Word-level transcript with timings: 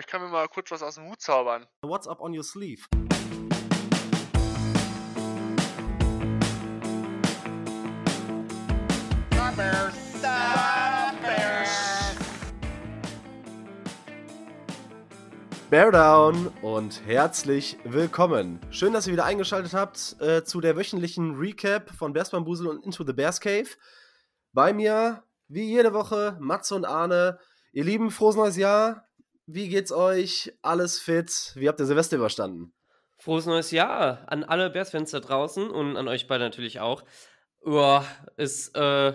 ich 0.00 0.06
kann 0.06 0.22
mir 0.22 0.28
mal 0.28 0.48
kurz 0.48 0.70
was 0.70 0.82
aus 0.82 0.94
dem 0.94 1.10
Hut 1.10 1.20
zaubern. 1.20 1.66
What's 1.82 2.08
up 2.08 2.22
on 2.22 2.34
your 2.34 2.42
sleeve? 2.42 2.86
Bear 15.68 15.92
Down 15.92 16.48
und 16.62 17.06
herzlich 17.06 17.78
willkommen. 17.84 18.58
Schön, 18.70 18.94
dass 18.94 19.06
ihr 19.06 19.12
wieder 19.12 19.26
eingeschaltet 19.26 19.74
habt 19.74 20.16
äh, 20.20 20.42
zu 20.42 20.62
der 20.62 20.76
wöchentlichen 20.76 21.36
Recap 21.36 21.90
von 21.90 22.14
Bears 22.14 22.30
Bambusel 22.30 22.68
und 22.68 22.84
Into 22.84 23.04
the 23.04 23.12
Bears 23.12 23.38
Cave. 23.38 23.68
Bei 24.52 24.72
mir, 24.72 25.22
wie 25.48 25.64
jede 25.64 25.92
Woche, 25.92 26.38
Matze 26.40 26.74
und 26.74 26.86
Arne. 26.86 27.38
Ihr 27.72 27.84
Lieben, 27.84 28.10
frohes 28.10 28.34
neues 28.34 28.56
Jahr. 28.56 29.09
Wie 29.52 29.68
geht's 29.68 29.90
euch? 29.90 30.52
Alles 30.62 31.00
fit? 31.00 31.52
Wie 31.56 31.66
habt 31.66 31.80
ihr 31.80 31.86
Silvester 31.86 32.16
überstanden? 32.16 32.72
Frohes 33.18 33.46
neues 33.46 33.72
Jahr 33.72 34.22
an 34.28 34.44
alle 34.44 34.70
Bears-Fans 34.70 35.10
da 35.10 35.18
draußen 35.18 35.68
und 35.68 35.96
an 35.96 36.06
euch 36.06 36.28
beide 36.28 36.44
natürlich 36.44 36.78
auch. 36.78 37.02
Uah, 37.60 38.06
ist, 38.36 38.76
äh, 38.76 39.12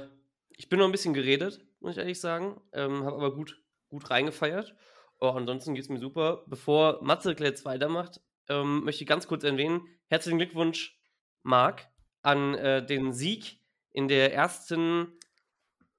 ich 0.57 0.67
bin 0.67 0.79
noch 0.79 0.87
ein 0.87 0.91
bisschen 0.91 1.13
geredet, 1.13 1.61
muss 1.79 1.93
ich 1.93 1.99
ehrlich 1.99 2.19
sagen. 2.19 2.59
Ähm, 2.73 3.05
habe 3.05 3.15
aber 3.15 3.33
gut, 3.33 3.61
gut 3.87 4.09
reingefeiert. 4.09 4.75
Oh, 5.21 5.29
ansonsten 5.29 5.73
geht's 5.73 5.87
mir 5.87 5.99
super. 5.99 6.43
Bevor 6.47 7.01
Matze 7.01 7.33
jetzt 7.39 7.63
weitermacht, 7.63 8.19
ähm, 8.49 8.83
möchte 8.83 9.03
ich 9.03 9.07
ganz 9.07 9.27
kurz 9.27 9.45
erwähnen: 9.45 9.87
Herzlichen 10.09 10.37
Glückwunsch, 10.37 10.99
Marc, 11.43 11.87
an 12.23 12.55
äh, 12.55 12.85
den 12.85 13.13
Sieg 13.13 13.61
in 13.93 14.09
der 14.09 14.33
ersten 14.33 15.17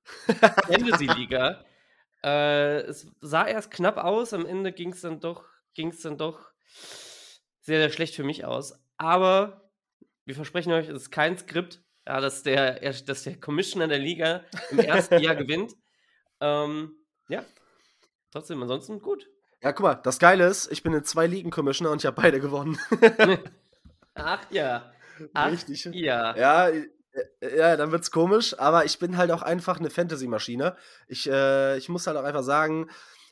Fantasy-Liga. 0.27 1.65
Äh, 2.27 2.81
es 2.81 3.07
sah 3.21 3.47
erst 3.47 3.71
knapp 3.71 3.99
aus, 3.99 4.33
am 4.35 4.47
Ende 4.47 4.73
ging 4.73 4.93
es 4.93 5.01
dann 5.01 5.21
doch, 5.21 5.45
ging's 5.75 6.03
dann 6.03 6.19
doch 6.19 6.51
sehr, 7.61 7.79
sehr 7.79 7.91
schlecht 7.91 8.17
für 8.17 8.25
mich 8.25 8.45
aus. 8.45 8.75
Aber 8.97 9.71
wir 10.25 10.35
versprechen 10.35 10.73
euch, 10.73 10.89
es 10.89 11.03
ist 11.03 11.11
kein 11.13 11.39
Skript, 11.39 11.83
ja, 12.05 12.21
dass, 12.21 12.43
der, 12.43 12.81
dass 12.81 13.23
der 13.23 13.41
Commissioner 13.41 13.87
der 13.87 13.99
Liga 13.99 14.45
im 14.71 14.81
ersten 14.81 15.21
Jahr 15.21 15.37
gewinnt. 15.37 15.75
Ähm, 16.41 16.97
ja, 17.29 17.45
trotzdem, 18.33 18.61
ansonsten 18.61 19.01
gut. 19.01 19.29
Ja, 19.63 19.73
guck 19.73 19.85
mal, 19.85 19.95
das 19.95 20.19
Geile 20.19 20.47
ist, 20.47 20.71
ich 20.71 20.83
bin 20.83 20.93
in 20.95 21.05
zwei 21.05 21.27
Ligen 21.29 21.51
Commissioner 21.51 21.93
und 21.93 22.03
ich 22.03 22.07
habe 22.07 22.21
beide 22.21 22.41
gewonnen. 22.41 22.79
Ach 24.15 24.51
ja. 24.51 24.93
Ach 25.33 25.53
Richtig. 25.53 25.85
ja. 25.93 26.37
Ja, 26.37 26.71
ja, 27.41 27.77
dann 27.77 27.93
wird's 27.93 28.11
komisch, 28.11 28.59
aber 28.59 28.85
ich 28.85 28.99
bin 28.99 29.17
halt 29.17 29.31
auch 29.31 29.43
einfach 29.43 29.79
eine 29.79 29.91
Fantasy-Maschine. 29.91 30.77
Ich, 31.09 31.29
äh, 31.31 31.77
ich 31.79 31.89
muss 31.89 32.07
halt 32.07 32.17
auch 32.17 32.25
einfach 32.25 32.43
sagen, 32.43 32.89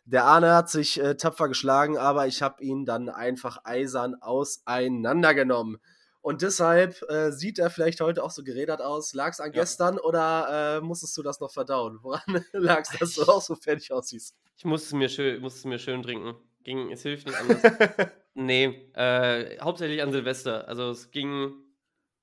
der 0.07 0.25
Arne 0.25 0.55
hat 0.55 0.69
sich 0.69 1.01
äh, 1.01 1.17
tapfer 1.17 1.49
geschlagen, 1.49 1.97
aber 1.97 2.27
ich 2.27 2.43
habe 2.43 2.62
ihn 2.62 2.85
dann 2.85 3.09
einfach 3.09 3.59
eisern 3.65 4.17
auseinandergenommen. 4.21 5.79
Und 6.21 6.41
deshalb 6.41 7.03
äh, 7.11 7.31
sieht 7.33 7.59
er 7.59 7.69
vielleicht 7.69 8.01
heute 8.01 8.23
auch 8.25 8.31
so 8.31 8.43
geredet 8.45 8.81
aus. 8.81 9.12
Lag 9.12 9.33
es 9.33 9.41
an 9.41 9.53
Ja. 9.53 9.61
gestern 9.61 9.99
oder 9.99 10.79
äh, 10.79 10.81
musstest 10.81 11.17
du 11.19 11.23
das 11.23 11.39
noch 11.41 11.51
verdauen? 11.53 11.99
Woran 12.03 12.23
lag 12.53 12.81
es, 12.81 12.99
dass 12.99 13.15
du 13.15 13.23
auch 13.25 13.43
so 13.43 13.55
fertig 13.55 13.93
aussiehst? 13.93 14.35
Ich 14.57 14.65
musste 14.65 14.87
es 14.87 14.93
mir 14.95 15.09
schön, 15.11 15.41
musste 15.43 15.59
es 15.59 15.65
mir 15.67 15.79
schön 15.79 16.03
trinken. 16.03 16.35
Ging, 16.62 16.91
es 16.91 17.03
hilft 17.03 17.27
nicht 17.27 17.39
anders. 17.39 17.61
nee, 18.35 18.91
äh, 18.95 19.59
hauptsächlich 19.61 20.01
an 20.03 20.12
Silvester. 20.12 20.67
Also 20.67 20.91
es 20.91 21.11
ging, 21.11 21.53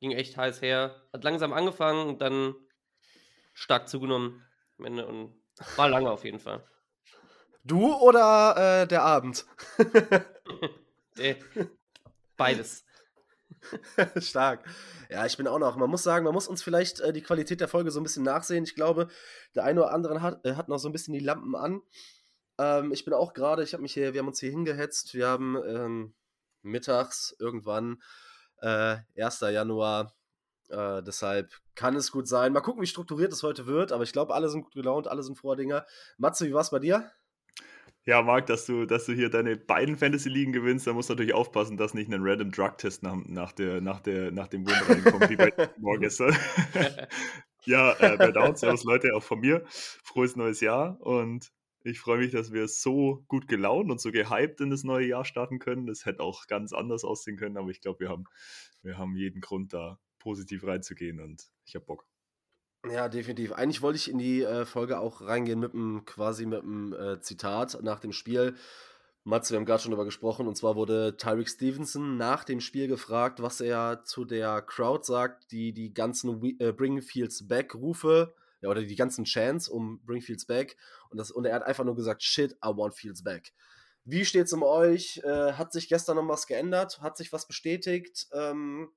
ging 0.01 0.11
echt 0.11 0.35
heiß 0.35 0.61
her. 0.61 1.01
Hat 1.13 1.23
langsam 1.23 1.53
angefangen 1.53 2.09
und 2.09 2.21
dann 2.21 2.55
stark 3.53 3.87
zugenommen 3.87 4.45
am 4.77 4.85
Ende 4.85 5.07
und 5.07 5.33
war 5.77 5.87
lange 5.87 6.11
auf 6.11 6.25
jeden 6.25 6.39
Fall. 6.39 6.67
Du 7.63 7.93
oder 7.93 8.81
äh, 8.81 8.87
der 8.87 9.03
Abend? 9.03 9.45
Beides. 12.35 12.83
Stark. 14.17 14.65
Ja, 15.09 15.27
ich 15.27 15.37
bin 15.37 15.47
auch 15.47 15.59
noch. 15.59 15.77
Man 15.77 15.89
muss 15.89 16.01
sagen, 16.01 16.25
man 16.25 16.33
muss 16.33 16.47
uns 16.47 16.63
vielleicht 16.63 16.99
äh, 17.01 17.13
die 17.13 17.21
Qualität 17.21 17.61
der 17.61 17.67
Folge 17.67 17.91
so 17.91 17.99
ein 17.99 18.03
bisschen 18.03 18.23
nachsehen. 18.23 18.63
Ich 18.63 18.73
glaube, 18.73 19.09
der 19.53 19.65
eine 19.65 19.81
oder 19.81 19.93
andere 19.93 20.21
hat, 20.21 20.43
äh, 20.43 20.55
hat 20.55 20.69
noch 20.69 20.79
so 20.79 20.89
ein 20.89 20.91
bisschen 20.91 21.13
die 21.13 21.19
Lampen 21.19 21.55
an. 21.55 21.81
Ähm, 22.57 22.91
ich 22.91 23.05
bin 23.05 23.13
auch 23.13 23.33
gerade, 23.33 23.61
ich 23.61 23.73
habe 23.73 23.83
mich 23.83 23.93
hier, 23.93 24.13
wir 24.13 24.19
haben 24.21 24.27
uns 24.27 24.39
hier 24.39 24.49
hingehetzt. 24.49 25.13
Wir 25.13 25.27
haben 25.27 25.57
ähm, 25.63 26.15
mittags 26.63 27.35
irgendwann, 27.37 28.01
äh, 28.61 28.97
1. 29.21 29.41
Januar. 29.41 30.13
Äh, 30.69 31.03
deshalb 31.03 31.51
kann 31.75 31.95
es 31.95 32.11
gut 32.11 32.27
sein. 32.27 32.53
Mal 32.53 32.61
gucken, 32.61 32.81
wie 32.81 32.87
strukturiert 32.87 33.33
es 33.33 33.43
heute 33.43 33.65
wird. 33.65 33.91
Aber 33.91 34.03
ich 34.03 34.13
glaube, 34.13 34.33
alle 34.33 34.49
sind 34.49 34.63
gut 34.63 34.73
gelaunt, 34.73 35.07
alle 35.07 35.23
sind 35.23 35.37
froher 35.37 35.57
Dinger. 35.57 35.85
Matze, 36.17 36.47
wie 36.47 36.53
war 36.53 36.61
es 36.61 36.71
bei 36.71 36.79
dir? 36.79 37.11
Ja, 38.03 38.23
Marc, 38.23 38.47
dass 38.47 38.65
du, 38.65 38.85
dass 38.87 39.05
du 39.05 39.13
hier 39.13 39.29
deine 39.29 39.55
beiden 39.55 39.95
Fantasy-Ligen 39.95 40.53
gewinnst, 40.53 40.87
da 40.87 40.93
musst 40.93 41.09
du 41.09 41.13
natürlich 41.13 41.35
aufpassen, 41.35 41.77
dass 41.77 41.93
nicht 41.93 42.11
ein 42.11 42.23
Random 42.23 42.51
Drug-Test 42.51 43.03
nach, 43.03 43.15
nach, 43.25 43.51
der, 43.51 43.79
nach, 43.79 43.99
der, 43.99 44.31
nach 44.31 44.47
dem 44.47 44.65
Win 44.65 44.73
reinkommt, 44.73 45.29
wie 45.29 45.35
bei 45.35 45.51
vorgestern. 45.81 46.35
ja, 47.65 47.91
äh, 47.99 48.17
bei 48.17 48.31
Down, 48.31 48.55
servus 48.55 48.85
Leute, 48.85 49.13
auch 49.15 49.21
von 49.21 49.39
mir. 49.39 49.63
Frohes 49.67 50.35
neues 50.35 50.61
Jahr 50.61 50.99
und 50.99 51.51
ich 51.83 51.99
freue 51.99 52.19
mich, 52.19 52.31
dass 52.31 52.51
wir 52.51 52.67
so 52.67 53.23
gut 53.27 53.47
gelaunt 53.47 53.91
und 53.91 53.99
so 53.99 54.11
gehypt 54.11 54.61
in 54.61 54.69
das 54.69 54.83
neue 54.83 55.07
Jahr 55.07 55.25
starten 55.25 55.59
können. 55.59 55.85
Das 55.85 56.05
hätte 56.05 56.21
auch 56.21 56.47
ganz 56.47 56.73
anders 56.73 57.03
aussehen 57.03 57.37
können, 57.37 57.57
aber 57.57 57.69
ich 57.69 57.81
glaube, 57.81 58.01
wir 58.01 58.09
haben, 58.09 58.25
wir 58.83 58.97
haben 58.97 59.15
jeden 59.15 59.41
Grund, 59.41 59.73
da 59.73 59.99
positiv 60.19 60.65
reinzugehen 60.65 61.19
und 61.19 61.49
ich 61.65 61.75
habe 61.75 61.85
Bock. 61.85 62.05
Ja, 62.89 63.09
definitiv. 63.09 63.51
Eigentlich 63.51 63.81
wollte 63.81 63.97
ich 63.97 64.09
in 64.09 64.17
die 64.17 64.41
äh, 64.41 64.65
Folge 64.65 64.99
auch 64.99 65.21
reingehen 65.21 65.59
mit 65.59 65.73
einem 65.73 66.03
quasi 66.05 66.45
mit 66.45 66.63
einem 66.63 66.93
äh, 66.93 67.19
Zitat 67.19 67.77
nach 67.83 67.99
dem 67.99 68.11
Spiel. 68.11 68.55
Matze, 69.23 69.53
wir 69.53 69.57
haben 69.57 69.65
gerade 69.65 69.83
schon 69.83 69.91
darüber 69.91 70.05
gesprochen, 70.05 70.47
und 70.47 70.55
zwar 70.55 70.75
wurde 70.75 71.15
Tyreek 71.15 71.47
Stevenson 71.47 72.17
nach 72.17 72.43
dem 72.43 72.59
Spiel 72.59 72.87
gefragt, 72.87 73.39
was 73.39 73.61
er 73.61 74.03
zu 74.03 74.25
der 74.25 74.63
Crowd 74.63 75.05
sagt, 75.05 75.51
die 75.51 75.73
die 75.73 75.93
ganzen 75.93 76.41
We 76.41 76.55
äh, 76.59 76.71
Bring 76.71 77.03
Fields 77.03 77.47
Back 77.47 77.75
Rufe, 77.75 78.33
ja, 78.61 78.69
oder 78.69 78.83
die 78.83 78.95
ganzen 78.95 79.25
Chants 79.25 79.67
um 79.67 80.03
Bring 80.05 80.21
Fields 80.21 80.45
Back. 80.45 80.77
Und, 81.09 81.17
das, 81.17 81.31
und 81.31 81.45
er 81.45 81.55
hat 81.55 81.63
einfach 81.63 81.83
nur 81.83 81.95
gesagt, 81.95 82.23
shit, 82.23 82.53
I 82.63 82.69
want 82.69 82.95
Fields 82.95 83.23
Back. 83.23 83.53
Wie 84.03 84.25
steht's 84.25 84.53
um 84.53 84.63
euch? 84.63 85.21
Äh, 85.23 85.53
hat 85.53 85.73
sich 85.73 85.89
gestern 85.89 86.15
noch 86.15 86.27
was 86.27 86.47
geändert? 86.47 87.01
Hat 87.01 87.17
sich 87.17 87.31
was 87.33 87.47
bestätigt? 87.47 88.27
Ähm, 88.33 88.89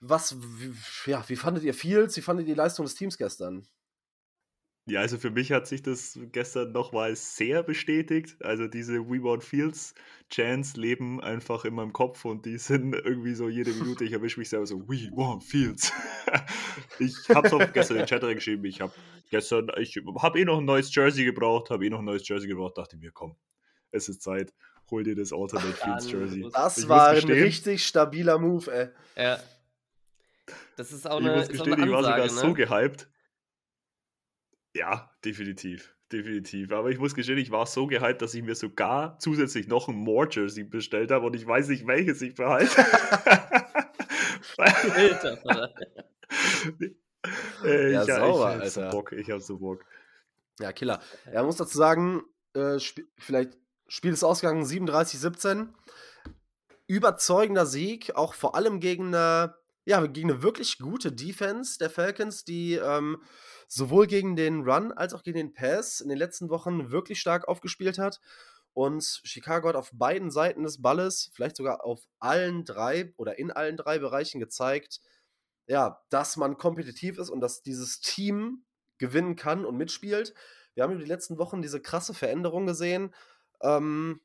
was, 0.00 0.36
wie, 0.36 0.74
ja, 1.10 1.24
wie 1.28 1.36
fandet 1.36 1.64
ihr 1.64 1.74
Fields? 1.74 2.16
Wie 2.16 2.22
fandet 2.22 2.46
ihr 2.46 2.54
die 2.54 2.58
Leistung 2.58 2.84
des 2.84 2.94
Teams 2.94 3.18
gestern? 3.18 3.66
Ja, 4.86 5.00
also 5.00 5.16
für 5.16 5.30
mich 5.30 5.50
hat 5.50 5.66
sich 5.66 5.80
das 5.82 6.18
gestern 6.32 6.72
nochmal 6.72 7.16
sehr 7.16 7.62
bestätigt. 7.62 8.36
Also 8.44 8.66
diese 8.68 9.08
We 9.08 9.22
Want 9.22 9.42
Fields 9.42 9.94
Chants 10.30 10.76
leben 10.76 11.22
einfach 11.22 11.64
in 11.64 11.74
meinem 11.74 11.94
Kopf 11.94 12.26
und 12.26 12.44
die 12.44 12.58
sind 12.58 12.94
irgendwie 12.94 13.34
so 13.34 13.48
jede 13.48 13.72
Minute, 13.72 14.04
ich 14.04 14.12
erwische 14.12 14.38
mich 14.40 14.50
selber 14.50 14.66
so, 14.66 14.80
We 14.86 15.10
Want 15.14 15.42
Fields. 15.42 15.90
ich 16.98 17.16
habe 17.30 17.46
es 17.46 17.52
auch 17.54 17.72
gestern 17.72 17.96
in 17.96 18.02
den 18.02 18.06
Chat 18.08 18.20
geschrieben, 18.34 18.64
ich 18.66 18.82
habe 18.82 18.92
gestern, 19.30 19.70
ich 19.78 19.96
habe 20.18 20.38
eh 20.40 20.44
noch 20.44 20.58
ein 20.58 20.66
neues 20.66 20.94
Jersey 20.94 21.24
gebraucht, 21.24 21.70
habe 21.70 21.86
eh 21.86 21.90
noch 21.90 22.00
ein 22.00 22.04
neues 22.04 22.28
Jersey 22.28 22.46
gebraucht, 22.48 22.76
dachte 22.76 22.98
mir, 22.98 23.10
komm, 23.10 23.36
es 23.90 24.10
ist 24.10 24.20
Zeit, 24.20 24.52
hol 24.90 25.02
dir 25.02 25.14
das 25.16 25.32
Alternate 25.32 25.72
Fields 25.72 26.10
Jersey. 26.12 26.40
muss- 26.40 26.52
Das 26.52 26.76
Ich 26.76 26.88
war 26.88 27.14
muss 27.14 27.24
ein 27.24 27.30
richtig 27.30 27.86
stabiler 27.86 28.38
Move, 28.38 28.70
ey. 28.70 28.88
Ja. 29.16 29.38
Das 30.76 30.92
ist 30.92 31.06
auch 31.08 31.20
Ich 31.20 31.26
eine, 31.26 31.36
muss 31.38 31.48
ist 31.48 31.60
auch 31.60 31.64
gestehen, 31.64 31.72
eine 31.74 31.86
ich 31.86 31.90
war 31.92 32.02
sogar 32.02 32.22
Ansage, 32.22 32.40
so 32.40 32.46
ne? 32.48 32.54
gehypt. 32.54 33.08
Ja, 34.74 35.10
definitiv. 35.24 35.94
Definitiv. 36.12 36.70
Aber 36.72 36.90
ich 36.90 36.98
muss 36.98 37.14
gestehen, 37.14 37.38
ich 37.38 37.50
war 37.50 37.66
so 37.66 37.86
gehypt, 37.86 38.22
dass 38.22 38.34
ich 38.34 38.42
mir 38.42 38.54
sogar 38.54 39.18
zusätzlich 39.18 39.68
noch 39.68 39.88
ein 39.88 39.94
More 39.94 40.28
Jersey 40.30 40.64
bestellt 40.64 41.10
habe 41.10 41.26
und 41.26 41.34
ich 41.34 41.46
weiß 41.46 41.68
nicht, 41.68 41.86
welches 41.86 42.20
ich 42.22 42.34
behalte. 42.34 42.70
Alter. 44.58 45.74
Äh, 47.64 47.92
Ja, 47.92 48.02
ich, 48.02 48.06
sauber, 48.08 48.60
ich 48.62 48.70
so 48.72 48.80
Alter. 48.82 48.96
Bock, 48.96 49.12
ich 49.12 49.30
hab 49.30 49.40
so 49.40 49.58
Bock. 49.58 49.84
Ja, 50.60 50.72
Killer. 50.72 51.00
Ja, 51.26 51.36
man 51.36 51.46
muss 51.46 51.56
dazu 51.56 51.76
sagen, 51.76 52.22
äh, 52.54 52.76
sp 52.78 53.02
vielleicht 53.18 53.56
Spiel 53.88 54.12
ist 54.12 54.24
ausgegangen 54.24 54.64
37-17. 54.64 55.68
Überzeugender 56.86 57.66
Sieg, 57.66 58.14
auch 58.14 58.34
vor 58.34 58.54
allem 58.54 58.80
gegen 58.80 59.14
eine, 59.14 59.54
ja, 59.84 60.04
gegen 60.06 60.30
eine 60.30 60.42
wirklich 60.42 60.78
gute 60.78 61.12
Defense 61.12 61.78
der 61.78 61.90
Falcons, 61.90 62.44
die 62.44 62.74
ähm, 62.74 63.22
sowohl 63.68 64.06
gegen 64.06 64.36
den 64.36 64.62
Run 64.68 64.92
als 64.92 65.14
auch 65.14 65.22
gegen 65.22 65.38
den 65.38 65.54
Pass 65.54 66.00
in 66.00 66.08
den 66.08 66.18
letzten 66.18 66.50
Wochen 66.50 66.90
wirklich 66.90 67.20
stark 67.20 67.48
aufgespielt 67.48 67.98
hat. 67.98 68.20
Und 68.72 69.20
Chicago 69.24 69.68
hat 69.68 69.76
auf 69.76 69.90
beiden 69.92 70.30
Seiten 70.30 70.64
des 70.64 70.82
Balles, 70.82 71.30
vielleicht 71.32 71.56
sogar 71.56 71.84
auf 71.84 72.02
allen 72.18 72.64
drei 72.64 73.14
oder 73.16 73.38
in 73.38 73.52
allen 73.52 73.76
drei 73.76 74.00
Bereichen 74.00 74.40
gezeigt, 74.40 75.00
ja, 75.66 76.02
dass 76.10 76.36
man 76.36 76.58
kompetitiv 76.58 77.18
ist 77.18 77.30
und 77.30 77.40
dass 77.40 77.62
dieses 77.62 78.00
Team 78.00 78.64
gewinnen 78.98 79.36
kann 79.36 79.64
und 79.64 79.76
mitspielt. 79.76 80.34
Wir 80.74 80.82
haben 80.82 80.92
über 80.92 81.02
die 81.02 81.08
letzten 81.08 81.38
Wochen 81.38 81.62
diese 81.62 81.80
krasse 81.80 82.14
Veränderung 82.14 82.66
gesehen. 82.66 83.14
Ähm, 83.62 84.20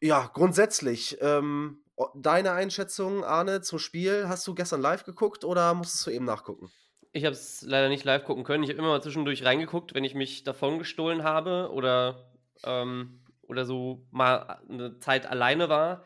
ja, 0.00 0.30
grundsätzlich, 0.32 1.18
ähm, 1.20 1.82
deine 2.14 2.52
Einschätzung, 2.52 3.24
Arne, 3.24 3.62
zum 3.62 3.78
Spiel, 3.78 4.28
hast 4.28 4.46
du 4.46 4.54
gestern 4.54 4.80
live 4.80 5.04
geguckt 5.04 5.44
oder 5.44 5.74
musstest 5.74 6.06
du 6.06 6.10
eben 6.10 6.24
nachgucken? 6.24 6.70
Ich 7.16 7.24
habe 7.24 7.32
es 7.32 7.62
leider 7.62 7.88
nicht 7.88 8.04
live 8.04 8.24
gucken 8.24 8.44
können. 8.44 8.62
Ich 8.62 8.68
habe 8.68 8.78
immer 8.78 8.88
mal 8.88 9.02
zwischendurch 9.02 9.42
reingeguckt, 9.42 9.94
wenn 9.94 10.04
ich 10.04 10.14
mich 10.14 10.44
davon 10.44 10.78
gestohlen 10.78 11.24
habe 11.24 11.70
oder 11.72 12.30
ähm, 12.62 13.24
oder 13.48 13.64
so 13.64 14.06
mal 14.10 14.60
eine 14.68 14.98
Zeit 14.98 15.24
alleine 15.24 15.70
war. 15.70 16.04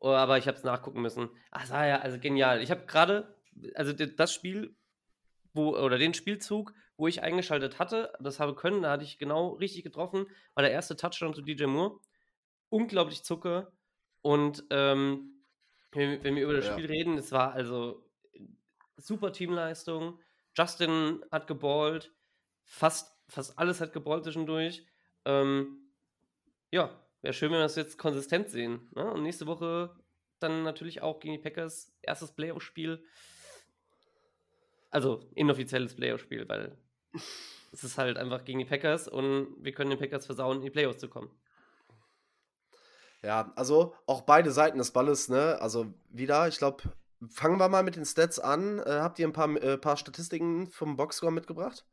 Aber 0.00 0.36
ich 0.36 0.48
habe 0.48 0.58
es 0.58 0.64
nachgucken 0.64 1.00
müssen. 1.00 1.30
Ach, 1.52 1.70
war 1.70 1.86
ja 1.86 2.00
also 2.00 2.18
genial. 2.18 2.60
Ich 2.60 2.72
habe 2.72 2.86
gerade, 2.86 3.36
also 3.76 3.92
das 3.92 4.34
Spiel, 4.34 4.74
wo, 5.52 5.76
oder 5.76 5.96
den 5.96 6.12
Spielzug, 6.12 6.74
wo 6.96 7.06
ich 7.06 7.22
eingeschaltet 7.22 7.78
hatte, 7.78 8.12
das 8.18 8.40
habe 8.40 8.56
können, 8.56 8.82
da 8.82 8.90
hatte 8.90 9.04
ich 9.04 9.18
genau 9.18 9.50
richtig 9.50 9.84
getroffen, 9.84 10.26
war 10.54 10.62
der 10.62 10.72
erste 10.72 10.96
Touchdown 10.96 11.34
zu 11.34 11.42
DJ 11.42 11.66
Moore. 11.66 12.00
Unglaublich 12.68 13.22
Zucker. 13.22 13.70
Und 14.22 14.64
ähm, 14.70 15.44
wenn, 15.92 16.24
wenn, 16.24 16.34
wir 16.34 16.42
über 16.42 16.54
das 16.54 16.66
ja. 16.66 16.72
Spiel 16.72 16.86
reden, 16.86 17.16
es 17.16 17.30
war 17.30 17.52
also 17.52 18.04
super 18.96 19.32
Teamleistung. 19.32 20.18
Justin 20.58 21.24
hat 21.30 21.46
geballt, 21.46 22.12
fast, 22.64 23.16
fast 23.28 23.56
alles 23.58 23.80
hat 23.80 23.92
geballt 23.92 24.24
zwischendurch. 24.24 24.84
Ähm, 25.24 25.92
ja, 26.72 26.90
wäre 27.22 27.32
schön, 27.32 27.52
wenn 27.52 27.58
wir 27.58 27.62
das 27.62 27.76
jetzt 27.76 27.96
konsistent 27.96 28.48
sehen. 28.50 28.90
Ne? 28.96 29.08
Und 29.08 29.22
nächste 29.22 29.46
Woche 29.46 29.94
dann 30.40 30.64
natürlich 30.64 31.00
auch 31.00 31.20
gegen 31.20 31.34
die 31.34 31.42
Packers 31.42 31.96
erstes 32.02 32.32
Playoff-Spiel. 32.32 33.04
Also 34.90 35.28
inoffizielles 35.34 35.94
Playoff-Spiel, 35.94 36.48
weil 36.48 36.76
es 37.72 37.84
ist 37.84 37.96
halt 37.96 38.16
einfach 38.16 38.44
gegen 38.44 38.58
die 38.58 38.64
Packers 38.64 39.06
und 39.06 39.54
wir 39.60 39.72
können 39.72 39.90
den 39.90 39.98
Packers 39.98 40.26
versauen, 40.26 40.58
in 40.58 40.64
die 40.64 40.70
Playoffs 40.70 40.98
zu 40.98 41.08
kommen. 41.08 41.30
Ja, 43.22 43.52
also 43.56 43.94
auch 44.06 44.22
beide 44.22 44.50
Seiten 44.50 44.78
des 44.78 44.92
Balles, 44.92 45.28
ne? 45.28 45.60
Also 45.60 45.92
wieder, 46.08 46.46
ich 46.48 46.58
glaube, 46.58 46.84
fangen 47.30 47.58
wir 47.58 47.68
mal 47.68 47.82
mit 47.82 47.96
den 47.96 48.04
Stats 48.04 48.38
an. 48.38 48.78
Äh, 48.80 49.00
habt 49.00 49.18
ihr 49.18 49.26
ein 49.26 49.32
paar, 49.32 49.50
äh, 49.62 49.78
paar 49.78 49.96
Statistiken 49.96 50.70
vom 50.70 50.96
Boxscore 50.96 51.32
mitgebracht? 51.32 51.86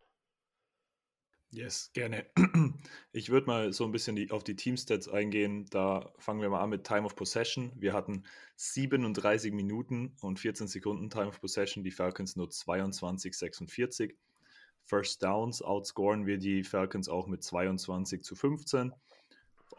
Yes, 1.52 1.92
gerne. 1.94 2.26
Ich 3.14 3.30
würde 3.30 3.48
mal 3.48 3.72
so 3.72 3.86
ein 3.86 3.92
bisschen 3.94 4.18
die, 4.18 4.30
auf 4.32 4.44
die 4.44 4.58
Teamstats 4.58 5.08
eingehen. 5.08 5.68
Da 5.70 6.12
fangen 6.20 6.42
wir 6.42 6.50
mal 6.50 6.62
an 6.62 6.70
mit 6.70 6.84
Time 6.84 7.04
of 7.04 7.16
Possession. 7.16 7.72
Wir 7.78 7.94
hatten 7.94 8.26
37 8.58 9.54
Minuten 9.54 10.18
und 10.22 10.38
14 10.38 10.68
Sekunden 10.68 11.10
Time 11.10 11.28
of 11.28 11.40
Possession, 11.40 11.84
die 11.84 11.92
Falcons 11.92 12.36
nur 12.36 12.50
22, 12.50 13.34
46. 13.34 14.18
First 14.84 15.24
Downs 15.24 15.62
outscoren 15.62 16.26
wir 16.26 16.38
die 16.38 16.64
Falcons 16.64 17.08
auch 17.08 17.28
mit 17.28 17.42
22 17.42 18.22
zu 18.24 18.36
15. 18.36 18.94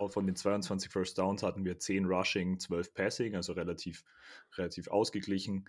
Von 0.08 0.26
den 0.26 0.36
22 0.36 0.90
First 0.90 1.18
Downs 1.18 1.42
hatten 1.42 1.64
wir 1.64 1.78
10 1.78 2.06
Rushing, 2.06 2.58
12 2.58 2.94
Passing, 2.94 3.36
also 3.36 3.52
relativ, 3.52 4.04
relativ 4.56 4.88
ausgeglichen. 4.88 5.68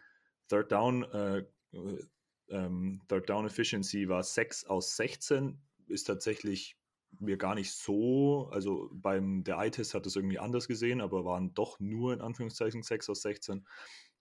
Third 0.50 0.72
Down, 0.72 1.04
äh, 1.12 1.38
äh, 1.74 2.06
ähm, 2.50 3.02
Third 3.08 3.30
Down 3.30 3.46
Efficiency 3.46 4.08
war 4.08 4.24
6 4.24 4.66
aus 4.66 4.96
16 4.96 5.60
ist 5.88 6.04
tatsächlich 6.06 6.78
mir 7.20 7.38
gar 7.38 7.56
nicht 7.56 7.72
so, 7.72 8.50
also 8.52 8.90
beim 8.94 9.44
der 9.44 9.58
Eye-Test 9.58 9.94
hat 9.94 10.06
das 10.06 10.16
irgendwie 10.16 10.40
anders 10.40 10.68
gesehen, 10.68 11.02
aber 11.02 11.26
waren 11.26 11.54
doch 11.54 11.80
nur 11.80 12.14
in 12.14 12.22
Anführungszeichen 12.22 12.84
6 12.84 13.10
aus 13.10 13.22
16. 13.22 13.66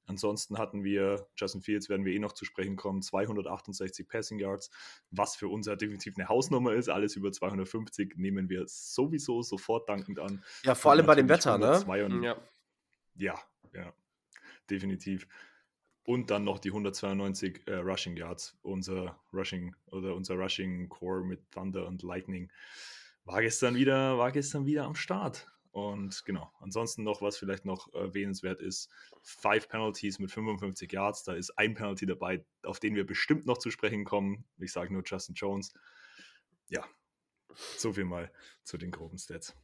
Ansonsten 0.07 0.59
hatten 0.59 0.85
wir, 0.85 1.27
Justin 1.37 1.63
Fields 1.63 1.89
werden 1.89 2.05
wir 2.05 2.13
eh 2.13 2.19
noch 2.19 2.33
zu 2.33 2.45
sprechen 2.45 2.77
kommen, 2.77 3.03
268 3.03 4.09
Passing 4.09 4.39
Yards, 4.39 4.71
was 5.11 5.37
für 5.37 5.49
uns 5.49 5.67
ja 5.67 5.77
definitiv 5.77 6.15
eine 6.17 6.29
Hausnummer 6.29 6.75
ist. 6.75 6.89
Alles 6.89 7.17
über 7.17 7.33
250 7.33 8.17
nehmen 8.17 8.49
wir 8.49 8.65
sowieso 8.67 9.43
sofort 9.43 9.89
dankend 9.89 10.19
an. 10.21 10.45
Ja, 10.63 10.75
vor 10.75 10.93
allem 10.93 11.07
bei 11.07 11.17
dem 11.17 11.29
Wetter, 11.29 11.59
ne? 11.59 11.83
Ja. 12.23 12.37
ja, 13.17 13.39
ja, 13.75 13.93
definitiv 14.71 15.27
und 16.07 16.31
dann 16.31 16.45
noch 16.45 16.59
die 16.59 16.71
192 16.71 17.67
äh, 17.67 17.75
Rushing 17.75 18.17
Yards. 18.17 18.57
Unser 18.63 19.19
Rushing 19.33 19.75
oder 19.87 20.15
unser 20.15 20.37
Rushing 20.37 20.89
Core 20.89 21.25
mit 21.25 21.51
Thunder 21.51 21.87
und 21.87 22.03
Lightning 22.03 22.51
war 23.25 23.43
gestern 23.43 23.75
wieder, 23.75 24.17
war 24.17 24.31
gestern 24.31 24.67
wieder 24.67 24.85
am 24.85 24.95
Start. 24.95 25.49
Und 25.77 26.25
genau, 26.25 26.51
ansonsten 26.61 27.03
noch, 27.03 27.21
was 27.21 27.37
vielleicht 27.37 27.67
noch 27.67 27.93
erwähnenswert 27.93 28.63
ist, 28.63 28.89
Five 29.21 29.69
Penalties 29.69 30.19
mit 30.19 30.31
55 30.31 30.91
Yards. 30.91 31.23
Da 31.25 31.35
ist 31.35 31.51
ein 31.59 31.75
Penalty 31.75 32.07
dabei, 32.07 32.43
auf 32.63 32.81
den 32.81 32.95
wir 32.95 33.05
bestimmt 33.05 33.45
noch 33.45 33.59
zu 33.59 33.71
sprechen 33.71 34.07
kommen. 34.07 34.47
Ich 34.57 34.73
sage 34.73 34.91
nur 34.91 35.03
Justin 35.05 35.35
Jones. 35.35 35.75
Ja, 36.69 36.83
so 37.77 37.93
viel 37.93 38.07
mal 38.07 38.33
zu 38.65 38.79
den 38.79 38.91
groben 38.91 39.19
Stats. 39.19 39.55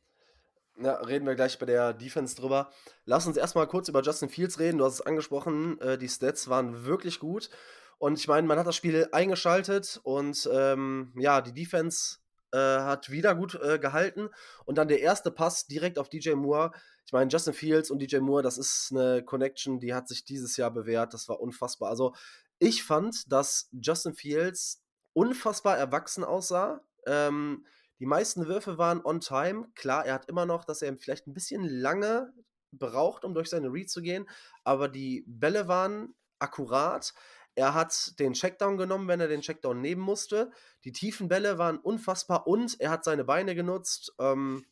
Ja, 0.76 0.96
reden 0.96 1.26
wir 1.26 1.34
gleich 1.34 1.58
bei 1.58 1.64
der 1.64 1.94
Defense 1.94 2.36
drüber. 2.36 2.70
Lass 3.06 3.26
uns 3.26 3.38
erstmal 3.38 3.66
kurz 3.66 3.88
über 3.88 4.02
Justin 4.02 4.28
Fields 4.28 4.58
reden. 4.58 4.76
Du 4.76 4.84
hast 4.84 4.96
es 4.96 5.00
angesprochen, 5.00 5.80
äh, 5.80 5.96
die 5.96 6.10
Stats 6.10 6.46
waren 6.50 6.84
wirklich 6.84 7.20
gut. 7.20 7.48
Und 7.96 8.18
ich 8.18 8.28
meine, 8.28 8.46
man 8.46 8.58
hat 8.58 8.66
das 8.66 8.76
Spiel 8.76 9.08
eingeschaltet 9.12 9.98
und 10.02 10.46
ähm, 10.52 11.14
ja, 11.16 11.40
die 11.40 11.54
Defense 11.54 12.18
äh, 12.52 12.58
hat 12.58 13.10
wieder 13.10 13.34
gut 13.34 13.58
äh, 13.62 13.78
gehalten. 13.78 14.28
Und 14.64 14.78
dann 14.78 14.88
der 14.88 15.00
erste 15.00 15.30
Pass 15.30 15.66
direkt 15.66 15.98
auf 15.98 16.08
DJ 16.08 16.32
Moore. 16.32 16.72
Ich 17.06 17.12
meine, 17.12 17.30
Justin 17.30 17.54
Fields 17.54 17.90
und 17.90 18.00
DJ 18.00 18.18
Moore, 18.18 18.42
das 18.42 18.58
ist 18.58 18.88
eine 18.90 19.24
Connection, 19.24 19.80
die 19.80 19.94
hat 19.94 20.08
sich 20.08 20.24
dieses 20.24 20.56
Jahr 20.56 20.70
bewährt. 20.70 21.14
Das 21.14 21.28
war 21.28 21.40
unfassbar. 21.40 21.90
Also, 21.90 22.14
ich 22.58 22.84
fand, 22.84 23.30
dass 23.32 23.68
Justin 23.72 24.14
Fields 24.14 24.82
unfassbar 25.14 25.76
erwachsen 25.76 26.24
aussah. 26.24 26.80
Ähm, 27.06 27.66
die 27.98 28.06
meisten 28.06 28.46
Würfe 28.46 28.78
waren 28.78 29.04
on 29.04 29.20
time. 29.20 29.68
Klar, 29.74 30.06
er 30.06 30.14
hat 30.14 30.28
immer 30.28 30.46
noch, 30.46 30.64
dass 30.64 30.82
er 30.82 30.96
vielleicht 30.96 31.26
ein 31.26 31.34
bisschen 31.34 31.64
lange 31.64 32.32
braucht, 32.72 33.24
um 33.24 33.34
durch 33.34 33.50
seine 33.50 33.72
Read 33.72 33.90
zu 33.90 34.02
gehen, 34.02 34.28
aber 34.64 34.88
die 34.88 35.24
Bälle 35.26 35.68
waren 35.68 36.14
akkurat. 36.38 37.14
Er 37.54 37.74
hat 37.74 38.18
den 38.18 38.32
Checkdown 38.32 38.78
genommen, 38.78 39.08
wenn 39.08 39.20
er 39.20 39.28
den 39.28 39.42
Checkdown 39.42 39.80
nehmen 39.80 40.00
musste. 40.00 40.50
Die 40.84 40.92
tiefen 40.92 41.28
Bälle 41.28 41.58
waren 41.58 41.78
unfassbar 41.78 42.46
und 42.46 42.80
er 42.80 42.90
hat 42.90 43.04
seine 43.04 43.24
Beine 43.24 43.54
genutzt. 43.54 44.14
Ähm, 44.18 44.64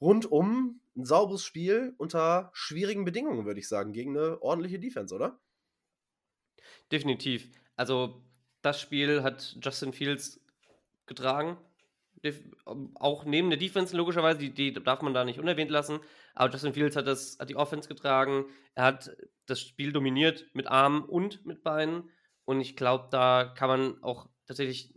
rundum 0.00 0.80
ein 0.96 1.04
sauberes 1.04 1.44
Spiel 1.44 1.94
unter 1.96 2.50
schwierigen 2.52 3.04
Bedingungen, 3.04 3.46
würde 3.46 3.60
ich 3.60 3.68
sagen, 3.68 3.92
gegen 3.92 4.16
eine 4.16 4.42
ordentliche 4.42 4.78
Defense, 4.78 5.14
oder? 5.14 5.38
Definitiv. 6.92 7.48
Also, 7.76 8.22
das 8.60 8.80
Spiel 8.80 9.22
hat 9.22 9.56
Justin 9.62 9.92
Fields 9.92 10.40
getragen 11.06 11.56
auch 12.94 13.24
neben 13.24 13.50
der 13.50 13.58
Defense 13.58 13.96
logischerweise, 13.96 14.38
die, 14.38 14.52
die, 14.52 14.72
darf 14.72 15.02
man 15.02 15.14
da 15.14 15.24
nicht 15.24 15.38
unerwähnt 15.38 15.70
lassen. 15.70 16.00
Aber 16.34 16.50
Justin 16.52 16.74
Fields 16.74 16.96
hat, 16.96 17.06
das, 17.06 17.38
hat 17.38 17.50
die 17.50 17.56
Offense 17.56 17.88
getragen. 17.88 18.46
Er 18.74 18.84
hat 18.84 19.10
das 19.46 19.60
Spiel 19.60 19.92
dominiert 19.92 20.46
mit 20.52 20.66
Armen 20.66 21.02
und 21.02 21.44
mit 21.46 21.62
Beinen. 21.62 22.10
Und 22.44 22.60
ich 22.60 22.76
glaube, 22.76 23.08
da 23.10 23.52
kann 23.56 23.68
man 23.68 24.02
auch 24.02 24.28
tatsächlich, 24.46 24.94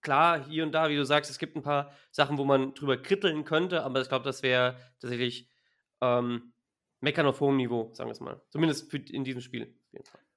klar, 0.00 0.44
hier 0.44 0.64
und 0.64 0.72
da, 0.72 0.88
wie 0.88 0.96
du 0.96 1.04
sagst, 1.04 1.30
es 1.30 1.38
gibt 1.38 1.56
ein 1.56 1.62
paar 1.62 1.92
Sachen, 2.10 2.38
wo 2.38 2.44
man 2.44 2.74
drüber 2.74 2.96
kritteln 2.96 3.44
könnte, 3.44 3.82
aber 3.82 4.00
ich 4.00 4.08
glaube, 4.08 4.24
das 4.24 4.42
wäre 4.42 4.76
tatsächlich 5.00 5.48
ähm, 6.00 6.52
Meckern 7.00 7.26
auf 7.26 7.40
hohem 7.40 7.56
Niveau, 7.56 7.90
sagen 7.94 8.08
wir 8.08 8.12
es 8.12 8.20
mal. 8.20 8.40
Zumindest 8.48 8.92
in 8.92 9.24
diesem 9.24 9.40
Spiel. 9.40 9.62
Auf 9.86 9.92
jeden 9.92 10.04
Fall. 10.04 10.27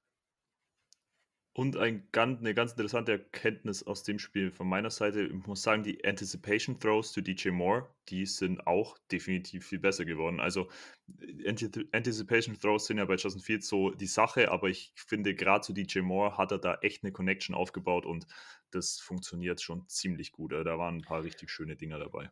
Und 1.54 1.76
ein 1.76 2.08
eine 2.14 2.54
ganz 2.54 2.72
interessante 2.72 3.12
Erkenntnis 3.12 3.82
aus 3.82 4.02
dem 4.04 4.18
Spiel 4.18 4.50
von 4.50 4.66
meiner 4.66 4.88
Seite, 4.88 5.24
ich 5.24 5.46
muss 5.46 5.62
sagen, 5.62 5.82
die 5.82 6.02
Anticipation 6.02 6.80
Throws 6.80 7.12
zu 7.12 7.20
DJ 7.20 7.50
Moore, 7.50 7.94
die 8.08 8.24
sind 8.24 8.66
auch 8.66 8.96
definitiv 9.10 9.66
viel 9.66 9.78
besser 9.78 10.06
geworden. 10.06 10.40
Also 10.40 10.70
Anticipation 11.92 12.58
Throws 12.58 12.86
sind 12.86 12.96
ja 12.96 13.04
bei 13.04 13.16
Justin 13.16 13.42
Fields 13.42 13.68
so 13.68 13.90
die 13.90 14.06
Sache, 14.06 14.50
aber 14.50 14.70
ich 14.70 14.92
finde 14.94 15.34
gerade 15.34 15.60
zu 15.60 15.74
DJ 15.74 16.00
Moore 16.00 16.38
hat 16.38 16.52
er 16.52 16.58
da 16.58 16.76
echt 16.80 17.04
eine 17.04 17.12
Connection 17.12 17.54
aufgebaut 17.54 18.06
und 18.06 18.26
das 18.70 18.98
funktioniert 18.98 19.60
schon 19.60 19.86
ziemlich 19.88 20.32
gut. 20.32 20.52
Da 20.52 20.78
waren 20.78 20.96
ein 20.96 21.02
paar 21.02 21.22
richtig 21.22 21.50
schöne 21.50 21.76
Dinger 21.76 21.98
dabei. 21.98 22.30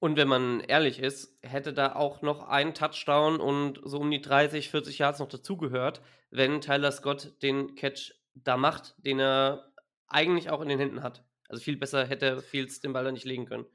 Und 0.00 0.16
wenn 0.16 0.28
man 0.28 0.60
ehrlich 0.60 1.00
ist, 1.00 1.36
hätte 1.42 1.72
da 1.72 1.96
auch 1.96 2.22
noch 2.22 2.46
ein 2.48 2.72
Touchdown 2.72 3.40
und 3.40 3.80
so 3.84 3.98
um 3.98 4.10
die 4.10 4.20
30, 4.20 4.70
40 4.70 4.98
Yards 4.98 5.18
noch 5.18 5.28
dazugehört, 5.28 6.02
wenn 6.30 6.60
Tyler 6.60 6.92
Scott 6.92 7.42
den 7.42 7.74
Catch 7.74 8.14
da 8.34 8.56
macht, 8.56 8.94
den 8.98 9.18
er 9.18 9.72
eigentlich 10.06 10.50
auch 10.50 10.60
in 10.60 10.68
den 10.68 10.78
Händen 10.78 11.02
hat. 11.02 11.24
Also 11.48 11.62
viel 11.62 11.76
besser 11.76 12.06
hätte 12.06 12.42
Fields 12.42 12.80
den 12.80 12.92
Ball 12.92 13.04
da 13.04 13.12
nicht 13.12 13.24
legen 13.24 13.46
können. 13.46 13.66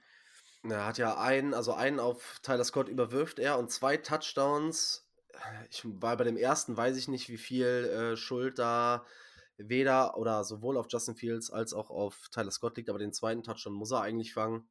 Er 0.64 0.86
hat 0.86 0.98
ja 0.98 1.18
einen, 1.18 1.54
also 1.54 1.74
einen 1.74 2.00
auf 2.00 2.40
Tyler 2.42 2.64
Scott 2.64 2.88
überwirft 2.88 3.40
er 3.40 3.60
und 3.60 3.70
zwei 3.70 3.98
Touchdowns. 3.98 5.06
Ich 5.70 5.82
war 5.84 6.16
bei 6.16 6.24
dem 6.24 6.38
ersten, 6.38 6.78
weiß 6.78 6.96
ich 6.96 7.10
nicht, 7.10 7.28
wie 7.28 7.38
viel 7.38 7.66
äh, 7.66 8.16
Schuld 8.16 8.60
da 8.60 9.06
weder 9.58 10.18
oder 10.18 10.44
sowohl 10.46 10.78
auf 10.78 10.88
Justin 10.90 11.16
Fields 11.16 11.52
als 11.52 11.74
auch 11.74 11.90
auf 11.90 12.30
Tyler 12.32 12.52
Scott 12.52 12.78
liegt, 12.78 12.90
aber 12.90 13.00
den 13.00 13.12
zweiten 13.12 13.44
Touchdown 13.44 13.74
muss 13.74 13.92
er 13.92 14.02
eigentlich 14.02 14.34
fangen. 14.34 14.68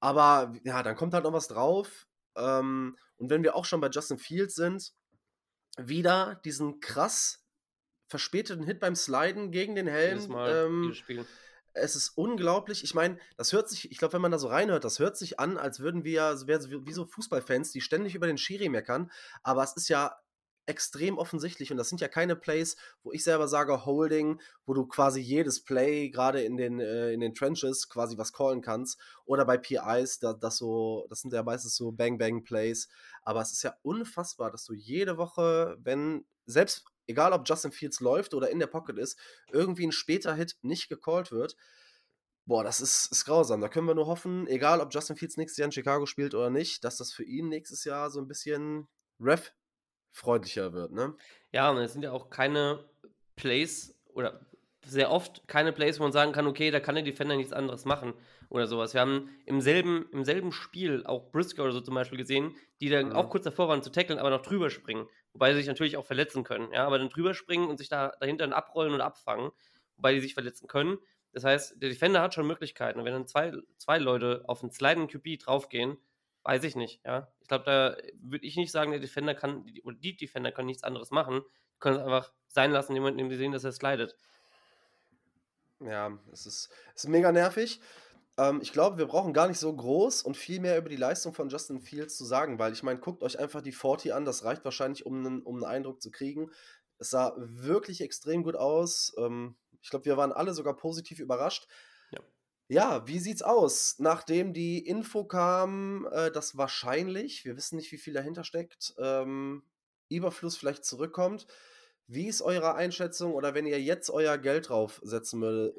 Aber 0.00 0.52
ja, 0.64 0.82
dann 0.82 0.96
kommt 0.96 1.14
halt 1.14 1.24
noch 1.24 1.32
was 1.32 1.48
drauf. 1.48 2.06
Ähm, 2.36 2.96
und 3.16 3.30
wenn 3.30 3.42
wir 3.42 3.56
auch 3.56 3.64
schon 3.64 3.80
bei 3.80 3.88
Justin 3.88 4.18
Fields 4.18 4.54
sind, 4.54 4.92
wieder 5.76 6.40
diesen 6.44 6.80
krass 6.80 7.44
verspäteten 8.08 8.64
Hit 8.64 8.80
beim 8.80 8.96
Sliden 8.96 9.50
gegen 9.50 9.74
den 9.74 9.86
Helm. 9.86 10.34
Ähm, 10.36 10.94
es 11.74 11.94
ist 11.96 12.10
unglaublich. 12.16 12.82
Ich 12.82 12.94
meine, 12.94 13.18
das 13.36 13.52
hört 13.52 13.68
sich, 13.68 13.90
ich 13.90 13.98
glaube, 13.98 14.14
wenn 14.14 14.22
man 14.22 14.32
da 14.32 14.38
so 14.38 14.48
reinhört, 14.48 14.84
das 14.84 14.98
hört 14.98 15.16
sich 15.16 15.38
an, 15.38 15.58
als 15.58 15.80
würden 15.80 16.04
wir, 16.04 16.24
also 16.24 16.46
wie 16.48 16.92
so 16.92 17.04
Fußballfans, 17.06 17.72
die 17.72 17.80
ständig 17.80 18.14
über 18.14 18.26
den 18.26 18.38
Schiri 18.38 18.68
meckern. 18.68 19.10
Aber 19.42 19.62
es 19.62 19.76
ist 19.76 19.88
ja 19.88 20.16
extrem 20.68 21.18
offensichtlich 21.18 21.70
und 21.70 21.78
das 21.78 21.88
sind 21.88 22.00
ja 22.00 22.08
keine 22.08 22.36
Plays, 22.36 22.76
wo 23.02 23.12
ich 23.12 23.24
selber 23.24 23.48
sage 23.48 23.86
Holding, 23.86 24.40
wo 24.66 24.74
du 24.74 24.86
quasi 24.86 25.20
jedes 25.20 25.64
Play 25.64 26.10
gerade 26.10 26.42
in 26.42 26.56
den 26.56 26.78
äh, 26.78 27.12
in 27.12 27.20
den 27.20 27.34
Trenches 27.34 27.88
quasi 27.88 28.18
was 28.18 28.32
callen 28.32 28.60
kannst 28.60 29.00
oder 29.24 29.44
bei 29.44 29.56
PIs, 29.56 30.18
da, 30.18 30.34
das 30.34 30.58
so, 30.58 31.06
das 31.08 31.20
sind 31.20 31.32
ja 31.32 31.42
meistens 31.42 31.74
so 31.74 31.90
Bang 31.90 32.18
Bang 32.18 32.44
Plays, 32.44 32.88
aber 33.22 33.40
es 33.40 33.52
ist 33.52 33.62
ja 33.62 33.74
unfassbar, 33.82 34.50
dass 34.50 34.64
du 34.64 34.74
jede 34.74 35.16
Woche, 35.16 35.76
wenn 35.80 36.24
selbst 36.46 36.84
egal 37.06 37.32
ob 37.32 37.48
Justin 37.48 37.72
Fields 37.72 38.00
läuft 38.00 38.34
oder 38.34 38.50
in 38.50 38.58
der 38.58 38.66
Pocket 38.66 38.98
ist, 38.98 39.18
irgendwie 39.50 39.86
ein 39.86 39.92
später 39.92 40.34
Hit 40.34 40.56
nicht 40.62 40.88
gecallt 40.88 41.32
wird. 41.32 41.56
Boah, 42.46 42.64
das 42.64 42.80
ist, 42.80 43.10
ist 43.12 43.24
grausam. 43.24 43.60
Da 43.60 43.68
können 43.68 43.86
wir 43.86 43.94
nur 43.94 44.06
hoffen, 44.06 44.46
egal 44.46 44.80
ob 44.80 44.92
Justin 44.92 45.16
Fields 45.16 45.36
nächstes 45.36 45.58
Jahr 45.58 45.66
in 45.66 45.72
Chicago 45.72 46.06
spielt 46.06 46.34
oder 46.34 46.50
nicht, 46.50 46.84
dass 46.84 46.96
das 46.96 47.12
für 47.12 47.24
ihn 47.24 47.48
nächstes 47.48 47.84
Jahr 47.84 48.10
so 48.10 48.20
ein 48.20 48.28
bisschen 48.28 48.88
Ref-freundlicher 50.12 50.72
wird, 50.72 50.92
ne? 50.92 51.14
Ja, 51.52 51.70
und 51.70 51.78
es 51.78 51.92
sind 51.92 52.02
ja 52.02 52.12
auch 52.12 52.30
keine 52.30 52.84
Plays 53.36 53.98
oder 54.12 54.40
sehr 54.84 55.10
oft 55.10 55.46
keine 55.46 55.72
Plays, 55.72 55.98
wo 55.98 56.04
man 56.04 56.12
sagen 56.12 56.32
kann, 56.32 56.46
okay, 56.46 56.70
da 56.70 56.80
kann 56.80 56.94
der 56.94 57.04
Defender 57.04 57.36
nichts 57.36 57.52
anderes 57.52 57.84
machen 57.84 58.14
oder 58.48 58.66
sowas. 58.66 58.94
Wir 58.94 59.00
haben 59.00 59.28
im 59.44 59.60
selben, 59.60 60.06
im 60.12 60.24
selben 60.24 60.52
Spiel 60.52 61.04
auch 61.04 61.30
Briscoe 61.30 61.62
oder 61.62 61.72
so 61.72 61.80
zum 61.80 61.94
Beispiel 61.94 62.18
gesehen, 62.18 62.54
die 62.80 62.88
dann 62.88 63.10
mhm. 63.10 63.12
auch 63.12 63.28
kurz 63.28 63.44
davor 63.44 63.68
waren 63.68 63.82
zu 63.82 63.90
tackeln, 63.90 64.18
aber 64.18 64.30
noch 64.30 64.42
drüber 64.42 64.70
springen. 64.70 65.06
Wobei 65.32 65.52
sie 65.52 65.58
sich 65.58 65.66
natürlich 65.66 65.96
auch 65.96 66.06
verletzen 66.06 66.42
können, 66.42 66.72
ja, 66.72 66.86
aber 66.86 66.98
dann 66.98 67.10
drüber 67.10 67.34
springen 67.34 67.68
und 67.68 67.76
sich 67.76 67.88
da 67.88 68.12
dahinter 68.20 68.44
dann 68.44 68.52
abrollen 68.52 68.94
und 68.94 69.00
abfangen, 69.00 69.50
wobei 69.96 70.14
die 70.14 70.20
sich 70.20 70.34
verletzen 70.34 70.68
können. 70.68 70.98
Das 71.32 71.44
heißt, 71.44 71.82
der 71.82 71.90
Defender 71.90 72.22
hat 72.22 72.34
schon 72.34 72.46
Möglichkeiten. 72.46 72.98
Und 72.98 73.04
wenn 73.04 73.12
dann 73.12 73.26
zwei, 73.26 73.52
zwei 73.76 73.98
Leute 73.98 74.42
auf 74.46 74.62
einen 74.62 74.72
Sliding 74.72 75.08
QB 75.08 75.38
draufgehen, 75.38 75.98
weiß 76.42 76.64
ich 76.64 76.74
nicht. 76.74 77.04
Ja? 77.04 77.28
Ich 77.48 77.50
glaube, 77.50 77.64
da 77.64 77.96
würde 78.20 78.44
ich 78.44 78.56
nicht 78.56 78.70
sagen, 78.70 78.90
der 78.90 79.00
Defender 79.00 79.34
kann, 79.34 79.64
oder 79.82 79.96
die 79.96 80.14
Defender 80.14 80.52
können 80.52 80.66
nichts 80.66 80.84
anderes 80.84 81.10
machen. 81.10 81.40
Die 81.76 81.78
können 81.78 81.96
es 81.96 82.02
einfach 82.02 82.30
sein 82.46 82.72
lassen, 82.72 82.94
indem 82.94 83.30
sie 83.30 83.38
sehen, 83.38 83.52
dass 83.52 83.64
er 83.64 83.72
slidet. 83.72 84.14
Ja, 85.80 86.18
es 86.30 86.44
ist, 86.44 86.68
es 86.94 87.04
ist 87.04 87.08
mega 87.08 87.32
nervig. 87.32 87.80
Ähm, 88.36 88.60
ich 88.60 88.74
glaube, 88.74 88.98
wir 88.98 89.06
brauchen 89.06 89.32
gar 89.32 89.48
nicht 89.48 89.58
so 89.58 89.74
groß 89.74 90.20
und 90.24 90.36
viel 90.36 90.60
mehr 90.60 90.76
über 90.76 90.90
die 90.90 90.96
Leistung 90.96 91.32
von 91.32 91.48
Justin 91.48 91.80
Fields 91.80 92.18
zu 92.18 92.26
sagen, 92.26 92.58
weil 92.58 92.74
ich 92.74 92.82
meine, 92.82 93.00
guckt 93.00 93.22
euch 93.22 93.38
einfach 93.38 93.62
die 93.62 93.72
40 93.72 94.12
an, 94.12 94.26
das 94.26 94.44
reicht 94.44 94.66
wahrscheinlich, 94.66 95.06
um 95.06 95.24
einen, 95.24 95.42
um 95.42 95.54
einen 95.56 95.64
Eindruck 95.64 96.02
zu 96.02 96.10
kriegen. 96.10 96.50
Es 96.98 97.08
sah 97.08 97.32
wirklich 97.38 98.02
extrem 98.02 98.42
gut 98.42 98.56
aus. 98.56 99.14
Ähm, 99.16 99.56
ich 99.80 99.88
glaube, 99.88 100.04
wir 100.04 100.18
waren 100.18 100.32
alle 100.32 100.52
sogar 100.52 100.76
positiv 100.76 101.18
überrascht. 101.18 101.66
Ja. 102.68 103.06
Wie 103.06 103.18
sieht's 103.18 103.42
aus? 103.42 103.96
Nachdem 103.98 104.52
die 104.52 104.86
Info 104.86 105.24
kam, 105.24 106.06
äh, 106.12 106.30
dass 106.30 106.56
wahrscheinlich, 106.56 107.44
wir 107.44 107.56
wissen 107.56 107.76
nicht, 107.76 107.90
wie 107.92 107.98
viel 107.98 108.12
dahinter 108.12 108.44
steckt, 108.44 108.94
ähm, 108.98 109.62
Überfluss 110.10 110.56
vielleicht 110.56 110.84
zurückkommt. 110.84 111.46
Wie 112.06 112.26
ist 112.26 112.40
eure 112.40 112.74
Einschätzung 112.74 113.34
oder 113.34 113.54
wenn 113.54 113.66
ihr 113.66 113.80
jetzt 113.80 114.10
euer 114.10 114.38
Geld 114.38 114.68
draufsetzen 114.70 115.40
mü 115.40 115.72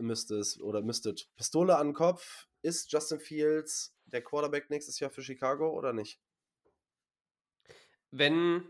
oder 0.62 0.82
müsstet? 0.82 1.30
Pistole 1.36 1.78
an 1.78 1.88
den 1.88 1.94
Kopf, 1.94 2.48
ist 2.62 2.92
Justin 2.92 3.20
Fields 3.20 3.96
der 4.06 4.24
Quarterback 4.24 4.70
nächstes 4.70 5.00
Jahr 5.00 5.10
für 5.10 5.24
Chicago 5.24 5.72
oder 5.72 5.94
nicht? 5.94 6.20
Wenn 8.12 8.64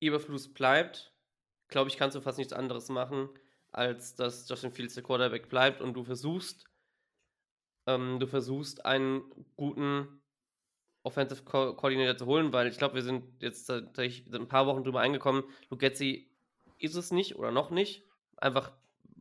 Überfluss 0.00 0.52
bleibt, 0.52 1.14
glaube 1.68 1.90
ich, 1.90 1.96
kannst 1.96 2.16
du 2.16 2.20
fast 2.20 2.38
nichts 2.38 2.52
anderes 2.52 2.88
machen 2.88 3.30
als 3.72 4.14
dass 4.14 4.48
Justin 4.48 4.72
Fields 4.72 4.94
der 4.94 5.02
Quarterback 5.02 5.48
bleibt 5.48 5.80
und 5.80 5.94
du 5.94 6.04
versuchst, 6.04 6.64
ähm, 7.86 8.18
du 8.18 8.26
versuchst 8.26 8.84
einen 8.84 9.22
guten 9.56 10.22
Offensive 11.02 11.42
Co 11.44 11.74
Coordinator 11.74 12.16
zu 12.16 12.26
holen, 12.26 12.52
weil 12.52 12.68
ich 12.68 12.78
glaube, 12.78 12.96
wir 12.96 13.02
sind 13.02 13.24
jetzt 13.40 13.66
seit 13.66 13.98
ein 13.98 14.48
paar 14.48 14.66
Wochen 14.66 14.84
drüber 14.84 15.00
eingekommen, 15.00 15.44
Lugetzi 15.70 16.30
ist 16.78 16.94
es 16.94 17.10
nicht 17.10 17.36
oder 17.36 17.50
noch 17.50 17.70
nicht, 17.70 18.04
einfach 18.36 18.72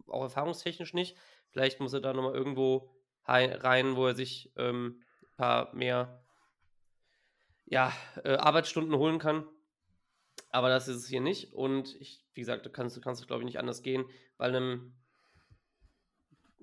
auch 0.08 0.24
erfahrungstechnisch 0.24 0.94
nicht. 0.94 1.18
Vielleicht 1.50 1.80
muss 1.80 1.94
er 1.94 2.02
da 2.02 2.14
nochmal 2.14 2.36
irgendwo 2.36 2.92
rein, 3.26 3.96
wo 3.96 4.08
er 4.08 4.16
sich 4.16 4.52
ähm, 4.56 5.02
ein 5.22 5.36
paar 5.36 5.76
mehr 5.76 6.24
ja, 7.66 7.92
äh, 8.24 8.36
Arbeitsstunden 8.36 8.96
holen 8.96 9.20
kann. 9.20 9.46
Aber 10.50 10.70
das 10.70 10.88
ist 10.88 10.98
es 10.98 11.08
hier 11.08 11.22
nicht. 11.22 11.54
Und 11.54 11.96
ich, 12.00 12.26
wie 12.34 12.42
gesagt, 12.42 12.66
du 12.66 12.70
kannst, 12.70 13.02
kannst 13.02 13.28
glaube 13.28 13.42
ich, 13.42 13.46
nicht 13.46 13.60
anders 13.60 13.82
gehen, 13.82 14.06
weil 14.38 14.56
einem 14.56 14.94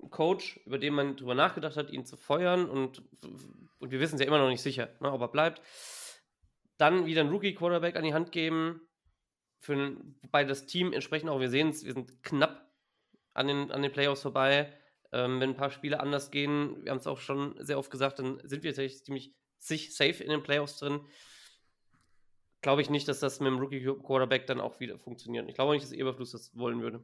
Coach, 0.09 0.59
über 0.65 0.77
den 0.77 0.93
man 0.93 1.17
drüber 1.17 1.35
nachgedacht 1.35 1.77
hat, 1.77 1.91
ihn 1.91 2.05
zu 2.05 2.17
feuern 2.17 2.69
und, 2.69 3.01
und 3.79 3.91
wir 3.91 3.99
wissen 3.99 4.15
es 4.15 4.21
ja 4.21 4.27
immer 4.27 4.37
noch 4.37 4.49
nicht 4.49 4.61
sicher, 4.61 4.89
ne, 4.99 5.11
ob 5.11 5.21
er 5.21 5.27
bleibt, 5.27 5.61
dann 6.77 7.05
wieder 7.05 7.21
einen 7.21 7.31
Rookie-Quarterback 7.31 7.95
an 7.95 8.03
die 8.03 8.13
Hand 8.13 8.31
geben, 8.31 8.81
für, 9.59 9.97
wobei 10.21 10.43
das 10.43 10.67
Team 10.67 10.93
entsprechend 10.93 11.29
auch, 11.29 11.39
wir 11.39 11.49
sehen 11.49 11.69
es, 11.69 11.85
wir 11.85 11.93
sind 11.93 12.23
knapp 12.23 12.71
an 13.33 13.47
den, 13.47 13.71
an 13.71 13.81
den 13.81 13.91
Playoffs 13.91 14.21
vorbei. 14.21 14.71
Ähm, 15.11 15.39
wenn 15.39 15.51
ein 15.51 15.57
paar 15.57 15.71
Spiele 15.71 15.99
anders 15.99 16.29
gehen, 16.29 16.83
wir 16.83 16.91
haben 16.91 16.99
es 16.99 17.07
auch 17.07 17.19
schon 17.19 17.55
sehr 17.59 17.79
oft 17.79 17.89
gesagt, 17.89 18.19
dann 18.19 18.39
sind 18.43 18.63
wir 18.63 18.71
tatsächlich 18.71 19.03
ziemlich 19.03 19.33
safe 19.95 20.23
in 20.23 20.29
den 20.29 20.43
Playoffs 20.43 20.77
drin 20.77 21.01
glaube 22.65 22.81
ich 22.81 22.89
nicht, 22.89 23.07
dass 23.07 23.19
das 23.19 23.39
mit 23.39 23.51
dem 23.51 23.59
Rookie-Quarterback 23.59 24.47
dann 24.47 24.59
auch 24.59 24.79
wieder 24.79 24.97
funktioniert. 24.97 25.47
Ich 25.47 25.53
glaube 25.53 25.73
nicht, 25.73 25.85
dass 25.85 25.91
Eberfluss 25.91 26.31
das 26.31 26.57
wollen 26.57 26.81
würde. 26.81 26.99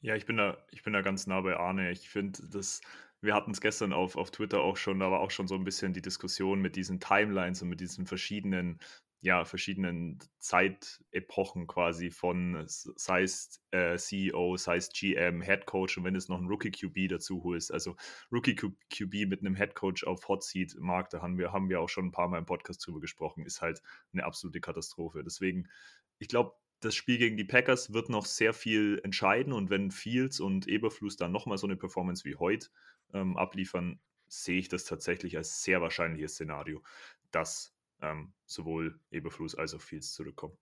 Ja, 0.00 0.16
ich 0.16 0.26
bin 0.26 0.36
da, 0.36 0.58
ich 0.72 0.82
bin 0.82 0.92
da 0.92 1.02
ganz 1.02 1.28
nah 1.28 1.40
bei 1.40 1.56
Arne. 1.56 1.92
Ich 1.92 2.10
finde, 2.10 2.42
dass 2.48 2.80
wir 3.20 3.32
hatten 3.32 3.52
es 3.52 3.60
gestern 3.60 3.92
auf, 3.92 4.16
auf 4.16 4.32
Twitter 4.32 4.60
auch 4.60 4.76
schon, 4.76 4.98
da 4.98 5.08
war 5.08 5.20
auch 5.20 5.30
schon 5.30 5.46
so 5.46 5.54
ein 5.54 5.62
bisschen 5.62 5.92
die 5.92 6.02
Diskussion 6.02 6.60
mit 6.60 6.74
diesen 6.74 6.98
Timelines 6.98 7.62
und 7.62 7.68
mit 7.68 7.78
diesen 7.78 8.06
verschiedenen 8.06 8.80
ja, 9.24 9.46
verschiedenen 9.46 10.18
Zeitepochen 10.38 11.66
quasi 11.66 12.10
von 12.10 12.62
sei 12.66 13.22
es 13.22 13.58
äh, 13.70 13.96
CEO, 13.96 14.58
sei 14.58 14.76
es 14.76 14.92
GM, 14.92 15.40
Head 15.40 15.64
Coach 15.64 15.96
und 15.96 16.04
wenn 16.04 16.14
es 16.14 16.28
noch 16.28 16.36
einen 16.36 16.46
Rookie 16.46 16.70
QB 16.70 17.08
dazu 17.08 17.42
holst, 17.42 17.72
also 17.72 17.96
Rookie 18.30 18.54
QB 18.54 19.26
mit 19.26 19.40
einem 19.40 19.56
Head 19.56 19.74
Coach 19.74 20.04
auf 20.04 20.28
Hot 20.28 20.44
Seat 20.44 20.76
Markt, 20.78 21.14
da 21.14 21.22
haben 21.22 21.38
wir, 21.38 21.52
haben 21.52 21.70
wir 21.70 21.80
auch 21.80 21.88
schon 21.88 22.04
ein 22.04 22.12
paar 22.12 22.28
Mal 22.28 22.36
im 22.36 22.44
Podcast 22.44 22.86
drüber 22.86 23.00
gesprochen, 23.00 23.46
ist 23.46 23.62
halt 23.62 23.80
eine 24.12 24.24
absolute 24.24 24.60
Katastrophe. 24.60 25.24
Deswegen, 25.24 25.70
ich 26.18 26.28
glaube, 26.28 26.52
das 26.80 26.94
Spiel 26.94 27.16
gegen 27.16 27.38
die 27.38 27.44
Packers 27.44 27.94
wird 27.94 28.10
noch 28.10 28.26
sehr 28.26 28.52
viel 28.52 29.00
entscheiden 29.04 29.54
und 29.54 29.70
wenn 29.70 29.90
Fields 29.90 30.38
und 30.38 30.68
Eberfluss 30.68 31.16
dann 31.16 31.32
nochmal 31.32 31.56
so 31.56 31.66
eine 31.66 31.76
Performance 31.76 32.26
wie 32.26 32.36
heute 32.36 32.68
ähm, 33.14 33.38
abliefern, 33.38 34.00
sehe 34.28 34.58
ich 34.58 34.68
das 34.68 34.84
tatsächlich 34.84 35.38
als 35.38 35.62
sehr 35.62 35.80
wahrscheinliches 35.80 36.34
Szenario, 36.34 36.82
dass 37.30 37.73
ähm, 38.00 38.32
sowohl 38.46 39.00
Eberfluss 39.10 39.54
als 39.54 39.74
auch 39.74 39.80
Fields 39.80 40.12
zurückkommen. 40.12 40.56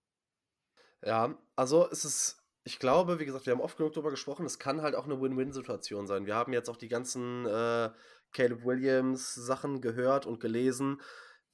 Ja, 1.01 1.37
also 1.55 1.89
es 1.91 2.05
ist, 2.05 2.43
ich 2.63 2.79
glaube, 2.79 3.19
wie 3.19 3.25
gesagt, 3.25 3.45
wir 3.45 3.53
haben 3.53 3.61
oft 3.61 3.77
genug 3.77 3.93
darüber 3.93 4.11
gesprochen, 4.11 4.45
es 4.45 4.59
kann 4.59 4.81
halt 4.81 4.95
auch 4.95 5.05
eine 5.05 5.19
Win-Win-Situation 5.19 6.07
sein. 6.07 6.25
Wir 6.25 6.35
haben 6.35 6.53
jetzt 6.53 6.69
auch 6.69 6.77
die 6.77 6.87
ganzen 6.87 7.45
äh, 7.45 7.91
Caleb 8.31 8.63
Williams 8.63 9.35
Sachen 9.35 9.81
gehört 9.81 10.25
und 10.25 10.39
gelesen. 10.39 11.01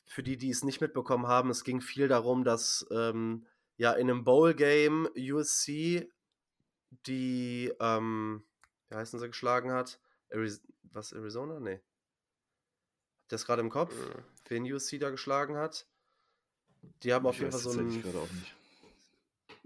Für 0.05 0.23
die, 0.23 0.37
die 0.37 0.49
es 0.49 0.63
nicht 0.63 0.81
mitbekommen 0.81 1.27
haben, 1.27 1.49
es 1.49 1.63
ging 1.63 1.81
viel 1.81 2.07
darum, 2.07 2.43
dass 2.43 2.87
ähm, 2.91 3.45
ja 3.77 3.93
in 3.93 4.09
einem 4.09 4.23
Bowl-Game 4.23 5.07
USC 5.15 6.09
die, 7.05 7.71
ähm, 7.79 8.43
wie 8.89 8.95
heißen 8.95 9.19
sie, 9.19 9.27
geschlagen 9.27 9.71
hat? 9.71 9.99
Ariz 10.31 10.61
was, 10.83 11.11
Arizona? 11.11 11.59
Nee. 11.59 11.81
Ihr 13.29 13.37
das 13.37 13.45
gerade 13.45 13.61
im 13.61 13.69
Kopf? 13.69 13.93
Mhm 13.95 14.23
wen 14.49 14.71
USC 14.71 14.99
da 14.99 15.09
geschlagen 15.09 15.57
hat. 15.57 15.85
Die 17.03 17.13
haben 17.13 17.25
ich 17.25 17.29
auf 17.29 17.39
jeden 17.39 17.51
Fall 17.51 17.59
so 17.59 17.71
ein. 17.71 18.03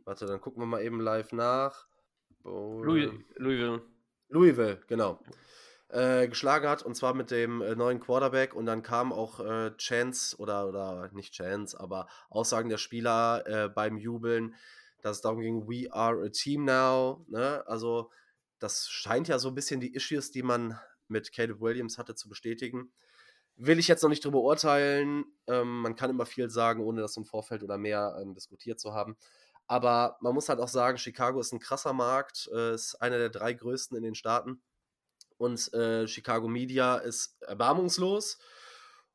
Warte, 0.05 0.25
dann 0.25 0.41
gucken 0.41 0.62
wir 0.62 0.65
mal 0.65 0.84
eben 0.84 1.00
live 1.00 1.32
nach. 1.32 1.88
Louis, 2.43 3.12
Louisville. 3.36 3.82
Louisville, 4.27 4.82
genau. 4.88 5.24
Äh, 5.88 6.27
geschlagen 6.27 6.67
hat 6.67 6.84
und 6.84 6.96
zwar 6.96 7.13
mit 7.13 7.32
dem 7.32 7.62
äh, 7.62 7.75
neuen 7.75 8.00
Quarterback 8.00 8.55
und 8.55 8.65
dann 8.65 8.82
kam 8.82 9.13
auch 9.13 9.39
äh, 9.39 9.77
Chance 9.77 10.36
oder, 10.38 10.67
oder 10.67 11.10
nicht 11.13 11.34
Chance, 11.34 11.79
aber 11.79 12.08
Aussagen 12.29 12.67
der 12.67 12.79
Spieler 12.79 13.43
äh, 13.46 13.70
beim 13.70 13.98
Jubeln, 13.98 14.55
dass 15.01 15.17
es 15.17 15.22
darum 15.22 15.39
ging, 15.39 15.67
we 15.67 15.93
are 15.93 16.25
a 16.25 16.29
team 16.29 16.65
now. 16.65 17.24
Ne? 17.29 17.63
Also, 17.67 18.12
das 18.60 18.89
scheint 18.89 19.27
ja 19.27 19.38
so 19.38 19.50
ein 19.50 19.55
bisschen 19.55 19.79
die 19.79 19.93
Issues, 19.93 20.32
die 20.32 20.43
man 20.43 20.79
mit 21.08 21.32
Caleb 21.32 21.62
Williams 21.62 21.98
hatte, 21.98 22.15
zu 22.15 22.27
bestätigen. 22.27 22.91
Will 23.55 23.79
ich 23.79 23.88
jetzt 23.88 24.01
noch 24.01 24.10
nicht 24.10 24.25
drüber 24.25 24.41
urteilen. 24.41 25.25
Ähm, 25.48 25.81
man 25.81 25.95
kann 25.95 26.10
immer 26.10 26.25
viel 26.25 26.50
sagen, 26.50 26.81
ohne 26.81 27.01
das 27.01 27.17
im 27.17 27.25
Vorfeld 27.25 27.63
oder 27.63 27.77
mehr 27.77 28.17
ähm, 28.19 28.33
diskutiert 28.33 28.79
zu 28.79 28.93
haben. 28.93 29.15
Aber 29.67 30.17
man 30.22 30.33
muss 30.33 30.50
halt 30.50 30.60
auch 30.60 30.67
sagen, 30.67 30.98
Chicago 30.98 31.39
ist 31.39 31.53
ein 31.53 31.60
krasser 31.60 31.93
Markt, 31.93 32.50
äh, 32.53 32.74
ist 32.74 32.95
einer 32.95 33.17
der 33.17 33.29
drei 33.29 33.53
größten 33.53 33.95
in 33.95 34.03
den 34.03 34.15
Staaten. 34.15 34.62
Und 35.38 35.74
äh, 35.74 36.07
Chicago 36.07 36.48
Media 36.48 36.98
ist 36.98 37.41
erbarmungslos. 37.41 38.39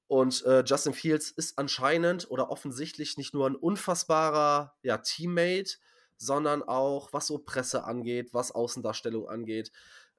Und 0.07 0.45
äh, 0.47 0.63
Justin 0.65 0.95
Fields 0.95 1.31
ist 1.31 1.59
anscheinend 1.59 2.31
oder 2.31 2.51
offensichtlich 2.51 3.19
nicht 3.19 3.35
nur 3.35 3.47
ein 3.47 3.57
unfassbarer 3.57 4.75
ja, 4.83 4.99
Teammate, 4.99 5.77
sondern 6.17 6.63
auch, 6.63 7.13
was 7.13 7.27
so 7.27 7.39
Presse 7.39 7.85
angeht, 7.85 8.33
was 8.33 8.51
Außendarstellung 8.51 9.29
angeht. 9.29 9.71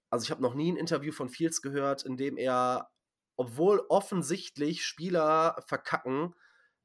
Also 0.10 0.24
ich 0.24 0.32
habe 0.32 0.42
noch 0.42 0.54
nie 0.54 0.72
ein 0.72 0.78
Interview 0.78 1.12
von 1.12 1.30
Fields 1.30 1.62
gehört, 1.62 2.04
in 2.04 2.18
dem 2.18 2.38
er 2.38 2.90
obwohl 3.40 3.86
offensichtlich 3.88 4.86
Spieler 4.86 5.64
verkacken, 5.66 6.36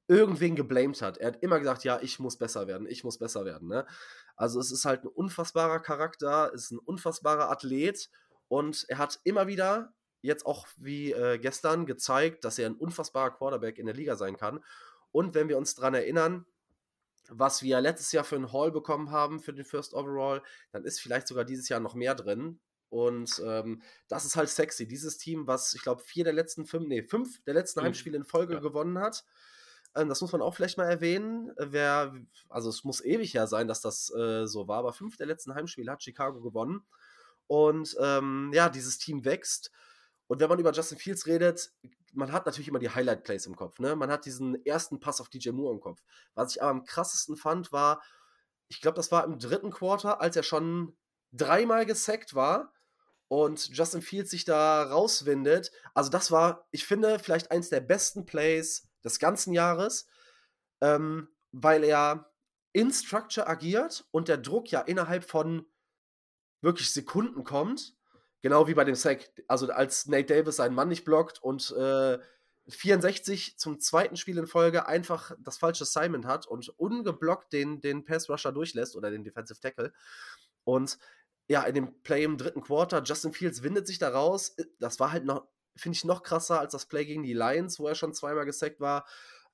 irgendwen 0.07 0.55
geblamed 0.55 1.03
hat. 1.03 1.19
Er 1.19 1.27
hat 1.33 1.43
immer 1.43 1.59
gesagt, 1.59 1.83
ja, 1.83 1.99
ich 2.01 2.21
muss 2.21 2.39
besser 2.39 2.69
werden, 2.69 2.87
ich 2.89 3.03
muss 3.03 3.19
besser 3.19 3.45
werden. 3.45 3.67
Ne? 3.67 3.85
Also 4.37 4.61
es 4.61 4.71
ist 4.71 4.85
halt 4.85 5.03
ein 5.03 5.09
unfassbarer 5.09 5.81
Charakter, 5.81 6.53
ist 6.55 6.71
ein 6.71 6.79
unfassbarer 6.79 7.51
Athlet 7.51 8.09
und 8.47 8.85
er 8.87 8.99
hat 8.99 9.19
immer 9.25 9.49
wieder, 9.49 9.95
jetzt 10.21 10.47
auch 10.47 10.69
wie 10.77 11.11
äh, 11.11 11.39
gestern, 11.39 11.87
gezeigt, 11.87 12.45
dass 12.45 12.57
er 12.61 12.67
ein 12.67 12.77
unfassbarer 12.77 13.33
Quarterback 13.33 13.81
in 13.81 13.87
der 13.87 13.97
Liga 13.97 14.15
sein 14.15 14.37
kann. 14.37 14.63
Und 15.11 15.35
wenn 15.35 15.49
wir 15.49 15.59
uns 15.59 15.75
daran 15.75 15.95
erinnern, 15.95 16.47
was 17.31 17.65
wir 17.65 17.81
letztes 17.81 18.13
Jahr 18.13 18.23
für 18.23 18.37
einen 18.37 18.53
Hall 18.53 18.71
bekommen 18.71 19.11
haben, 19.11 19.41
für 19.41 19.53
den 19.53 19.65
First 19.65 19.93
Overall, 19.93 20.41
dann 20.71 20.85
ist 20.85 21.01
vielleicht 21.01 21.27
sogar 21.27 21.45
dieses 21.45 21.69
Jahr 21.69 21.81
noch 21.81 21.97
mehr 21.97 22.15
drin. 22.15 22.61
Und 22.95 23.43
ähm, 23.45 23.83
das 24.07 24.25
ist 24.25 24.37
halt 24.37 24.49
sexy. 24.49 24.87
Dieses 24.87 25.19
Team, 25.19 25.49
was 25.49 25.75
ich 25.75 25.83
glaube, 25.83 26.01
vier 26.01 26.23
der 26.23 26.33
letzten 26.33 26.65
fünf, 26.65 26.87
nee, 26.87 27.03
fünf 27.03 27.43
der 27.43 27.55
letzten 27.55 27.81
fünf. 27.81 27.87
Heimspiele 27.87 28.17
in 28.17 28.25
Folge 28.25 28.55
ja. 28.55 28.61
gewonnen 28.61 29.01
hat. 29.01 29.25
Ähm, 29.97 30.09
das 30.09 30.21
muss 30.21 30.31
man 30.31 30.41
auch 30.41 30.55
vielleicht 30.55 30.79
mal 30.79 30.89
erwähnen. 30.89 31.51
Wer, 31.59 32.15
also 32.49 32.69
es 32.69 32.85
muss 32.85 33.05
ewig 33.05 33.35
her 33.35 33.49
sein, 33.49 33.67
dass 33.67 33.81
das 33.81 34.15
äh, 34.15 34.47
so 34.47 34.69
war, 34.69 34.79
aber 34.79 34.93
fünf 34.93 35.17
der 35.17 35.27
letzten 35.27 35.57
Heimspiele 35.57 35.91
hat 35.91 36.05
Chicago 36.05 36.41
gewonnen. 36.41 36.87
Und 37.49 37.97
ähm, 37.99 38.53
ja, 38.55 38.69
dieses 38.69 38.99
Team 38.99 39.25
wächst. 39.25 39.73
Und 40.29 40.39
wenn 40.39 40.49
man 40.49 40.61
über 40.61 40.71
Justin 40.71 40.99
Fields 40.99 41.27
redet, 41.27 41.73
man 42.13 42.31
hat 42.31 42.47
natürlich 42.47 42.69
immer 42.69 42.79
die 42.79 42.91
Highlight-Plays 42.91 43.47
im 43.47 43.57
Kopf. 43.57 43.81
Ne? 43.81 43.97
Man 43.97 44.13
hat 44.13 44.25
diesen 44.25 44.65
ersten 44.65 45.01
Pass 45.01 45.21
auf 45.21 45.29
DJ 45.29 45.51
Moore 45.51 45.75
im 45.75 45.81
Kopf. 45.81 46.01
Was 46.35 46.55
ich 46.55 46.63
aber 46.63 46.71
am 46.71 46.85
krassesten 46.85 47.35
fand, 47.35 47.73
war, 47.73 48.01
ich 48.69 48.81
glaube, 48.81 48.95
das 48.95 49.11
war 49.11 49.25
im 49.25 49.41
dritten 49.41 49.73
Quarter, 49.73 50.21
als 50.21 50.37
er 50.37 50.45
schon 50.45 50.97
dreimal 51.33 51.87
gesackt 51.87 52.37
war 52.37 52.71
und 53.29 53.69
Justin 53.77 54.03
Fields 54.03 54.31
sich 54.31 54.45
da 54.45 54.83
rauswindet. 54.83 55.71
Also, 55.95 56.11
das 56.11 56.31
war, 56.31 56.67
ich 56.71 56.87
finde, 56.87 57.19
vielleicht 57.19 57.51
eins 57.51 57.69
der 57.69 57.81
besten 57.81 58.27
Plays 58.27 58.89
des 59.05 59.19
ganzen 59.19 59.53
Jahres, 59.53 60.07
ähm, 60.81 61.29
weil 61.53 61.85
er 61.85 62.31
in 62.73 62.93
Structure 62.93 63.47
agiert 63.47 64.05
und 64.11 64.29
der 64.29 64.39
Druck 64.39 64.71
ja 64.71 64.81
innerhalb 64.81 65.25
von 65.25 65.67
wirklich 66.61 66.91
Sekunden 66.91 67.45
kommt. 67.45 67.95
Genau 68.43 68.67
wie 68.67 68.75
bei 68.75 68.85
dem 68.85 68.97
Sack. 68.97 69.31
Also 69.49 69.71
als 69.71 70.07
Nate 70.07 70.35
Davis 70.35 70.57
seinen 70.57 70.75
Mann 70.75 70.89
nicht 70.89 71.05
blockt 71.05 71.43
und 71.43 71.71
äh, 71.73 72.19
64 72.69 73.59
zum 73.59 73.79
zweiten 73.79 74.17
Spiel 74.17 74.39
in 74.39 74.47
Folge 74.47 74.87
einfach 74.87 75.33
das 75.39 75.59
falsche 75.59 75.83
Assignment 75.83 76.27
hat 76.27 76.47
und 76.47 76.69
ungeblockt 76.79 77.53
den, 77.53 77.81
den 77.81 78.05
Pass 78.05 78.29
Rusher 78.29 78.53
durchlässt 78.53 78.97
oder 78.97 79.11
den 79.11 79.23
Defensive 79.23 79.61
Tackle. 79.61 79.93
Und 80.65 80.99
ja, 81.49 81.63
in 81.63 81.75
dem 81.75 82.03
Play 82.03 82.25
im 82.25 82.39
dritten 82.39 82.63
Quarter, 82.63 83.03
Justin 83.03 83.33
Fields 83.33 83.63
windet 83.63 83.87
sich 83.87 83.99
da 83.99 84.09
raus. 84.09 84.57
Das 84.79 84.99
war 85.01 85.13
halt 85.13 85.25
noch, 85.25 85.47
finde 85.77 85.97
ich, 85.97 86.05
noch 86.05 86.23
krasser 86.23 86.61
als 86.61 86.73
das 86.73 86.87
Play 86.87 87.05
gegen 87.05 87.23
die 87.23 87.35
Lions, 87.35 87.79
wo 87.79 87.87
er 87.87 87.95
schon 87.95 88.15
zweimal 88.15 88.47
gesackt 88.47 88.81
war. 88.81 89.07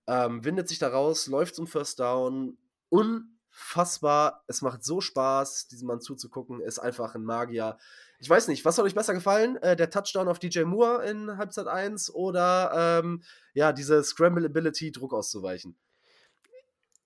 Ähm, 0.07 0.45
windet 0.45 0.69
sich 0.69 0.79
da 0.79 0.89
raus, 0.89 1.27
läuft 1.27 1.55
zum 1.55 1.67
First 1.67 1.99
Down. 1.99 2.59
Unfassbar. 2.91 4.45
Es 4.47 4.63
macht 4.63 4.85
so 4.85 5.01
Spaß, 5.01 5.69
diesem 5.69 5.89
Mann 5.89 6.01
zuzugucken. 6.01 6.61
Ist 6.61 6.79
einfach 6.79 7.15
ein 7.15 7.25
Magier. 7.25 7.77
Ich 8.19 8.31
weiß 8.31 8.49
nicht, 8.49 8.65
was 8.65 8.79
hat 8.79 8.85
euch 8.85 8.95
besser 8.95 9.15
gefallen? 9.15 9.57
Äh, 9.57 9.77
der 9.77 9.91
Touchdown 9.91 10.29
auf 10.29 10.39
DJ 10.39 10.63
Moore 10.63 11.05
in 11.07 11.39
Halbzeit 11.39 11.67
1 11.67 12.15
oder 12.15 13.01
ähm, 13.03 13.23
ja, 13.55 13.73
diese 13.73 14.03
Scramble-Ability, 14.05 14.93
Druck 14.93 15.13
auszuweichen? 15.13 15.77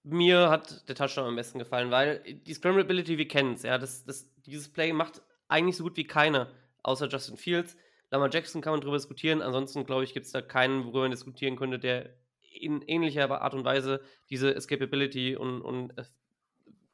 Mir 0.04 0.50
hat 0.50 0.86
der 0.88 0.94
Touchdown 0.94 1.28
am 1.28 1.36
besten 1.36 1.58
gefallen, 1.58 1.90
weil 1.90 2.20
die 2.20 2.52
Scramble-Ability, 2.54 3.16
wir 3.16 3.26
kennen 3.26 3.54
es. 3.54 3.62
Ja, 3.62 3.78
das, 3.78 4.04
das, 4.04 4.30
dieses 4.42 4.68
Play 4.68 4.92
macht 4.92 5.22
eigentlich 5.48 5.76
so 5.76 5.84
gut 5.84 5.96
wie 5.96 6.04
keiner, 6.04 6.52
außer 6.82 7.08
Justin 7.08 7.38
Fields. 7.38 7.76
Lamar 8.10 8.30
Jackson 8.30 8.60
kann 8.60 8.74
man 8.74 8.80
darüber 8.80 8.98
diskutieren. 8.98 9.40
Ansonsten, 9.40 9.86
glaube 9.86 10.04
ich, 10.04 10.12
gibt 10.12 10.26
es 10.26 10.32
da 10.32 10.42
keinen, 10.42 10.84
worüber 10.84 11.00
man 11.00 11.10
diskutieren 11.10 11.56
könnte, 11.56 11.78
der 11.78 12.14
in 12.42 12.82
ähnlicher 12.82 13.30
Art 13.30 13.54
und 13.54 13.64
Weise 13.64 14.02
diese 14.30 14.54
Escapability 14.54 15.36
und, 15.36 15.62
und 15.62 15.98
äh, 15.98 16.04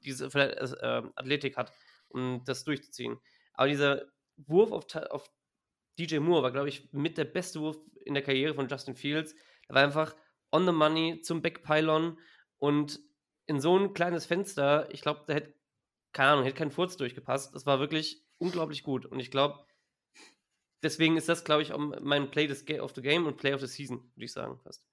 diese 0.04 0.26
äh, 0.26 1.02
Athletik 1.16 1.56
hat, 1.56 1.72
um 2.08 2.42
das 2.46 2.64
durchzuziehen. 2.64 3.18
Aber 3.54 3.68
dieser 3.68 4.06
Wurf 4.36 4.72
auf, 4.72 4.86
auf 5.10 5.30
DJ 5.98 6.18
Moore 6.18 6.44
war, 6.44 6.52
glaube 6.52 6.68
ich, 6.68 6.92
mit 6.92 7.18
der 7.18 7.24
beste 7.24 7.60
Wurf 7.60 7.76
in 8.04 8.14
der 8.14 8.22
Karriere 8.22 8.54
von 8.54 8.68
Justin 8.68 8.94
Fields. 8.94 9.34
Er 9.68 9.74
war 9.74 9.82
einfach 9.82 10.16
on 10.50 10.64
the 10.64 10.72
money 10.72 11.20
zum 11.20 11.42
Backpylon 11.42 12.18
und 12.60 13.00
in 13.46 13.60
so 13.60 13.76
ein 13.76 13.94
kleines 13.94 14.26
Fenster, 14.26 14.88
ich 14.92 15.00
glaube, 15.00 15.24
da 15.26 15.34
hätte, 15.34 15.54
keine 16.12 16.30
Ahnung, 16.30 16.44
hätte 16.44 16.56
kein 16.56 16.70
Furz 16.70 16.96
durchgepasst. 16.96 17.52
Das 17.52 17.66
war 17.66 17.80
wirklich 17.80 18.24
unglaublich 18.38 18.84
gut. 18.84 19.06
Und 19.06 19.18
ich 19.18 19.32
glaube, 19.32 19.58
deswegen 20.82 21.16
ist 21.16 21.28
das, 21.28 21.42
glaube 21.42 21.62
ich, 21.62 21.72
auch 21.72 21.78
mein 21.78 22.30
Play 22.30 22.48
of 22.80 22.94
the 22.94 23.02
Game 23.02 23.26
und 23.26 23.38
Play 23.38 23.54
of 23.54 23.60
the 23.60 23.66
Season, 23.66 23.98
würde 24.14 24.24
ich 24.24 24.32
sagen, 24.32 24.58
fast. 24.62 24.86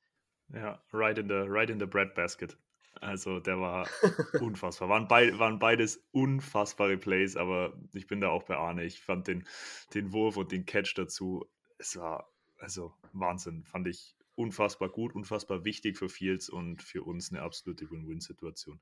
Ja, 0.49 0.81
right 0.93 1.17
in 1.17 1.27
the, 1.27 1.43
right 1.45 1.69
in 1.69 1.79
the 1.79 1.85
bread 1.85 2.15
basket. 2.15 2.57
Also 3.01 3.39
der 3.39 3.59
war 3.59 3.87
unfassbar. 4.41 4.89
Waren, 4.89 5.07
beid, 5.07 5.37
waren 5.37 5.59
beides 5.59 6.03
unfassbare 6.11 6.97
Plays, 6.97 7.35
aber 7.35 7.79
ich 7.93 8.07
bin 8.07 8.21
da 8.21 8.29
auch 8.29 8.43
bei 8.43 8.55
Arne. 8.55 8.85
Ich 8.85 9.01
fand 9.01 9.27
den, 9.27 9.45
den 9.93 10.13
Wurf 10.13 10.37
und 10.37 10.51
den 10.51 10.65
Catch 10.65 10.97
dazu, 10.97 11.45
es 11.77 11.95
war 11.97 12.31
also 12.59 12.93
Wahnsinn. 13.13 13.63
Fand 13.65 13.87
ich 13.87 14.16
unfassbar 14.37 14.89
gut, 14.89 15.15
unfassbar 15.15 15.65
wichtig 15.65 15.97
für 15.97 16.09
Fields 16.09 16.49
und 16.49 16.83
für 16.83 17.03
uns 17.03 17.31
eine 17.31 17.41
absolute 17.41 17.89
Win-Win-Situation. 17.89 18.79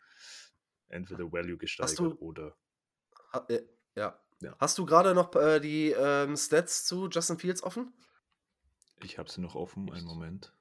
Entweder 0.90 1.32
Value 1.32 1.58
gesteigert 1.58 2.00
du, 2.00 2.16
oder. 2.20 2.56
Ha, 3.34 3.46
äh, 3.50 3.62
ja, 3.96 4.20
ja. 4.42 4.56
Hast 4.60 4.78
du 4.78 4.86
gerade 4.86 5.16
noch 5.16 5.34
äh, 5.36 5.60
die 5.60 5.92
ähm, 5.92 6.36
Stats 6.36 6.86
zu 6.86 7.08
Justin 7.10 7.40
Fields 7.40 7.64
offen? 7.64 7.94
Ich 9.02 9.18
habe 9.18 9.32
sie 9.32 9.42
noch 9.42 9.56
offen, 9.56 9.92
einen 9.92 10.06
Moment. 10.06 10.54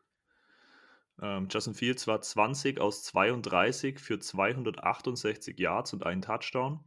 Ähm, 1.21 1.49
Justin 1.51 1.75
Fields 1.75 2.07
war 2.07 2.21
20 2.21 2.81
aus 2.81 3.03
32 3.05 3.99
für 3.99 4.19
268 4.19 5.59
Yards 5.59 5.93
und 5.93 6.07
einen 6.07 6.23
Touchdown. 6.23 6.81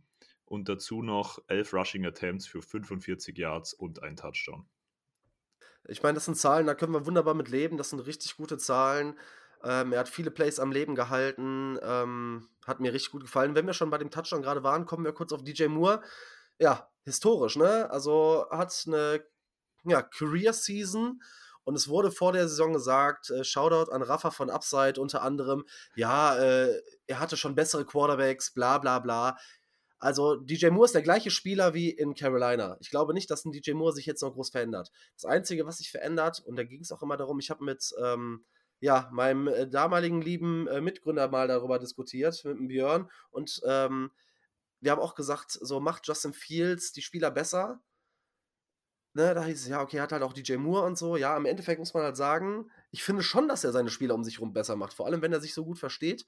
Und 0.45 0.69
dazu 0.69 1.01
noch 1.01 1.39
11 1.47 1.73
Rushing 1.73 2.05
Attempts 2.05 2.47
für 2.47 2.61
45 2.61 3.37
Yards 3.37 3.73
und 3.73 4.01
einen 4.01 4.15
Touchdown. 4.15 4.65
Ich 5.87 6.03
meine, 6.03 6.15
das 6.15 6.25
sind 6.25 6.35
Zahlen, 6.35 6.67
da 6.67 6.75
können 6.75 6.93
wir 6.93 7.05
wunderbar 7.05 7.33
mit 7.33 7.49
leben. 7.49 7.77
Das 7.77 7.89
sind 7.89 7.99
richtig 7.99 8.37
gute 8.37 8.57
Zahlen. 8.57 9.17
Ähm, 9.63 9.93
er 9.93 9.99
hat 9.99 10.09
viele 10.09 10.31
Plays 10.31 10.59
am 10.59 10.71
Leben 10.71 10.95
gehalten. 10.95 11.79
Ähm, 11.81 12.49
hat 12.65 12.79
mir 12.79 12.93
richtig 12.93 13.11
gut 13.11 13.23
gefallen. 13.23 13.55
Wenn 13.55 13.65
wir 13.65 13.73
schon 13.73 13.89
bei 13.89 13.97
dem 13.97 14.11
Touchdown 14.11 14.41
gerade 14.41 14.63
waren, 14.63 14.85
kommen 14.85 15.05
wir 15.05 15.13
kurz 15.13 15.31
auf 15.31 15.43
DJ 15.43 15.67
Moore 15.67 16.01
ja, 16.59 16.89
historisch, 17.03 17.55
ne? 17.55 17.89
Also 17.89 18.45
hat 18.49 18.83
eine 18.87 19.23
ja, 19.85 20.01
Career-Season 20.01 21.21
und 21.63 21.75
es 21.75 21.87
wurde 21.87 22.11
vor 22.11 22.33
der 22.33 22.47
Saison 22.47 22.73
gesagt, 22.73 23.29
äh, 23.29 23.43
Shoutout 23.43 23.91
an 23.91 24.01
Rafa 24.01 24.31
von 24.31 24.49
Upside 24.49 24.99
unter 24.99 25.21
anderem, 25.21 25.65
ja, 25.95 26.37
äh, 26.37 26.81
er 27.07 27.19
hatte 27.19 27.37
schon 27.37 27.55
bessere 27.55 27.85
Quarterbacks, 27.85 28.53
bla 28.53 28.77
bla 28.79 28.99
bla. 28.99 29.37
Also 29.99 30.35
DJ 30.35 30.67
Moore 30.67 30.85
ist 30.85 30.95
der 30.95 31.01
gleiche 31.01 31.31
Spieler 31.31 31.73
wie 31.73 31.89
in 31.89 32.13
Carolina. 32.13 32.77
Ich 32.79 32.91
glaube 32.91 33.13
nicht, 33.13 33.31
dass 33.31 33.45
ein 33.45 33.51
DJ 33.51 33.71
Moore 33.73 33.93
sich 33.93 34.05
jetzt 34.05 34.21
noch 34.21 34.33
groß 34.33 34.51
verändert. 34.51 34.91
Das 35.15 35.25
Einzige, 35.25 35.65
was 35.65 35.79
sich 35.79 35.89
verändert, 35.89 36.39
und 36.45 36.55
da 36.55 36.63
ging 36.63 36.81
es 36.81 36.91
auch 36.91 37.01
immer 37.01 37.17
darum, 37.17 37.39
ich 37.39 37.49
habe 37.49 37.63
mit 37.63 37.93
ähm, 38.03 38.45
ja, 38.79 39.09
meinem 39.11 39.47
äh, 39.47 39.67
damaligen 39.67 40.21
lieben 40.21 40.67
äh, 40.67 40.81
Mitgründer 40.81 41.29
mal 41.29 41.47
darüber 41.47 41.79
diskutiert, 41.79 42.43
mit 42.45 42.57
dem 42.57 42.67
Björn, 42.67 43.09
und 43.31 43.59
ähm, 43.65 44.11
wir 44.79 44.91
haben 44.91 45.01
auch 45.01 45.15
gesagt, 45.15 45.51
so 45.51 45.79
macht 45.79 46.07
Justin 46.07 46.33
Fields 46.33 46.91
die 46.91 47.01
Spieler 47.01 47.31
besser. 47.31 47.81
Ne, 49.13 49.33
da 49.33 49.43
hieß 49.43 49.61
es, 49.61 49.67
ja, 49.67 49.81
okay, 49.81 49.99
hat 49.99 50.11
halt 50.11 50.21
auch 50.21 50.33
DJ 50.33 50.57
Moore 50.57 50.85
und 50.85 50.95
so. 50.95 51.17
Ja, 51.17 51.35
im 51.35 51.45
Endeffekt 51.45 51.79
muss 51.79 51.95
man 51.95 52.03
halt 52.03 52.17
sagen, 52.17 52.69
ich 52.91 53.03
finde 53.03 53.23
schon, 53.23 53.47
dass 53.47 53.63
er 53.63 53.71
seine 53.71 53.89
Spieler 53.89 54.13
um 54.13 54.23
sich 54.23 54.35
herum 54.35 54.53
besser 54.53 54.75
macht. 54.75 54.93
Vor 54.93 55.07
allem, 55.07 55.23
wenn 55.23 55.33
er 55.33 55.41
sich 55.41 55.55
so 55.55 55.65
gut 55.65 55.79
versteht, 55.79 56.27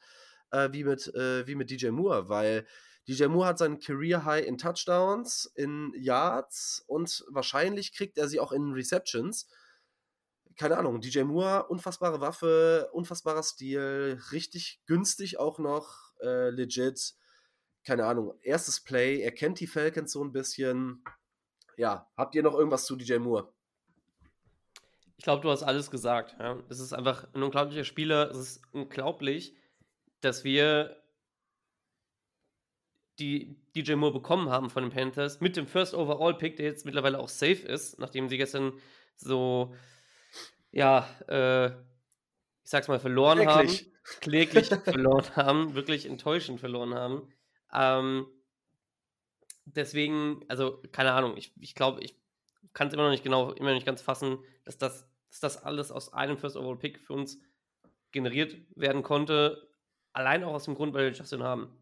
äh, 0.49 0.69
wie, 0.71 0.83
mit, 0.83 1.13
äh, 1.13 1.45
wie 1.45 1.53
mit 1.53 1.69
DJ 1.69 1.89
Moore, 1.89 2.29
weil 2.29 2.65
DJ 3.09 3.25
Moore 3.25 3.47
hat 3.47 3.57
seinen 3.57 3.79
Career 3.79 4.23
High 4.23 4.45
in 4.45 4.59
Touchdowns, 4.59 5.51
in 5.55 5.91
Yards 5.97 6.83
und 6.85 7.25
wahrscheinlich 7.29 7.91
kriegt 7.91 8.19
er 8.19 8.27
sie 8.27 8.39
auch 8.39 8.51
in 8.51 8.71
Receptions. 8.71 9.49
Keine 10.55 10.77
Ahnung, 10.77 11.01
DJ 11.01 11.23
Moore, 11.23 11.67
unfassbare 11.69 12.21
Waffe, 12.21 12.87
unfassbarer 12.93 13.41
Stil, 13.41 14.19
richtig 14.31 14.81
günstig 14.85 15.39
auch 15.39 15.57
noch, 15.57 16.13
äh, 16.21 16.51
legit 16.51 17.15
keine 17.83 18.05
Ahnung, 18.05 18.37
erstes 18.43 18.79
Play, 18.79 19.21
er 19.21 19.31
kennt 19.31 19.59
die 19.59 19.65
Falcons 19.65 20.11
so 20.11 20.23
ein 20.23 20.31
bisschen. 20.31 21.03
Ja, 21.77 22.07
habt 22.15 22.35
ihr 22.35 22.43
noch 22.43 22.53
irgendwas 22.53 22.85
zu 22.85 22.95
DJ 22.95 23.17
Moore? 23.17 23.51
Ich 25.17 25.23
glaube, 25.23 25.41
du 25.41 25.49
hast 25.49 25.63
alles 25.63 25.89
gesagt. 25.89 26.35
Ja. 26.37 26.61
Es 26.69 26.79
ist 26.79 26.93
einfach 26.93 27.27
ein 27.33 27.41
unglaublicher 27.41 27.85
Spieler. 27.85 28.29
Es 28.29 28.37
ist 28.37 28.61
unglaublich, 28.71 29.55
dass 30.21 30.43
wir 30.43 30.98
die 33.19 33.55
DJ 33.75 33.93
Moore 33.93 34.13
bekommen 34.13 34.49
haben 34.49 34.69
von 34.69 34.83
den 34.83 34.91
Panthers 34.91 35.41
mit 35.41 35.57
dem 35.57 35.67
First 35.67 35.93
Overall 35.93 36.37
Pick, 36.37 36.57
der 36.57 36.65
jetzt 36.65 36.85
mittlerweile 36.85 37.19
auch 37.19 37.29
safe 37.29 37.67
ist, 37.67 37.99
nachdem 37.99 38.29
sie 38.29 38.37
gestern 38.37 38.73
so, 39.15 39.75
ja, 40.71 41.07
äh, 41.27 41.67
ich 41.67 42.71
sag's 42.71 42.87
mal, 42.87 42.99
verloren 42.99 43.39
Kläglich. 43.39 43.81
haben. 43.81 44.19
Kläglich 44.21 44.67
verloren 44.83 45.35
haben, 45.35 45.75
wirklich 45.75 46.05
enttäuschend 46.05 46.59
verloren 46.59 46.95
haben. 46.95 47.33
Ähm, 47.73 48.27
deswegen, 49.65 50.43
also 50.47 50.81
keine 50.91 51.11
Ahnung, 51.11 51.37
ich, 51.37 51.53
ich 51.59 51.75
glaube, 51.75 52.01
ich 52.01 52.15
kann 52.73 52.87
es 52.87 52.93
immer 52.93 53.03
noch 53.03 53.11
nicht 53.11 53.23
genau, 53.23 53.51
immer 53.51 53.69
noch 53.69 53.75
nicht 53.75 53.85
ganz 53.85 54.01
fassen, 54.01 54.39
dass 54.65 54.77
das, 54.77 55.07
dass 55.29 55.39
das 55.39 55.63
alles 55.63 55.91
aus 55.91 56.13
einem 56.13 56.37
First 56.37 56.55
Overall 56.55 56.77
Pick 56.77 56.99
für 56.99 57.13
uns 57.13 57.39
generiert 58.11 58.55
werden 58.75 59.03
konnte. 59.03 59.69
Allein 60.13 60.43
auch 60.43 60.53
aus 60.53 60.65
dem 60.65 60.75
Grund, 60.75 60.93
weil 60.93 61.05
wir 61.05 61.17
Justin 61.17 61.43
haben. 61.43 61.78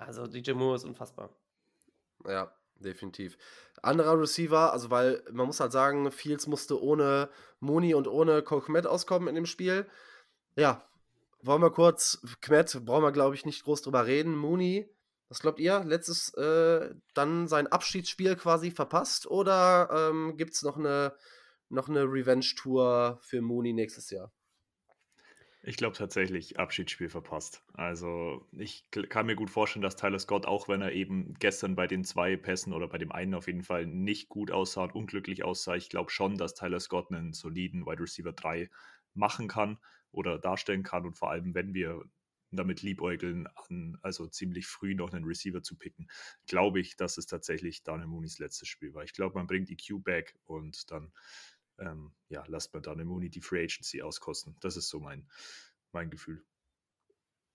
So. 0.00 0.06
Also 0.06 0.26
DJ 0.26 0.52
Moore 0.52 0.76
ist 0.76 0.84
unfassbar. 0.84 1.30
Ja, 2.26 2.52
definitiv. 2.76 3.36
Anderer 3.82 4.20
Receiver, 4.20 4.72
also 4.72 4.90
weil 4.90 5.22
man 5.30 5.46
muss 5.46 5.60
halt 5.60 5.72
sagen, 5.72 6.10
Fields 6.10 6.46
musste 6.46 6.82
ohne 6.82 7.30
Mooney 7.60 7.94
und 7.94 8.08
ohne 8.08 8.42
Cole 8.42 8.62
Kmet 8.62 8.86
auskommen 8.86 9.28
in 9.28 9.34
dem 9.34 9.46
Spiel. 9.46 9.86
Ja, 10.56 10.84
wollen 11.42 11.62
wir 11.62 11.70
kurz, 11.70 12.20
Kmet, 12.40 12.84
brauchen 12.84 13.04
wir 13.04 13.12
glaube 13.12 13.34
ich 13.34 13.46
nicht 13.46 13.64
groß 13.64 13.82
drüber 13.82 14.06
reden. 14.06 14.36
Mooney, 14.36 14.88
was 15.28 15.40
glaubt 15.40 15.60
ihr? 15.60 15.84
Letztes, 15.84 16.34
äh, 16.34 16.94
dann 17.14 17.48
sein 17.48 17.66
Abschiedsspiel 17.68 18.36
quasi 18.36 18.70
verpasst 18.70 19.26
oder 19.26 20.10
ähm, 20.10 20.36
gibt 20.36 20.54
es 20.54 20.62
noch 20.62 20.76
eine, 20.76 21.14
noch 21.68 21.88
eine 21.88 22.04
Revenge-Tour 22.04 23.18
für 23.22 23.40
Mooney 23.40 23.72
nächstes 23.72 24.10
Jahr? 24.10 24.32
Ich 25.62 25.76
glaube 25.76 25.94
tatsächlich 25.94 26.58
Abschiedsspiel 26.58 27.10
verpasst. 27.10 27.62
Also 27.74 28.46
ich 28.52 28.86
kann 28.90 29.26
mir 29.26 29.36
gut 29.36 29.50
vorstellen, 29.50 29.82
dass 29.82 29.96
Tyler 29.96 30.18
Scott, 30.18 30.46
auch 30.46 30.68
wenn 30.68 30.80
er 30.80 30.92
eben 30.92 31.34
gestern 31.38 31.74
bei 31.76 31.86
den 31.86 32.02
zwei 32.02 32.36
Pässen 32.36 32.72
oder 32.72 32.88
bei 32.88 32.96
dem 32.96 33.12
einen 33.12 33.34
auf 33.34 33.46
jeden 33.46 33.62
Fall 33.62 33.86
nicht 33.86 34.30
gut 34.30 34.50
aussah 34.50 34.84
und 34.84 34.94
unglücklich 34.94 35.44
aussah, 35.44 35.76
ich 35.76 35.90
glaube 35.90 36.10
schon, 36.10 36.38
dass 36.38 36.54
Tyler 36.54 36.80
Scott 36.80 37.12
einen 37.12 37.34
soliden 37.34 37.84
Wide 37.84 38.00
Receiver 38.00 38.32
3 38.32 38.70
machen 39.12 39.48
kann 39.48 39.78
oder 40.12 40.38
darstellen 40.38 40.82
kann 40.82 41.04
und 41.04 41.18
vor 41.18 41.30
allem, 41.30 41.54
wenn 41.54 41.74
wir 41.74 42.04
damit 42.52 42.80
liebäugeln, 42.82 43.46
an, 43.54 43.98
also 44.00 44.26
ziemlich 44.26 44.66
früh 44.66 44.94
noch 44.94 45.12
einen 45.12 45.24
Receiver 45.26 45.62
zu 45.62 45.76
picken, 45.76 46.08
glaube 46.46 46.80
ich, 46.80 46.96
dass 46.96 47.18
es 47.18 47.26
tatsächlich 47.26 47.82
Daniel 47.82 48.08
Mooney's 48.08 48.38
letztes 48.38 48.66
Spiel 48.66 48.94
war. 48.94 49.04
Ich 49.04 49.12
glaube, 49.12 49.36
man 49.36 49.46
bringt 49.46 49.68
die 49.68 49.76
Q 49.76 50.00
back 50.00 50.36
und 50.46 50.90
dann 50.90 51.12
ähm, 51.80 52.12
ja, 52.28 52.44
lasst 52.46 52.72
man 52.72 52.82
Daniel 52.82 53.06
Mooney 53.06 53.30
die 53.30 53.40
Free 53.40 53.64
Agency 53.64 54.02
auskosten. 54.02 54.56
Das 54.60 54.76
ist 54.76 54.88
so 54.88 55.00
mein, 55.00 55.26
mein 55.92 56.10
Gefühl. 56.10 56.44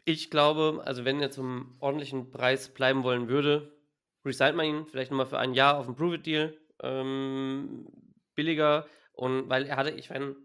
Ich 0.04 0.30
glaube, 0.30 0.82
also 0.86 1.06
wenn 1.06 1.22
er 1.22 1.32
zum 1.32 1.78
ordentlichen 1.80 2.32
Preis 2.32 2.74
bleiben 2.74 3.04
wollen 3.04 3.28
würde, 3.28 3.76
resignt 4.24 4.58
man 4.58 4.66
ihn 4.66 4.86
vielleicht 4.86 5.12
nochmal 5.12 5.26
für 5.26 5.40
ein 5.40 5.54
Jahr 5.54 5.78
auf 5.78 5.88
einen 5.88 5.96
Prove-It-Deal 5.96 6.58
ähm, 6.82 7.88
billiger 8.36 8.88
und 9.14 9.50
weil 9.50 9.66
er 9.66 9.78
hatte, 9.78 9.92
ich 9.92 10.10
meine, 10.10 10.36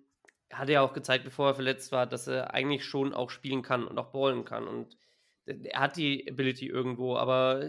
er 0.49 0.59
hatte 0.59 0.73
ja 0.73 0.81
auch 0.83 0.93
gezeigt, 0.93 1.25
bevor 1.25 1.49
er 1.49 1.55
verletzt 1.55 1.93
war, 1.93 2.07
dass 2.07 2.27
er 2.27 2.55
eigentlich 2.55 2.85
schon 2.85 3.13
auch 3.13 3.31
spielen 3.31 3.63
kann 3.63 3.87
und 3.87 3.99
auch 3.99 4.13
ballen 4.13 4.45
kann 4.45 4.67
und 4.67 4.97
er 5.47 5.81
hat 5.81 5.97
die 5.97 6.31
Ability 6.31 6.67
irgendwo, 6.67 7.17
aber 7.17 7.69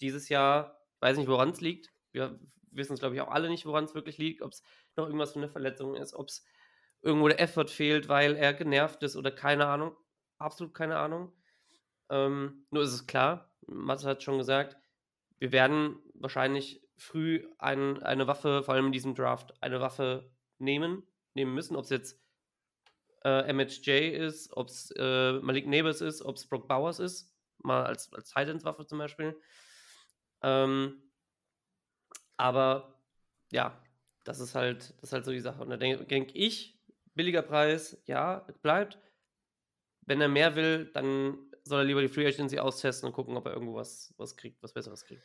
dieses 0.00 0.28
Jahr, 0.28 0.78
weiß 1.00 1.16
nicht, 1.16 1.28
woran 1.28 1.50
es 1.50 1.60
liegt. 1.60 1.92
Wir 2.12 2.38
wissen 2.72 2.94
es, 2.94 3.00
glaube 3.00 3.14
ich, 3.14 3.20
auch 3.20 3.30
alle 3.30 3.48
nicht, 3.48 3.66
woran 3.66 3.84
es 3.84 3.94
wirklich 3.94 4.18
liegt, 4.18 4.42
ob 4.42 4.52
es 4.52 4.62
noch 5.00 5.06
irgendwas 5.06 5.32
von 5.32 5.42
der 5.42 5.50
Verletzung 5.50 5.96
ist, 5.96 6.14
ob 6.14 6.28
es 6.28 6.44
irgendwo 7.02 7.28
der 7.28 7.40
Effort 7.40 7.68
fehlt, 7.68 8.08
weil 8.08 8.36
er 8.36 8.54
genervt 8.54 9.02
ist 9.02 9.16
oder 9.16 9.30
keine 9.30 9.66
Ahnung. 9.66 9.96
Absolut 10.38 10.74
keine 10.74 10.98
Ahnung. 10.98 11.32
Ähm, 12.10 12.66
nur 12.70 12.82
ist 12.82 12.92
es 12.92 13.06
klar, 13.06 13.50
Matze 13.66 14.08
hat 14.08 14.22
schon 14.22 14.38
gesagt, 14.38 14.76
wir 15.38 15.52
werden 15.52 15.98
wahrscheinlich 16.14 16.82
früh 16.96 17.46
ein, 17.58 18.02
eine 18.02 18.26
Waffe, 18.26 18.62
vor 18.62 18.74
allem 18.74 18.86
in 18.86 18.92
diesem 18.92 19.14
Draft, 19.14 19.62
eine 19.62 19.80
Waffe 19.80 20.30
nehmen, 20.58 21.02
nehmen 21.34 21.54
müssen, 21.54 21.76
ob 21.76 21.84
es 21.84 21.90
jetzt 21.90 22.20
äh, 23.24 23.52
MHJ 23.52 24.10
ist, 24.10 24.52
ob 24.56 24.68
es 24.68 24.92
äh, 24.96 25.32
Malik 25.40 25.66
Neighbors 25.66 26.00
ist, 26.00 26.22
ob 26.22 26.36
es 26.36 26.46
Brock 26.46 26.68
Bowers 26.68 26.98
ist, 26.98 27.34
mal 27.58 27.84
als, 27.84 28.12
als 28.12 28.30
Titans-Waffe 28.30 28.86
zum 28.86 28.98
Beispiel. 28.98 29.40
Ähm, 30.42 31.10
aber 32.36 33.00
ja, 33.52 33.80
das 34.24 34.40
ist 34.40 34.54
halt, 34.54 34.94
das 34.98 35.10
ist 35.10 35.12
halt 35.12 35.24
so 35.24 35.32
die 35.32 35.40
Sache. 35.40 35.62
Und 35.62 35.70
da 35.70 35.76
denke 35.76 36.04
denk 36.04 36.30
ich, 36.34 36.78
billiger 37.14 37.42
Preis, 37.42 37.96
ja, 38.06 38.46
bleibt. 38.62 38.98
Wenn 40.02 40.20
er 40.20 40.28
mehr 40.28 40.56
will, 40.56 40.90
dann 40.92 41.38
soll 41.64 41.80
er 41.80 41.84
lieber 41.84 42.00
die 42.00 42.08
Free 42.08 42.26
Agency 42.26 42.58
austesten 42.58 43.08
und 43.08 43.12
gucken, 43.12 43.36
ob 43.36 43.46
er 43.46 43.52
irgendwo 43.52 43.74
was, 43.74 44.14
was 44.16 44.36
kriegt, 44.36 44.62
was 44.62 44.72
Besseres 44.72 45.04
kriegt. 45.04 45.22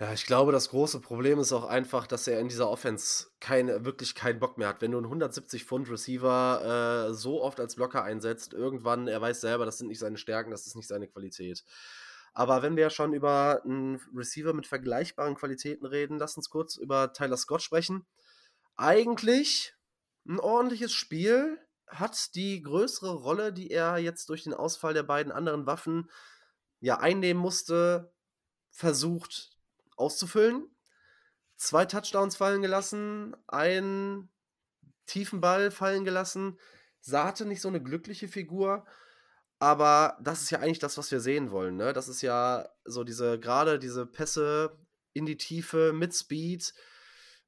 Ja, 0.00 0.14
ich 0.14 0.24
glaube, 0.24 0.50
das 0.50 0.70
große 0.70 1.00
Problem 1.00 1.38
ist 1.38 1.52
auch 1.52 1.64
einfach, 1.64 2.06
dass 2.06 2.26
er 2.26 2.40
in 2.40 2.48
dieser 2.48 2.70
Offense 2.70 3.26
keine, 3.38 3.84
wirklich 3.84 4.14
keinen 4.14 4.40
Bock 4.40 4.56
mehr 4.56 4.68
hat. 4.68 4.80
Wenn 4.80 4.92
du 4.92 4.96
einen 4.96 5.06
170 5.06 5.64
Pfund 5.64 5.90
Receiver 5.90 7.10
äh, 7.10 7.14
so 7.14 7.42
oft 7.42 7.60
als 7.60 7.76
Blocker 7.76 8.02
einsetzt, 8.02 8.54
irgendwann, 8.54 9.08
er 9.08 9.20
weiß 9.20 9.42
selber, 9.42 9.66
das 9.66 9.76
sind 9.76 9.88
nicht 9.88 9.98
seine 9.98 10.16
Stärken, 10.16 10.50
das 10.50 10.66
ist 10.66 10.74
nicht 10.74 10.88
seine 10.88 11.06
Qualität. 11.06 11.64
Aber 12.32 12.62
wenn 12.62 12.76
wir 12.76 12.90
schon 12.90 13.12
über 13.12 13.62
einen 13.64 14.00
Receiver 14.14 14.52
mit 14.52 14.66
vergleichbaren 14.66 15.34
Qualitäten 15.34 15.86
reden, 15.86 16.18
lass 16.18 16.36
uns 16.36 16.50
kurz 16.50 16.76
über 16.76 17.12
Tyler 17.12 17.36
Scott 17.36 17.62
sprechen. 17.62 18.06
Eigentlich 18.76 19.74
ein 20.26 20.38
ordentliches 20.38 20.92
Spiel, 20.92 21.58
hat 21.90 22.34
die 22.34 22.62
größere 22.62 23.12
Rolle, 23.12 23.52
die 23.52 23.70
er 23.70 23.98
jetzt 23.98 24.28
durch 24.28 24.44
den 24.44 24.54
Ausfall 24.54 24.94
der 24.94 25.02
beiden 25.02 25.32
anderen 25.32 25.66
Waffen 25.66 26.10
ja 26.80 26.98
einnehmen 26.98 27.42
musste, 27.42 28.12
versucht 28.70 29.50
auszufüllen. 29.96 30.68
Zwei 31.56 31.84
Touchdowns 31.84 32.36
fallen 32.36 32.62
gelassen, 32.62 33.36
einen 33.46 34.30
tiefen 35.06 35.40
Ball 35.40 35.70
fallen 35.70 36.04
gelassen. 36.04 36.58
Sahte 37.00 37.44
nicht 37.44 37.60
so 37.60 37.68
eine 37.68 37.82
glückliche 37.82 38.28
Figur. 38.28 38.86
Aber 39.60 40.16
das 40.22 40.40
ist 40.40 40.50
ja 40.50 40.58
eigentlich 40.58 40.78
das, 40.78 40.96
was 40.96 41.10
wir 41.12 41.20
sehen 41.20 41.50
wollen. 41.50 41.76
Ne? 41.76 41.92
Das 41.92 42.08
ist 42.08 42.22
ja 42.22 42.68
so 42.84 43.04
diese, 43.04 43.38
gerade 43.38 43.78
diese 43.78 44.06
Pässe 44.06 44.78
in 45.12 45.26
die 45.26 45.36
Tiefe 45.36 45.92
mit 45.92 46.14
Speed. 46.14 46.72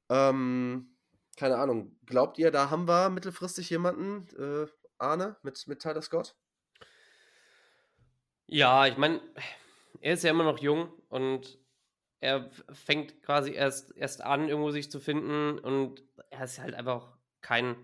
Ähm, 0.09 0.95
keine 1.37 1.57
Ahnung. 1.57 1.97
Glaubt 2.05 2.37
ihr, 2.37 2.51
da 2.51 2.69
haben 2.69 2.87
wir 2.87 3.09
mittelfristig 3.09 3.69
jemanden, 3.71 4.27
äh, 4.37 4.67
Arne, 4.99 5.37
mit, 5.41 5.67
mit 5.67 5.81
Tyler 5.81 6.03
Scott? 6.03 6.35
Ja, 8.45 8.85
ich 8.85 8.97
meine, 8.97 9.19
er 9.99 10.13
ist 10.13 10.23
ja 10.23 10.29
immer 10.29 10.43
noch 10.43 10.59
jung 10.59 10.93
und 11.09 11.59
er 12.19 12.51
fängt 12.71 13.23
quasi 13.23 13.53
erst, 13.53 13.97
erst 13.97 14.21
an, 14.21 14.47
irgendwo 14.47 14.69
sich 14.69 14.91
zu 14.91 14.99
finden 14.99 15.57
und 15.57 16.03
er 16.29 16.43
ist 16.43 16.59
halt 16.59 16.75
einfach 16.75 17.17
kein, 17.41 17.75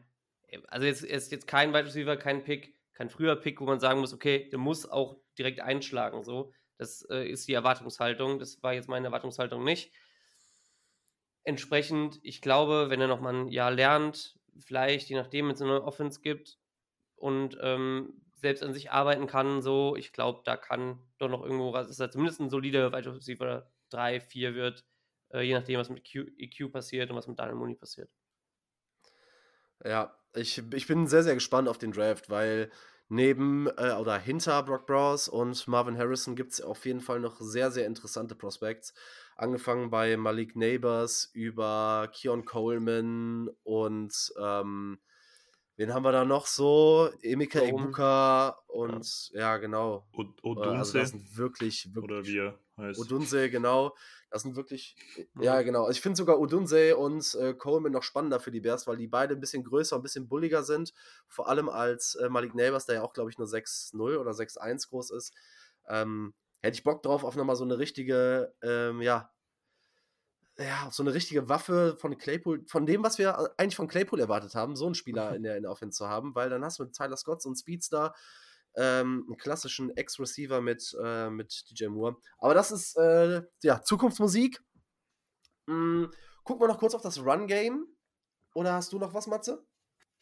also 0.67 0.85
jetzt, 0.85 1.03
er 1.03 1.17
ist 1.17 1.31
jetzt 1.31 1.47
kein 1.47 1.73
Wide 1.73 1.85
Receiver, 1.85 2.15
kein 2.15 2.43
Pick, 2.43 2.78
kein 2.99 3.09
früher 3.09 3.37
Pick, 3.37 3.61
wo 3.61 3.65
man 3.65 3.79
sagen 3.79 4.01
muss, 4.01 4.13
okay, 4.13 4.49
der 4.49 4.59
muss 4.59 4.85
auch 4.85 5.15
direkt 5.37 5.61
einschlagen. 5.61 6.25
So, 6.25 6.51
das 6.77 7.01
äh, 7.09 7.29
ist 7.29 7.47
die 7.47 7.53
Erwartungshaltung. 7.53 8.39
Das 8.39 8.61
war 8.61 8.73
jetzt 8.73 8.89
meine 8.89 9.07
Erwartungshaltung 9.07 9.63
nicht. 9.63 9.93
Entsprechend, 11.45 12.19
ich 12.23 12.41
glaube, 12.41 12.89
wenn 12.89 12.99
er 12.99 13.07
noch 13.07 13.21
mal 13.21 13.33
ein 13.33 13.47
Jahr 13.47 13.71
lernt, 13.71 14.37
vielleicht, 14.59 15.07
je 15.07 15.15
nachdem, 15.15 15.47
wenn 15.47 15.55
es 15.55 15.61
eine 15.61 15.81
Offense 15.81 16.19
gibt 16.19 16.59
und 17.15 17.57
ähm, 17.61 18.21
selbst 18.35 18.63
an 18.63 18.73
sich 18.73 18.91
arbeiten 18.91 19.27
kann, 19.27 19.61
so, 19.61 19.95
ich 19.95 20.11
glaube, 20.11 20.41
da 20.43 20.57
kann 20.57 20.99
doch 21.19 21.29
noch 21.29 21.43
irgendwo, 21.43 21.71
dass 21.71 22.01
er 22.01 22.11
zumindest 22.11 22.41
ein 22.41 22.49
solider 22.49 22.91
Wide 22.91 23.15
Receiver 23.15 23.71
3, 23.91 24.19
4 24.19 24.55
wird, 24.55 24.83
äh, 25.29 25.39
je 25.39 25.53
nachdem, 25.53 25.79
was 25.79 25.89
mit 25.89 26.03
Q, 26.03 26.25
EQ 26.37 26.69
passiert 26.69 27.09
und 27.09 27.15
was 27.15 27.29
mit 27.29 27.39
Daniel 27.39 27.55
Mooney 27.55 27.75
passiert. 27.75 28.09
Ja, 29.85 30.18
ich, 30.35 30.61
ich 30.73 30.87
bin 30.87 31.07
sehr, 31.07 31.23
sehr 31.23 31.35
gespannt 31.35 31.67
auf 31.67 31.77
den 31.77 31.91
Draft, 31.91 32.29
weil 32.29 32.71
neben 33.09 33.67
äh, 33.77 33.95
oder 33.99 34.17
hinter 34.17 34.61
Brock 34.63 34.85
Browse 34.85 35.29
und 35.31 35.67
Marvin 35.67 35.97
Harrison 35.97 36.35
gibt 36.35 36.53
es 36.53 36.61
auf 36.61 36.85
jeden 36.85 37.01
Fall 37.01 37.19
noch 37.19 37.39
sehr, 37.39 37.71
sehr 37.71 37.87
interessante 37.87 38.35
Prospects. 38.35 38.93
Angefangen 39.35 39.89
bei 39.89 40.15
Malik 40.17 40.55
Neighbors 40.55 41.29
über 41.33 42.09
Keon 42.13 42.45
Coleman 42.45 43.49
und 43.63 44.13
ähm, 44.39 44.99
wen 45.77 45.93
haben 45.93 46.03
wir 46.03 46.11
da 46.11 46.25
noch 46.25 46.45
so? 46.45 47.09
Emeka 47.21 47.61
Ibuka 47.61 48.57
und 48.67 49.29
ja, 49.33 49.39
ja 49.39 49.57
genau. 49.57 50.07
Odunse. 50.13 50.69
Äh, 50.69 50.77
also 50.77 50.99
das 50.99 51.09
sind 51.09 51.37
wirklich, 51.37 51.95
wirklich. 51.95 52.03
Oder 52.03 52.25
wir 52.25 52.59
heißt. 52.77 52.99
Odunse, 52.99 53.49
genau. 53.49 53.95
Das 54.29 54.43
sind 54.43 54.55
wirklich, 54.55 54.95
mhm. 55.33 55.43
ja 55.43 55.61
genau. 55.61 55.81
Also 55.81 55.91
ich 55.91 56.01
finde 56.01 56.17
sogar 56.17 56.39
Odunse 56.39 56.97
und 56.97 57.35
äh, 57.35 57.53
Coleman 57.53 57.91
noch 57.91 58.03
spannender 58.03 58.39
für 58.39 58.51
die 58.51 58.61
Bears, 58.61 58.87
weil 58.87 58.97
die 58.97 59.07
beide 59.07 59.33
ein 59.33 59.39
bisschen 59.39 59.63
größer, 59.63 59.95
ein 59.95 60.03
bisschen 60.03 60.27
bulliger 60.27 60.63
sind. 60.63 60.93
Vor 61.27 61.49
allem 61.49 61.69
als 61.69 62.15
äh, 62.15 62.29
Malik 62.29 62.53
Neighbors, 62.53 62.85
der 62.85 62.95
ja 62.95 63.01
auch, 63.01 63.13
glaube 63.13 63.29
ich, 63.29 63.37
nur 63.37 63.47
6-0 63.47 64.17
oder 64.17 64.31
6-1 64.31 64.89
groß 64.89 65.11
ist. 65.11 65.33
Ähm, 65.87 66.33
hätte 66.61 66.75
ich 66.75 66.83
Bock 66.83 67.01
drauf 67.01 67.23
auf 67.23 67.35
nochmal 67.35 67.55
so 67.55 67.63
eine 67.63 67.77
richtige, 67.79 68.53
ähm, 68.61 69.01
ja, 69.01 69.31
ja, 70.57 70.89
so 70.91 71.03
eine 71.03 71.13
richtige 71.13 71.47
Waffe 71.47 71.95
von 71.97 72.17
Claypool, 72.17 72.65
von 72.67 72.85
dem, 72.85 73.01
was 73.01 73.17
wir 73.17 73.53
eigentlich 73.57 73.77
von 73.77 73.87
Claypool 73.87 74.19
erwartet 74.19 74.55
haben, 74.55 74.75
so 74.75 74.85
einen 74.85 74.95
Spieler 74.95 75.33
in 75.35 75.43
der, 75.43 75.55
in 75.55 75.63
der 75.63 75.71
Offense 75.71 75.97
zu 75.97 76.09
haben, 76.09 76.35
weil 76.35 76.49
dann 76.49 76.63
hast 76.63 76.79
du 76.79 76.83
mit 76.83 76.93
Tyler 76.93 77.17
Scott 77.17 77.41
so 77.41 77.49
einen 77.49 77.55
Speedstar, 77.55 78.15
ähm, 78.75 79.25
einen 79.27 79.37
klassischen 79.37 79.95
Ex-Receiver 79.95 80.61
mit, 80.61 80.95
äh, 81.03 81.29
mit 81.29 81.65
DJ 81.69 81.87
Moore. 81.87 82.17
Aber 82.37 82.53
das 82.53 82.71
ist 82.71 82.97
äh, 82.97 83.41
ja 83.63 83.81
Zukunftsmusik. 83.81 84.61
Mhm. 85.67 86.11
Gucken 86.43 86.63
wir 86.63 86.67
noch 86.67 86.79
kurz 86.79 86.95
auf 86.95 87.01
das 87.01 87.19
Run-Game. 87.23 87.85
Oder 88.55 88.73
hast 88.73 88.91
du 88.91 88.99
noch 88.99 89.13
was, 89.13 89.27
Matze? 89.27 89.65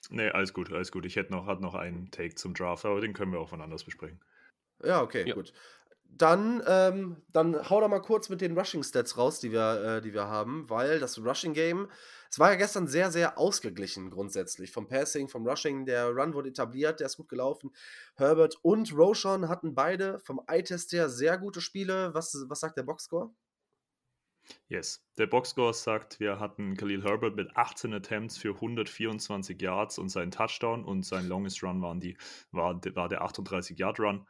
Nee, 0.09 0.29
alles 0.29 0.53
gut, 0.53 0.71
alles 0.71 0.91
gut. 0.91 1.05
Ich 1.05 1.15
hätte 1.15 1.31
noch, 1.31 1.45
hat 1.47 1.61
noch 1.61 1.73
einen 1.73 2.11
Take 2.11 2.35
zum 2.35 2.53
Draft, 2.53 2.85
aber 2.85 3.01
den 3.01 3.13
können 3.13 3.31
wir 3.31 3.39
auch 3.39 3.49
von 3.49 3.61
anders 3.61 3.83
besprechen. 3.83 4.21
Ja, 4.83 5.01
okay, 5.01 5.27
ja. 5.27 5.33
gut. 5.33 5.53
Dann, 6.09 6.63
ähm, 6.67 7.21
dann 7.31 7.69
hau 7.69 7.79
da 7.81 7.87
mal 7.87 8.01
kurz 8.01 8.29
mit 8.29 8.41
den 8.41 8.57
Rushing 8.57 8.83
Stats 8.83 9.17
raus, 9.17 9.39
die 9.39 9.51
wir, 9.51 9.97
äh, 9.97 10.01
die 10.01 10.13
wir 10.13 10.27
haben, 10.27 10.69
weil 10.69 10.99
das 10.99 11.19
Rushing 11.19 11.53
Game, 11.53 11.87
es 12.29 12.39
war 12.39 12.51
ja 12.51 12.57
gestern 12.57 12.87
sehr, 12.87 13.11
sehr 13.11 13.37
ausgeglichen 13.37 14.09
grundsätzlich. 14.09 14.71
Vom 14.71 14.87
Passing, 14.87 15.29
vom 15.29 15.47
Rushing, 15.47 15.85
der 15.85 16.09
Run 16.09 16.33
wurde 16.33 16.49
etabliert, 16.49 16.99
der 16.99 17.07
ist 17.07 17.17
gut 17.17 17.29
gelaufen. 17.29 17.71
Herbert 18.15 18.57
und 18.63 18.93
Roshan 18.93 19.47
hatten 19.47 19.75
beide 19.75 20.19
vom 20.19 20.41
Eye-Test 20.47 20.91
her 20.91 21.09
sehr 21.09 21.37
gute 21.37 21.61
Spiele. 21.61 22.13
Was, 22.13 22.45
was 22.47 22.59
sagt 22.59 22.77
der 22.77 22.83
Boxscore? 22.83 23.31
Yes. 24.69 25.05
Der 25.17 25.27
Boxscore 25.27 25.73
sagt, 25.73 26.19
wir 26.19 26.39
hatten 26.39 26.75
Khalil 26.77 27.03
Herbert 27.03 27.35
mit 27.35 27.55
18 27.55 27.93
Attempts 27.93 28.37
für 28.37 28.55
124 28.55 29.61
Yards 29.61 29.99
und 29.99 30.09
seinen 30.09 30.31
Touchdown 30.31 30.85
und 30.85 31.03
sein 31.03 31.27
Longest 31.27 31.63
Run 31.63 31.81
waren 31.81 31.99
die, 31.99 32.17
war, 32.51 32.79
war 32.95 33.09
der 33.09 33.23
38-Yard-Run 33.23 34.25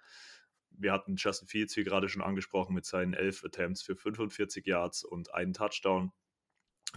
wir 0.77 0.93
hatten 0.93 1.15
Justin 1.17 1.47
Fields, 1.47 1.75
wie 1.75 1.83
gerade 1.83 2.09
schon 2.09 2.21
angesprochen, 2.21 2.73
mit 2.73 2.85
seinen 2.85 3.13
elf 3.13 3.43
Attempts 3.43 3.81
für 3.81 3.95
45 3.95 4.65
Yards 4.65 5.03
und 5.03 5.33
einen 5.33 5.53
Touchdown. 5.53 6.11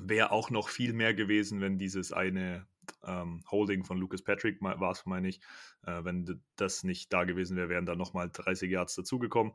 Wäre 0.01 0.31
auch 0.31 0.51
noch 0.51 0.69
viel 0.69 0.93
mehr 0.93 1.15
gewesen, 1.15 1.61
wenn 1.61 1.79
dieses 1.79 2.13
eine 2.13 2.67
ähm, 3.05 3.43
Holding 3.51 3.85
von 3.85 3.99
Lucas 3.99 4.23
Patrick 4.23 4.61
war 4.61 4.93
es, 4.93 5.07
meine 5.07 5.29
ich. 5.29 5.41
Äh, 5.85 6.05
wenn 6.05 6.43
das 6.57 6.85
nicht 6.85 7.13
da 7.13 7.25
gewesen 7.25 7.57
wäre, 7.57 7.69
wären 7.69 7.87
da 7.87 7.97
nochmal 7.97 8.31
30 8.33 8.71
Yards 8.71 8.95
dazugekommen. 8.95 9.53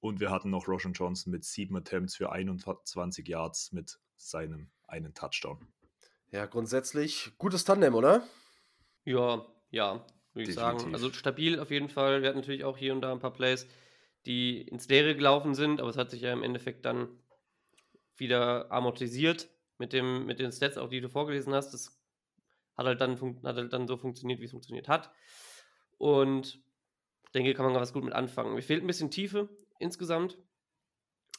Und 0.00 0.20
wir 0.20 0.30
hatten 0.30 0.50
noch 0.50 0.68
Roshan 0.68 0.92
Johnson 0.92 1.30
mit 1.30 1.44
sieben 1.44 1.76
Attempts 1.76 2.16
für 2.16 2.30
21 2.30 3.26
Yards 3.26 3.72
mit 3.72 3.98
seinem 4.16 4.70
einen 4.86 5.14
Touchdown. 5.14 5.66
Ja, 6.30 6.46
grundsätzlich 6.46 7.32
gutes 7.38 7.64
Tandem, 7.64 7.94
oder? 7.94 8.22
Ja, 9.04 9.46
ja 9.70 10.04
würde 10.38 10.50
ich 10.50 10.56
sagen. 10.56 10.94
Also 10.94 11.12
stabil 11.12 11.58
auf 11.60 11.70
jeden 11.70 11.88
Fall. 11.88 12.22
Wir 12.22 12.28
hatten 12.28 12.38
natürlich 12.38 12.64
auch 12.64 12.76
hier 12.76 12.92
und 12.92 13.02
da 13.02 13.12
ein 13.12 13.20
paar 13.20 13.32
Plays, 13.32 13.66
die 14.26 14.62
ins 14.62 14.88
Leere 14.88 15.14
gelaufen 15.14 15.54
sind, 15.54 15.80
aber 15.80 15.90
es 15.90 15.96
hat 15.96 16.10
sich 16.10 16.22
ja 16.22 16.32
im 16.32 16.42
Endeffekt 16.42 16.84
dann 16.84 17.08
wieder 18.16 18.70
amortisiert 18.72 19.48
mit, 19.78 19.92
dem, 19.92 20.26
mit 20.26 20.38
den 20.40 20.52
Stats, 20.52 20.78
auch 20.78 20.88
die 20.88 21.00
du 21.00 21.08
vorgelesen 21.08 21.54
hast. 21.54 21.72
Das 21.72 22.00
hat 22.76 22.86
halt 22.86 23.00
dann, 23.00 23.42
hat 23.44 23.56
halt 23.56 23.72
dann 23.72 23.86
so 23.86 23.96
funktioniert, 23.96 24.40
wie 24.40 24.44
es 24.44 24.50
funktioniert 24.50 24.88
hat. 24.88 25.10
Und 25.98 26.60
ich 27.24 27.32
denke, 27.32 27.54
kann 27.54 27.66
man 27.66 27.74
ganz 27.74 27.92
gut 27.92 28.04
mit 28.04 28.14
anfangen. 28.14 28.54
Mir 28.54 28.62
fehlt 28.62 28.82
ein 28.82 28.86
bisschen 28.86 29.10
Tiefe 29.10 29.48
insgesamt. 29.78 30.38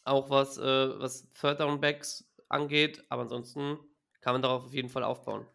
Auch 0.03 0.29
was, 0.29 0.57
äh, 0.57 0.99
was 0.99 1.29
Third 1.33 1.59
Down 1.59 1.81
Backs 1.81 2.29
angeht, 2.47 3.03
aber 3.09 3.23
ansonsten 3.23 3.79
kann 4.21 4.33
man 4.33 4.41
darauf 4.41 4.65
auf 4.65 4.73
jeden 4.73 4.89
Fall 4.89 5.03
aufbauen. 5.03 5.45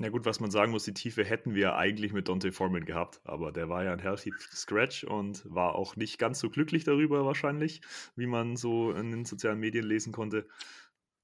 Na 0.00 0.10
gut, 0.10 0.24
was 0.24 0.38
man 0.38 0.52
sagen 0.52 0.70
muss, 0.70 0.84
die 0.84 0.94
Tiefe 0.94 1.24
hätten 1.24 1.54
wir 1.54 1.74
eigentlich 1.74 2.12
mit 2.12 2.28
Dante 2.28 2.52
Foreman 2.52 2.84
gehabt, 2.84 3.20
aber 3.24 3.50
der 3.50 3.68
war 3.68 3.82
ja 3.82 3.92
ein 3.92 3.98
healthy 3.98 4.32
Scratch 4.38 5.02
und 5.02 5.42
war 5.52 5.74
auch 5.74 5.96
nicht 5.96 6.18
ganz 6.18 6.38
so 6.38 6.50
glücklich 6.50 6.84
darüber 6.84 7.26
wahrscheinlich, 7.26 7.80
wie 8.14 8.28
man 8.28 8.56
so 8.56 8.92
in 8.92 9.10
den 9.10 9.24
sozialen 9.24 9.58
Medien 9.58 9.84
lesen 9.84 10.12
konnte. 10.12 10.46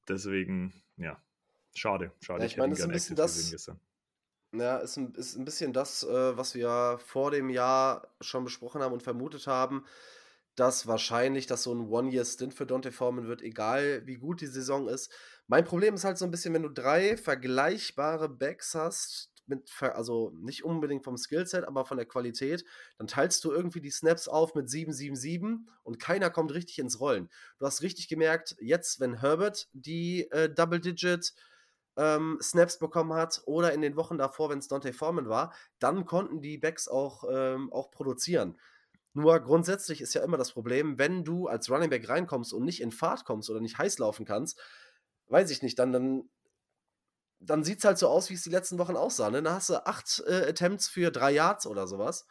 Deswegen, 0.08 0.82
ja, 0.96 1.22
schade, 1.72 2.10
schade. 2.20 2.40
Ja, 2.40 2.46
ich, 2.46 2.52
ich 2.52 2.58
meine, 2.58 2.72
es 2.72 2.80
ist 2.80 2.84
ein 2.84 2.90
bisschen 2.90 3.16
das, 3.16 3.50
gestern. 3.52 3.80
Ja, 4.52 4.78
ist 4.78 4.96
ein, 4.96 5.14
ist 5.14 5.37
ein 5.37 5.44
bisschen 5.44 5.72
das, 5.72 6.02
äh, 6.02 6.37
was 6.37 6.56
wir 6.56 6.98
vor 6.98 7.30
dem 7.30 7.50
Jahr 7.50 8.08
schon 8.20 8.42
besprochen 8.42 8.82
haben 8.82 8.92
und 8.92 9.04
vermutet 9.04 9.46
haben, 9.46 9.84
dass 10.56 10.87
wahrscheinlich 10.87 11.46
das 11.46 11.62
so 11.62 11.74
ein 11.74 11.88
One-Year-Stint 11.88 12.54
für 12.54 12.66
Dante 12.66 12.92
Foreman 12.92 13.26
wird, 13.26 13.42
egal 13.42 14.02
wie 14.06 14.16
gut 14.16 14.40
die 14.40 14.46
Saison 14.46 14.88
ist. 14.88 15.12
Mein 15.46 15.64
Problem 15.64 15.94
ist 15.94 16.04
halt 16.04 16.18
so 16.18 16.24
ein 16.24 16.30
bisschen, 16.30 16.54
wenn 16.54 16.62
du 16.62 16.70
drei 16.70 17.16
vergleichbare 17.16 18.28
Backs 18.28 18.74
hast, 18.74 19.30
mit, 19.46 19.70
also 19.80 20.30
nicht 20.37 20.64
unbedingt 20.64 21.04
vom 21.04 21.16
Skillset, 21.16 21.64
aber 21.64 21.85
von 21.85 21.98
der 21.98 22.07
Qualität, 22.07 22.64
dann 22.96 23.07
teilst 23.07 23.44
du 23.44 23.52
irgendwie 23.52 23.80
die 23.80 23.90
Snaps 23.90 24.26
auf 24.26 24.54
mit 24.54 24.70
7, 24.70 24.92
7, 24.92 25.16
7 25.16 25.68
und 25.83 25.98
keiner 25.98 26.30
kommt 26.30 26.54
richtig 26.54 26.78
ins 26.78 26.98
Rollen. 26.98 27.28
Du 27.59 27.66
hast 27.66 27.83
richtig 27.83 28.09
gemerkt, 28.09 28.57
jetzt, 28.61 29.00
wenn 29.00 29.20
Herbert 29.20 29.68
die 29.72 30.30
äh, 30.30 30.48
Double-Digit 30.48 31.35
ähm, 31.96 32.38
Snaps 32.42 32.78
bekommen 32.78 33.12
hat 33.12 33.42
oder 33.44 33.72
in 33.72 33.83
den 33.83 33.96
Wochen 33.96 34.18
davor, 34.18 34.50
wenn 34.50 34.59
es 34.59 34.68
Dante 34.68 34.92
Foreman 34.92 35.28
war, 35.28 35.52
dann 35.78 36.07
konnten 36.07 36.40
die 36.40 36.59
Backs 36.59 36.88
auch, 36.88 37.24
ähm, 37.30 37.72
auch 37.72 37.90
produzieren. 37.90 38.59
Nur 39.12 39.38
grundsätzlich 39.40 40.00
ist 40.00 40.14
ja 40.14 40.24
immer 40.24 40.37
das 40.37 40.52
Problem, 40.52 40.98
wenn 40.98 41.22
du 41.22 41.46
als 41.46 41.70
Running 41.70 41.90
Back 41.90 42.09
reinkommst 42.09 42.52
und 42.52 42.64
nicht 42.64 42.80
in 42.80 42.90
Fahrt 42.90 43.24
kommst 43.24 43.48
oder 43.48 43.61
nicht 43.61 43.78
heiß 43.78 43.98
laufen 43.98 44.24
kannst, 44.24 44.61
weiß 45.35 45.51
ich 45.51 45.62
nicht, 45.62 45.81
dann, 45.81 45.92
dann, 45.92 46.31
dann 47.40 47.64
sieht 47.64 47.79
es 47.79 47.85
halt 47.85 47.99
so 47.99 48.07
aus, 48.07 48.31
wie 48.31 48.35
es 48.35 48.44
die 48.44 48.51
letzten 48.51 48.79
Wochen 48.79 48.94
aussah. 48.94 49.31
Ne? 49.31 49.42
Dann 49.42 49.55
hast 49.55 49.68
du 49.68 49.85
acht 49.85 50.23
äh, 50.29 50.49
Attempts 50.49 50.87
für 50.87 51.11
drei 51.11 51.33
Yards 51.33 51.66
oder 51.66 51.88
sowas. 51.88 52.25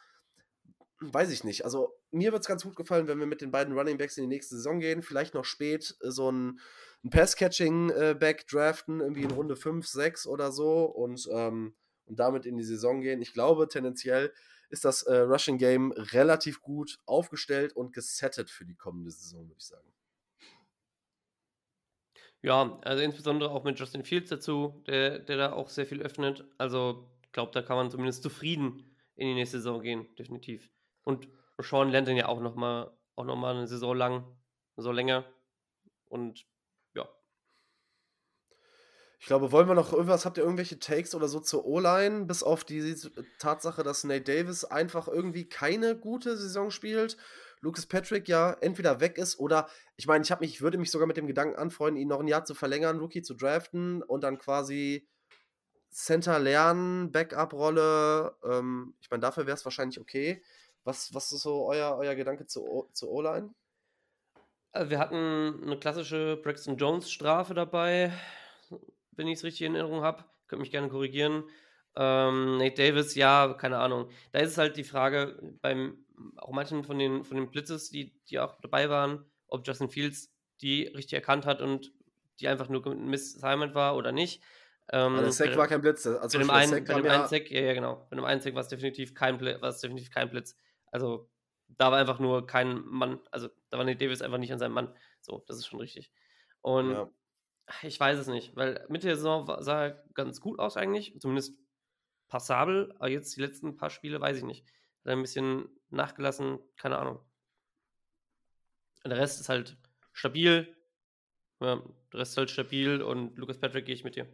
Weiß 1.00 1.30
ich 1.30 1.44
nicht. 1.44 1.66
Also, 1.66 1.92
mir 2.12 2.32
wird 2.32 2.40
es 2.40 2.48
ganz 2.48 2.62
gut 2.62 2.76
gefallen, 2.76 3.06
wenn 3.06 3.18
wir 3.18 3.26
mit 3.26 3.42
den 3.42 3.50
beiden 3.50 3.76
Running 3.76 3.98
Backs 3.98 4.16
in 4.16 4.22
die 4.22 4.34
nächste 4.34 4.56
Saison 4.56 4.80
gehen. 4.80 5.02
Vielleicht 5.02 5.34
noch 5.34 5.44
spät 5.44 5.94
äh, 6.00 6.10
so 6.10 6.32
ein, 6.32 6.60
ein 7.04 7.10
Pass-Catching-Back 7.10 8.40
äh, 8.40 8.44
draften, 8.50 9.00
irgendwie 9.00 9.24
in 9.24 9.32
Runde 9.32 9.56
5, 9.56 9.86
6 9.86 10.26
oder 10.26 10.50
so 10.50 10.84
und, 10.84 11.28
ähm, 11.30 11.74
und 12.06 12.18
damit 12.18 12.46
in 12.46 12.56
die 12.56 12.64
Saison 12.64 13.02
gehen. 13.02 13.20
Ich 13.20 13.34
glaube, 13.34 13.68
tendenziell 13.68 14.32
ist 14.70 14.86
das 14.86 15.02
äh, 15.02 15.18
Rushing 15.18 15.58
Game 15.58 15.92
relativ 15.92 16.62
gut 16.62 17.00
aufgestellt 17.04 17.76
und 17.76 17.92
gesettet 17.92 18.48
für 18.48 18.64
die 18.64 18.76
kommende 18.76 19.10
Saison, 19.10 19.46
würde 19.46 19.58
ich 19.58 19.66
sagen. 19.66 19.92
Ja, 22.44 22.78
also 22.82 23.02
insbesondere 23.02 23.50
auch 23.50 23.64
mit 23.64 23.80
Justin 23.80 24.04
Fields 24.04 24.28
dazu, 24.28 24.82
der, 24.86 25.18
der 25.18 25.38
da 25.38 25.52
auch 25.54 25.70
sehr 25.70 25.86
viel 25.86 26.02
öffnet. 26.02 26.44
Also 26.58 27.08
ich 27.22 27.32
glaube, 27.32 27.52
da 27.52 27.62
kann 27.62 27.76
man 27.76 27.90
zumindest 27.90 28.22
zufrieden 28.22 28.94
in 29.16 29.28
die 29.28 29.34
nächste 29.34 29.56
Saison 29.56 29.80
gehen, 29.80 30.14
definitiv. 30.16 30.70
Und 31.04 31.26
Sean 31.58 31.88
lernt 31.88 32.06
dann 32.06 32.16
ja 32.16 32.28
auch 32.28 32.40
nochmal 32.40 32.90
auch 33.16 33.24
noch 33.24 33.36
mal 33.36 33.56
eine 33.56 33.66
Saison 33.66 33.96
lang, 33.96 34.26
Saison 34.76 34.94
länger. 34.94 35.24
Und 36.04 36.46
ich 39.24 39.28
glaube, 39.28 39.52
wollen 39.52 39.68
wir 39.68 39.74
noch 39.74 39.94
irgendwas, 39.94 40.26
habt 40.26 40.36
ihr 40.36 40.44
irgendwelche 40.44 40.78
Takes 40.78 41.14
oder 41.14 41.28
so 41.28 41.40
zur 41.40 41.64
O-Line, 41.64 42.26
bis 42.26 42.42
auf 42.42 42.62
die 42.62 42.94
Tatsache, 43.38 43.82
dass 43.82 44.04
Nate 44.04 44.20
Davis 44.20 44.66
einfach 44.66 45.08
irgendwie 45.08 45.48
keine 45.48 45.96
gute 45.96 46.36
Saison 46.36 46.70
spielt, 46.70 47.16
Lucas 47.64 47.86
Patrick 47.86 48.28
ja 48.28 48.52
entweder 48.60 49.00
weg 49.00 49.18
ist 49.18 49.38
oder, 49.40 49.68
ich 49.96 50.06
meine, 50.06 50.22
ich 50.22 50.30
habe 50.30 50.44
mich, 50.44 50.60
würde 50.60 50.78
mich 50.78 50.90
sogar 50.90 51.08
mit 51.08 51.16
dem 51.16 51.26
Gedanken 51.26 51.56
anfreunden, 51.56 52.00
ihn 52.00 52.08
noch 52.08 52.20
ein 52.20 52.28
Jahr 52.28 52.44
zu 52.44 52.54
verlängern, 52.54 52.98
Rookie 52.98 53.22
zu 53.22 53.34
draften 53.34 54.02
und 54.02 54.22
dann 54.22 54.38
quasi 54.38 55.08
Center 55.90 56.38
lernen, 56.38 57.10
Backup-Rolle. 57.10 58.36
Ähm, 58.44 58.94
ich 59.00 59.10
meine, 59.10 59.20
dafür 59.20 59.46
wäre 59.46 59.56
es 59.56 59.64
wahrscheinlich 59.64 60.00
okay. 60.00 60.42
Was, 60.84 61.14
was 61.14 61.32
ist 61.32 61.42
so 61.42 61.66
euer, 61.66 61.96
euer 61.96 62.14
Gedanke 62.14 62.46
zur 62.46 62.64
O-Line? 63.02 63.54
Also 64.72 64.90
wir 64.90 64.98
hatten 64.98 65.62
eine 65.62 65.78
klassische 65.78 66.36
Braxton 66.42 66.76
Jones-Strafe 66.76 67.54
dabei 67.54 68.12
wenn 69.16 69.28
ich 69.28 69.38
es 69.38 69.44
richtig 69.44 69.62
in 69.62 69.74
Erinnerung 69.74 70.02
habe. 70.02 70.24
Könnt 70.46 70.60
mich 70.60 70.70
gerne 70.70 70.88
korrigieren. 70.88 71.44
Ähm, 71.96 72.58
Nate 72.58 72.74
Davis, 72.74 73.14
ja, 73.14 73.54
keine 73.54 73.78
Ahnung. 73.78 74.10
Da 74.32 74.40
ist 74.40 74.52
es 74.52 74.58
halt 74.58 74.76
die 74.76 74.84
Frage, 74.84 75.38
beim 75.62 76.03
auch 76.36 76.52
manchen 76.52 76.84
von 76.84 76.98
den, 76.98 77.24
von 77.24 77.36
den 77.36 77.50
Blitzes, 77.50 77.90
die, 77.90 78.14
die 78.28 78.38
auch 78.38 78.60
dabei 78.60 78.88
waren, 78.88 79.24
ob 79.48 79.66
Justin 79.66 79.88
Fields 79.88 80.32
die 80.60 80.84
richtig 80.86 81.14
erkannt 81.14 81.46
hat 81.46 81.60
und 81.60 81.92
die 82.40 82.48
einfach 82.48 82.68
nur 82.68 82.84
ein 82.86 83.06
Miss-Assignment 83.06 83.74
war 83.74 83.96
oder 83.96 84.12
nicht. 84.12 84.42
Ähm, 84.90 85.16
der 85.16 85.32
Sack 85.32 85.56
war 85.56 85.66
kein 85.66 85.80
Blitz. 85.80 86.06
Also 86.06 86.38
bei 86.38 86.44
dem 86.44 86.50
einen, 86.50 86.84
bei 86.84 86.94
dem 86.94 87.10
einen 87.10 87.28
Sack, 87.28 87.50
ja, 87.50 87.60
ja, 87.60 87.72
genau. 87.72 88.06
Bei 88.10 88.16
dem 88.16 88.24
einen 88.24 88.40
Sack 88.40 88.54
war 88.54 88.60
es 88.60 88.68
definitiv 88.68 89.14
kein 89.14 89.40
war 89.40 89.68
es 89.68 89.80
definitiv 89.80 90.10
kein 90.10 90.30
Blitz. 90.30 90.56
Also 90.90 91.30
da 91.68 91.90
war 91.90 91.98
einfach 91.98 92.18
nur 92.18 92.46
kein 92.46 92.84
Mann, 92.84 93.20
also 93.30 93.48
da 93.70 93.78
war 93.78 93.84
Nate 93.84 93.98
Davis 93.98 94.22
einfach 94.22 94.38
nicht 94.38 94.52
an 94.52 94.58
seinem 94.58 94.74
Mann. 94.74 94.94
So, 95.20 95.42
das 95.46 95.58
ist 95.58 95.66
schon 95.66 95.80
richtig. 95.80 96.12
Und 96.60 96.92
ja. 96.92 97.10
Ich 97.82 97.98
weiß 97.98 98.18
es 98.18 98.26
nicht, 98.26 98.54
weil 98.56 98.84
Mitte 98.88 99.06
der 99.06 99.16
Saison 99.16 99.46
sah 99.62 99.86
er 99.86 100.04
ganz 100.14 100.40
gut 100.40 100.58
aus 100.58 100.76
eigentlich, 100.76 101.18
zumindest 101.18 101.58
passabel, 102.28 102.92
aber 102.96 103.08
jetzt 103.08 103.34
die 103.36 103.40
letzten 103.40 103.76
paar 103.76 103.90
Spiele 103.90 104.20
weiß 104.20 104.38
ich 104.38 104.44
nicht. 104.44 104.66
Hat 105.04 105.12
ein 105.12 105.22
bisschen 105.22 105.68
nachgelassen, 105.90 106.58
keine 106.76 106.98
Ahnung. 106.98 107.20
Und 109.04 109.10
der 109.10 109.18
Rest 109.18 109.40
ist 109.40 109.48
halt 109.48 109.76
stabil. 110.12 110.74
Ja, 111.60 111.82
der 112.12 112.20
Rest 112.20 112.32
ist 112.32 112.38
halt 112.38 112.50
stabil 112.50 113.02
und 113.02 113.36
Lucas 113.36 113.58
Patrick 113.58 113.86
gehe 113.86 113.94
ich 113.94 114.04
mit 114.04 114.16
dir. 114.16 114.26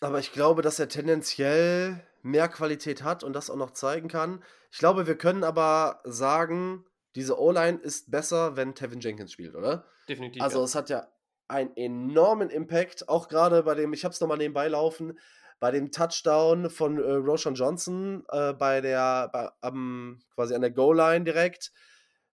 Aber 0.00 0.18
ich 0.18 0.32
glaube, 0.32 0.62
dass 0.62 0.78
er 0.78 0.88
tendenziell 0.88 2.04
mehr 2.22 2.48
Qualität 2.48 3.02
hat 3.02 3.22
und 3.22 3.32
das 3.32 3.50
auch 3.50 3.56
noch 3.56 3.70
zeigen 3.70 4.08
kann. 4.08 4.42
Ich 4.72 4.78
glaube, 4.78 5.06
wir 5.06 5.16
können 5.16 5.44
aber 5.44 6.00
sagen, 6.04 6.84
diese 7.14 7.38
O-Line 7.38 7.78
ist 7.78 8.10
besser, 8.10 8.56
wenn 8.56 8.74
Tevin 8.74 9.00
Jenkins 9.00 9.32
spielt, 9.32 9.54
oder? 9.54 9.86
Definitiv. 10.08 10.42
Also 10.42 10.58
ja. 10.58 10.64
es 10.64 10.74
hat 10.74 10.90
ja 10.90 11.08
einen 11.48 11.76
enormen 11.76 12.50
Impact, 12.50 13.08
auch 13.08 13.28
gerade 13.28 13.62
bei 13.62 13.74
dem, 13.74 13.92
ich 13.92 14.04
habe 14.04 14.12
es 14.12 14.20
nochmal 14.20 14.38
nebenbei 14.38 14.68
laufen, 14.68 15.18
bei 15.60 15.70
dem 15.70 15.90
Touchdown 15.90 16.70
von 16.70 16.98
äh, 16.98 17.12
Roshan 17.12 17.54
Johnson 17.54 18.24
äh, 18.30 18.52
bei 18.52 18.80
der, 18.80 19.30
bei, 19.32 19.50
um, 19.68 20.20
quasi 20.34 20.54
an 20.54 20.60
der 20.60 20.70
Goal-Line 20.70 21.24
direkt, 21.24 21.72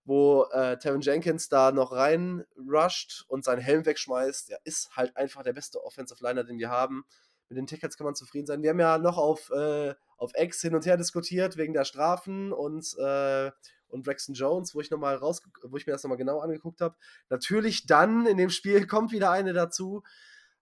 wo 0.03 0.45
äh, 0.51 0.77
Tevin 0.77 1.01
Jenkins 1.01 1.47
da 1.47 1.71
noch 1.71 1.91
rein 1.91 2.43
rusht 2.57 3.25
und 3.27 3.43
seinen 3.43 3.61
Helm 3.61 3.85
wegschmeißt. 3.85 4.49
Der 4.49 4.59
ist 4.63 4.95
halt 4.95 5.15
einfach 5.15 5.43
der 5.43 5.53
beste 5.53 5.83
Offensive 5.83 6.23
Liner, 6.23 6.43
den 6.43 6.57
wir 6.57 6.69
haben. 6.69 7.05
Mit 7.49 7.57
den 7.57 7.67
Tickets 7.67 7.97
kann 7.97 8.05
man 8.05 8.15
zufrieden 8.15 8.47
sein. 8.47 8.63
Wir 8.63 8.71
haben 8.71 8.79
ja 8.79 8.97
noch 8.97 9.17
auf, 9.17 9.49
äh, 9.51 9.93
auf 10.17 10.31
X 10.35 10.61
hin 10.61 10.75
und 10.75 10.85
her 10.85 10.97
diskutiert 10.97 11.57
wegen 11.57 11.73
der 11.73 11.85
Strafen 11.85 12.51
und, 12.53 12.97
äh, 12.97 13.51
und 13.89 14.03
Braxton 14.03 14.35
Jones, 14.35 14.73
wo 14.73 14.81
ich, 14.81 14.89
noch 14.89 14.99
mal 14.99 15.15
raus, 15.15 15.41
wo 15.63 15.77
ich 15.77 15.85
mir 15.85 15.93
das 15.93 16.03
nochmal 16.03 16.17
genau 16.17 16.39
angeguckt 16.39 16.81
habe. 16.81 16.95
Natürlich 17.29 17.85
dann 17.85 18.25
in 18.25 18.37
dem 18.37 18.49
Spiel 18.49 18.87
kommt 18.87 19.11
wieder 19.11 19.31
eine 19.31 19.53
dazu, 19.53 20.03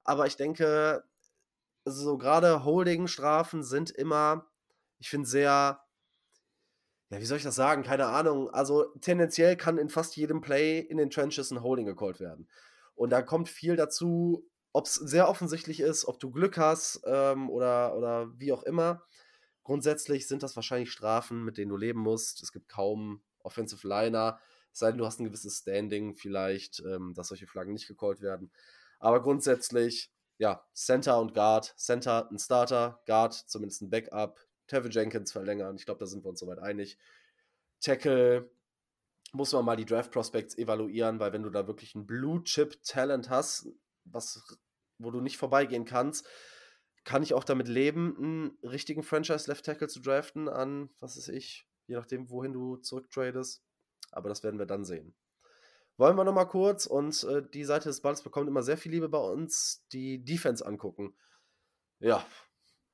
aber 0.03 0.25
ich 0.25 0.35
denke, 0.35 1.03
so 1.89 2.17
gerade 2.17 2.63
Holding-Strafen 2.63 3.63
sind 3.63 3.91
immer, 3.91 4.45
ich 4.97 5.09
finde, 5.09 5.27
sehr 5.27 5.81
ja, 7.09 7.19
wie 7.19 7.25
soll 7.25 7.37
ich 7.37 7.43
das 7.43 7.55
sagen? 7.55 7.83
Keine 7.83 8.05
Ahnung. 8.05 8.49
Also 8.51 8.83
tendenziell 9.01 9.57
kann 9.57 9.77
in 9.79 9.89
fast 9.89 10.15
jedem 10.15 10.41
Play 10.41 10.79
in 10.79 10.97
den 10.97 11.09
Trenches 11.09 11.49
ein 11.51 11.63
Holding 11.63 11.87
gecallt 11.87 12.19
werden. 12.19 12.47
Und 12.93 13.09
da 13.09 13.21
kommt 13.21 13.49
viel 13.49 13.75
dazu, 13.75 14.47
ob 14.73 14.85
es 14.85 14.93
sehr 14.93 15.27
offensichtlich 15.27 15.79
ist, 15.79 16.05
ob 16.05 16.19
du 16.19 16.29
Glück 16.29 16.57
hast 16.57 17.01
ähm, 17.05 17.49
oder, 17.49 17.95
oder 17.97 18.29
wie 18.37 18.51
auch 18.51 18.61
immer. 18.63 19.03
Grundsätzlich 19.63 20.27
sind 20.27 20.43
das 20.43 20.55
wahrscheinlich 20.55 20.91
Strafen, 20.91 21.43
mit 21.43 21.57
denen 21.57 21.69
du 21.69 21.77
leben 21.77 21.99
musst. 21.99 22.43
Es 22.43 22.51
gibt 22.51 22.69
kaum 22.69 23.21
Offensive 23.39 23.87
Liner, 23.87 24.39
es 24.71 24.79
sei 24.79 24.91
denn, 24.91 24.99
du 24.99 25.05
hast 25.05 25.19
ein 25.19 25.25
gewisses 25.25 25.59
Standing 25.59 26.13
vielleicht, 26.13 26.81
ähm, 26.81 27.13
dass 27.15 27.29
solche 27.29 27.47
Flaggen 27.47 27.73
nicht 27.73 27.87
gecallt 27.87 28.21
werden. 28.21 28.51
Aber 28.99 29.21
grundsätzlich, 29.21 30.11
ja, 30.39 30.65
Center 30.73 31.19
und 31.19 31.33
Guard. 31.33 31.75
Center 31.77 32.29
ein 32.31 32.39
Starter, 32.39 33.01
Guard 33.05 33.33
zumindest 33.33 33.83
ein 33.83 33.89
Backup, 33.89 34.39
Tevin 34.67 34.91
Jenkins 34.91 35.31
verlängern. 35.31 35.75
Ich 35.75 35.85
glaube, 35.85 35.99
da 35.99 36.05
sind 36.05 36.23
wir 36.23 36.29
uns 36.29 36.39
soweit 36.39 36.59
einig. 36.59 36.97
Tackle 37.81 38.49
muss 39.31 39.51
man 39.51 39.65
mal 39.65 39.75
die 39.75 39.85
Draft 39.85 40.11
Prospects 40.11 40.57
evaluieren, 40.57 41.19
weil 41.19 41.33
wenn 41.33 41.43
du 41.43 41.49
da 41.49 41.67
wirklich 41.67 41.93
ein 41.93 42.07
Blue 42.07 42.41
Chip 42.43 42.81
Talent 42.83 43.29
hast, 43.29 43.67
was, 44.05 44.57
wo 44.97 45.11
du 45.11 45.21
nicht 45.21 45.37
vorbeigehen 45.37 45.85
kannst, 45.85 46.25
kann 47.03 47.21
ich 47.21 47.33
auch 47.33 47.43
damit 47.43 47.67
leben, 47.67 48.15
einen 48.17 48.57
richtigen 48.63 49.03
Franchise 49.03 49.49
Left 49.49 49.65
Tackle 49.65 49.87
zu 49.87 49.99
draften 49.99 50.49
an, 50.49 50.89
was 50.99 51.17
weiß 51.17 51.27
ich, 51.29 51.67
je 51.87 51.95
nachdem, 51.95 52.29
wohin 52.29 52.53
du 52.53 52.77
zurücktradest. 52.77 53.63
Aber 54.11 54.29
das 54.29 54.43
werden 54.43 54.57
wir 54.57 54.65
dann 54.65 54.85
sehen. 54.85 55.13
Wollen 55.99 56.15
wir 56.15 56.23
nochmal 56.23 56.47
kurz 56.47 56.85
und 56.85 57.25
äh, 57.25 57.43
die 57.53 57.65
Seite 57.65 57.89
des 57.89 57.99
Balls 57.99 58.23
bekommt 58.23 58.47
immer 58.47 58.63
sehr 58.63 58.77
viel 58.77 58.93
Liebe 58.93 59.09
bei 59.09 59.17
uns, 59.17 59.85
die 59.91 60.23
Defense 60.23 60.65
angucken. 60.65 61.13
Ja, 61.99 62.25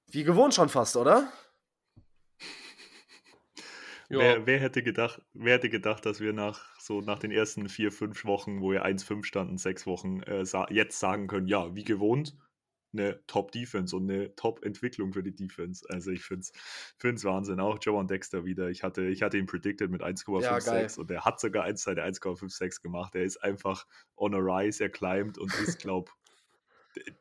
wie 0.08 0.24
gewohnt 0.24 0.56
schon 0.56 0.70
fast, 0.70 0.98
oder? 0.98 1.32
Wer, 4.10 4.46
wer, 4.46 4.60
hätte 4.60 4.84
gedacht, 4.84 5.20
wer 5.34 5.56
hätte 5.56 5.70
gedacht, 5.70 6.06
dass 6.06 6.20
wir 6.20 6.32
nach 6.32 6.80
so 6.80 7.02
nach 7.02 7.18
den 7.18 7.32
ersten 7.32 7.70
vier, 7.70 7.92
fünf 7.92 8.24
Wochen, 8.26 8.62
wo 8.62 8.72
wir 8.72 8.86
1-5 8.86 9.24
standen, 9.24 9.58
sechs 9.58 9.88
Wochen, 9.88 10.22
äh, 10.22 10.46
sa 10.46 10.68
jetzt 10.70 11.00
sagen 11.00 11.26
können, 11.26 11.48
ja, 11.48 11.74
wie 11.74 11.84
gewohnt, 11.84 12.36
eine 12.98 13.26
Top-Defense 13.28 13.96
und 13.96 14.10
eine 14.10 14.36
Top-Entwicklung 14.36 15.14
für 15.14 15.24
die 15.24 15.36
Defense. 15.36 15.86
Also 15.90 16.12
ich 16.12 16.24
finde 16.24 16.42
es 16.42 17.24
Wahnsinn. 17.24 17.60
Auch 17.60 17.78
Joan 17.82 18.08
Dexter 18.08 18.46
wieder. 18.46 18.70
Ich 18.70 18.84
hatte, 18.84 19.06
ich 19.06 19.22
hatte 19.22 19.38
ihn 19.38 19.46
predicted 19.46 19.92
mit 19.92 20.02
1,56 20.02 20.74
ja, 20.74 21.02
und 21.02 21.12
er 21.12 21.26
hat 21.26 21.40
sogar 21.40 21.64
eins 21.64 21.84
seine 21.84 22.04
1,56 22.04 22.82
gemacht. 22.82 23.16
Er 23.16 23.24
ist 23.24 23.44
einfach 23.44 23.86
on 24.16 24.34
a 24.34 24.40
rise, 24.40 24.84
er 24.84 24.90
climbed 24.90 25.38
und 25.38 25.54
ist, 25.60 25.80
glaube 25.80 26.12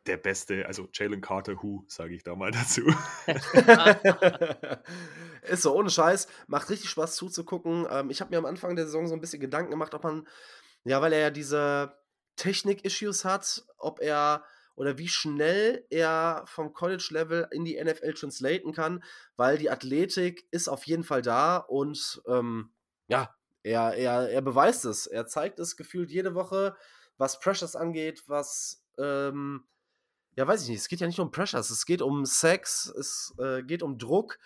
der 0.07 0.17
beste, 0.17 0.67
also 0.67 0.89
Jalen 0.93 1.21
Carter 1.21 1.63
Who, 1.63 1.85
sage 1.89 2.15
ich 2.15 2.23
da 2.23 2.35
mal 2.35 2.51
dazu. 2.51 2.83
ist 5.43 5.63
so, 5.63 5.75
ohne 5.75 5.91
Scheiß. 5.91 6.29
Macht 6.47 6.71
richtig 6.71 6.91
Spaß 6.91 7.17
zuzugucken. 7.17 7.87
Ähm, 7.91 8.11
ich 8.11 8.21
habe 8.21 8.31
mir 8.31 8.39
am 8.39 8.47
Anfang 8.47 8.77
der 8.77 8.87
Saison 8.87 9.09
so 9.09 9.15
ein 9.15 9.21
bisschen 9.21 9.41
Gedanken 9.41 9.71
gemacht, 9.71 9.95
ob 9.95 10.05
man, 10.05 10.27
ja, 10.85 11.01
weil 11.03 11.13
er 11.13 11.21
ja 11.21 11.31
diese 11.31 11.97
Technik-Issues 12.37 13.25
hat, 13.25 13.65
ob 13.79 14.01
er 14.01 14.45
oder 14.77 14.99
wie 14.99 15.09
schnell 15.09 15.85
er 15.91 16.45
vom 16.47 16.73
College-Level 16.73 17.49
in 17.53 17.65
die 17.65 17.83
NFL 17.83 18.15
translaten 18.15 18.73
kann, 18.73 19.03
weil 19.37 19.59
die 19.59 19.71
Athletik 19.71 20.47
ist 20.51 20.69
auf 20.69 20.85
jeden 20.85 21.05
Fall 21.05 21.23
da 21.23 21.57
und 21.57 22.23
ähm, 22.27 22.71
ja, 23.09 23.35
er, 23.63 23.95
er, 23.95 24.31
er 24.31 24.43
beweist 24.43 24.85
es. 24.85 25.07
Er 25.07 25.27
zeigt 25.27 25.59
es 25.59 25.77
gefühlt 25.77 26.11
jede 26.11 26.35
Woche, 26.35 26.77
was 27.17 27.41
Pressures 27.41 27.77
angeht, 27.77 28.25
was 28.27 28.83
ähm, 28.99 29.65
ja, 30.37 30.47
weiß 30.47 30.65
ich 30.65 30.69
nicht, 30.69 30.81
es 30.81 30.89
geht 30.89 31.01
ja 31.01 31.07
nicht 31.07 31.21
um 31.21 31.31
Pressures, 31.31 31.71
es 31.71 31.87
geht 31.87 32.03
um 32.03 32.25
Sex, 32.25 32.87
es 32.87 33.35
äh, 33.39 33.63
geht 33.63 33.83
um 33.83 33.99
Druck 33.99 34.39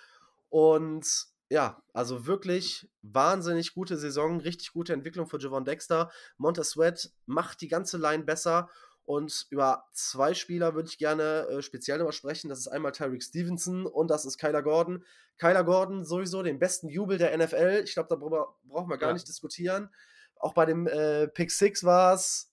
und 0.51 1.07
ja, 1.51 1.83
also 1.95 2.27
wirklich 2.27 2.91
wahnsinnig 3.01 3.73
gute 3.73 3.97
Saison, 3.97 4.41
richtig 4.41 4.73
gute 4.73 4.93
Entwicklung 4.93 5.27
für 5.27 5.39
Javon 5.39 5.65
Dexter. 5.65 6.11
Montez 6.37 6.71
Sweat 6.71 7.11
macht 7.25 7.63
die 7.63 7.69
ganze 7.69 7.97
Line 7.97 8.25
besser 8.25 8.69
und 9.09 9.47
über 9.49 9.87
zwei 9.95 10.35
Spieler 10.35 10.75
würde 10.75 10.91
ich 10.91 10.99
gerne 10.99 11.47
äh, 11.49 11.63
speziell 11.63 11.97
nochmal 11.97 12.13
sprechen. 12.13 12.51
Das 12.51 12.59
ist 12.59 12.69
einmal 12.69 12.93
Tyreek 12.93 13.23
Stevenson 13.23 13.87
und 13.87 14.11
das 14.11 14.27
ist 14.27 14.37
Kyler 14.37 14.63
Gordon. 14.63 15.03
Kyler 15.39 15.65
Gordon 15.65 16.05
sowieso 16.05 16.43
den 16.43 16.59
besten 16.59 16.91
Jubel 16.91 17.17
der 17.17 17.35
NFL. 17.35 17.81
Ich 17.85 17.95
glaube, 17.95 18.11
darüber 18.11 18.59
brauchen 18.65 18.91
wir 18.91 18.99
gar 18.99 19.09
ja. 19.09 19.15
nicht 19.15 19.27
diskutieren. 19.27 19.89
Auch 20.37 20.53
bei 20.53 20.67
dem 20.67 20.87
äh, 20.87 21.27
Pick 21.27 21.51
6 21.51 21.85
war 21.85 22.13
es 22.13 22.53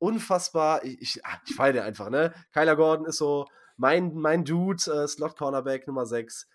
unfassbar. 0.00 0.84
Ich, 0.84 1.00
ich, 1.00 1.24
ah, 1.24 1.40
ich 1.46 1.54
feiere 1.54 1.84
einfach, 1.84 2.10
ne? 2.10 2.34
Kyler 2.52 2.74
Gordon 2.74 3.06
ist 3.06 3.18
so 3.18 3.46
mein, 3.76 4.12
mein 4.14 4.44
Dude, 4.44 4.82
äh, 4.92 5.06
Slot 5.06 5.36
Cornerback 5.36 5.86
Nummer 5.86 6.04
6. 6.04 6.48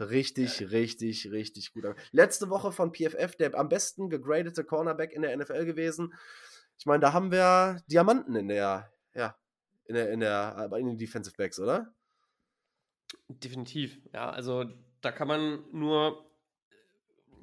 Richtig, 0.00 0.58
ja. 0.58 0.66
richtig, 0.66 1.30
richtig 1.30 1.72
gut. 1.72 1.84
Letzte 2.10 2.50
Woche 2.50 2.72
von 2.72 2.92
PFF 2.92 3.36
der 3.36 3.54
am 3.54 3.68
besten 3.68 4.10
gegradete 4.10 4.64
Cornerback 4.64 5.12
in 5.12 5.22
der 5.22 5.36
NFL 5.36 5.66
gewesen. 5.66 6.12
Ich 6.78 6.86
meine, 6.86 7.00
da 7.00 7.12
haben 7.12 7.30
wir 7.30 7.82
Diamanten 7.86 8.34
in 8.36 8.48
der, 8.48 8.92
ja, 9.14 9.36
in 9.86 9.94
der, 9.94 10.10
in 10.12 10.20
der, 10.20 10.70
in 10.76 10.86
den 10.86 10.98
Defensive 10.98 11.36
Backs, 11.36 11.58
oder? 11.58 11.94
Definitiv, 13.28 13.98
ja. 14.12 14.30
Also 14.30 14.64
da 15.00 15.12
kann 15.12 15.28
man 15.28 15.64
nur 15.72 16.26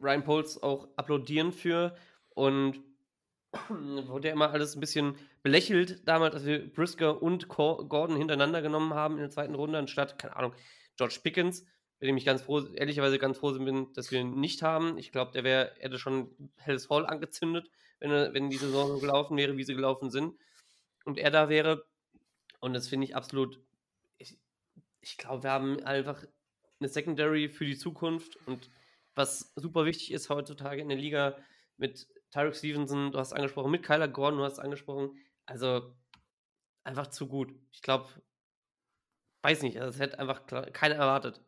Ryan 0.02 0.24
Poles 0.24 0.62
auch 0.62 0.88
applaudieren 0.98 1.52
für 1.52 1.96
und 2.30 2.82
wurde 3.70 4.28
ja 4.28 4.34
immer 4.34 4.52
alles 4.52 4.76
ein 4.76 4.80
bisschen 4.80 5.16
belächelt 5.44 6.08
damals, 6.08 6.36
als 6.36 6.46
wir 6.46 6.74
Brisker 6.74 7.22
und 7.22 7.48
Gordon 7.48 8.18
hintereinander 8.18 8.62
genommen 8.62 8.94
haben 8.94 9.16
in 9.16 9.22
der 9.22 9.30
zweiten 9.30 9.56
Runde, 9.56 9.78
anstatt, 9.78 10.18
keine 10.18 10.36
Ahnung, 10.36 10.54
George 10.98 11.20
Pickens, 11.22 11.66
bei 12.00 12.08
dem 12.08 12.18
ich 12.18 12.26
ganz 12.26 12.42
froh, 12.42 12.62
ehrlicherweise 12.74 13.20
ganz 13.20 13.38
froh 13.38 13.54
bin, 13.54 13.94
dass 13.94 14.12
wir 14.12 14.20
ihn 14.20 14.40
nicht 14.40 14.62
haben. 14.62 14.98
Ich 14.98 15.12
glaube, 15.12 15.32
der 15.32 15.44
wäre, 15.44 15.72
hätte 15.80 16.00
schon 16.00 16.52
Helles 16.58 16.90
Hall 16.90 17.06
angezündet, 17.06 17.70
wenn, 18.04 18.12
er, 18.12 18.34
wenn 18.34 18.50
die 18.50 18.58
Saison 18.58 18.90
so 18.90 19.00
gelaufen 19.00 19.38
wäre, 19.38 19.56
wie 19.56 19.64
sie 19.64 19.76
gelaufen 19.76 20.12
sind. 20.12 20.38
Und 21.06 21.18
er 21.18 21.32
da 21.32 21.48
wäre. 21.48 21.86
Und 22.60 22.74
das 22.74 22.90
finde 22.90 23.08
ich 23.08 23.16
absolut. 23.16 23.60
Ich, 24.18 24.38
ich 25.00 25.18
glaube, 25.18 25.44
wir 25.44 25.52
haben 25.52 25.82
einfach 25.84 26.24
eine 26.80 26.90
Secondary 26.90 27.48
für 27.48 27.66
die 27.66 27.78
Zukunft 27.78 28.38
und 28.46 28.70
was 29.16 29.54
super 29.56 29.86
wichtig 29.86 30.12
ist 30.12 30.30
heutzutage 30.30 30.82
in 30.82 30.90
der 30.90 30.98
Liga 30.98 31.38
mit 31.78 32.08
Tyreek 32.32 32.56
Stevenson, 32.56 33.12
du 33.12 33.20
hast 33.20 33.32
angesprochen, 33.32 33.72
mit 33.72 33.84
Kyler 33.84 34.08
Gordon, 34.08 34.40
du 34.40 34.46
hast 34.46 34.60
angesprochen. 34.60 35.18
Also 35.46 35.96
einfach 36.84 37.08
zu 37.08 37.28
gut. 37.28 37.54
Ich 37.72 37.82
glaube, 37.82 38.10
weiß 39.44 39.62
nicht, 39.62 39.80
also, 39.80 39.92
das 39.92 40.00
hätte 40.00 40.20
einfach 40.20 40.46
keiner 40.74 40.96
erwartet, 40.96 41.42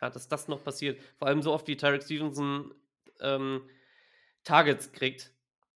ja, 0.00 0.10
dass 0.10 0.26
das 0.26 0.48
noch 0.48 0.64
passiert. 0.64 1.00
Vor 1.18 1.28
allem 1.28 1.42
so 1.42 1.52
oft 1.52 1.68
wie 1.68 1.76
Tyreek 1.76 2.02
Stevenson 2.02 2.74
ähm, 3.20 3.68
Targets 4.42 4.90
kriegt, 4.90 5.31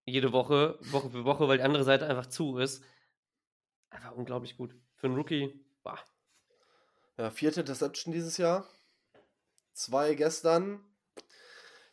jede 0.06 0.32
Woche, 0.32 0.78
Woche 0.80 1.10
für 1.10 1.24
Woche, 1.24 1.48
weil 1.48 1.58
die 1.58 1.64
andere 1.64 1.84
Seite 1.84 2.06
einfach 2.06 2.26
zu 2.26 2.58
ist. 2.58 2.82
Einfach 3.90 4.12
unglaublich 4.12 4.56
gut. 4.56 4.74
Für 4.94 5.08
einen 5.08 5.16
Rookie, 5.16 5.64
bah. 5.82 5.98
Ja, 7.18 7.30
vierte 7.30 7.60
Interception 7.60 8.12
dieses 8.12 8.36
Jahr. 8.36 8.66
Zwei 9.72 10.14
gestern. 10.14 10.80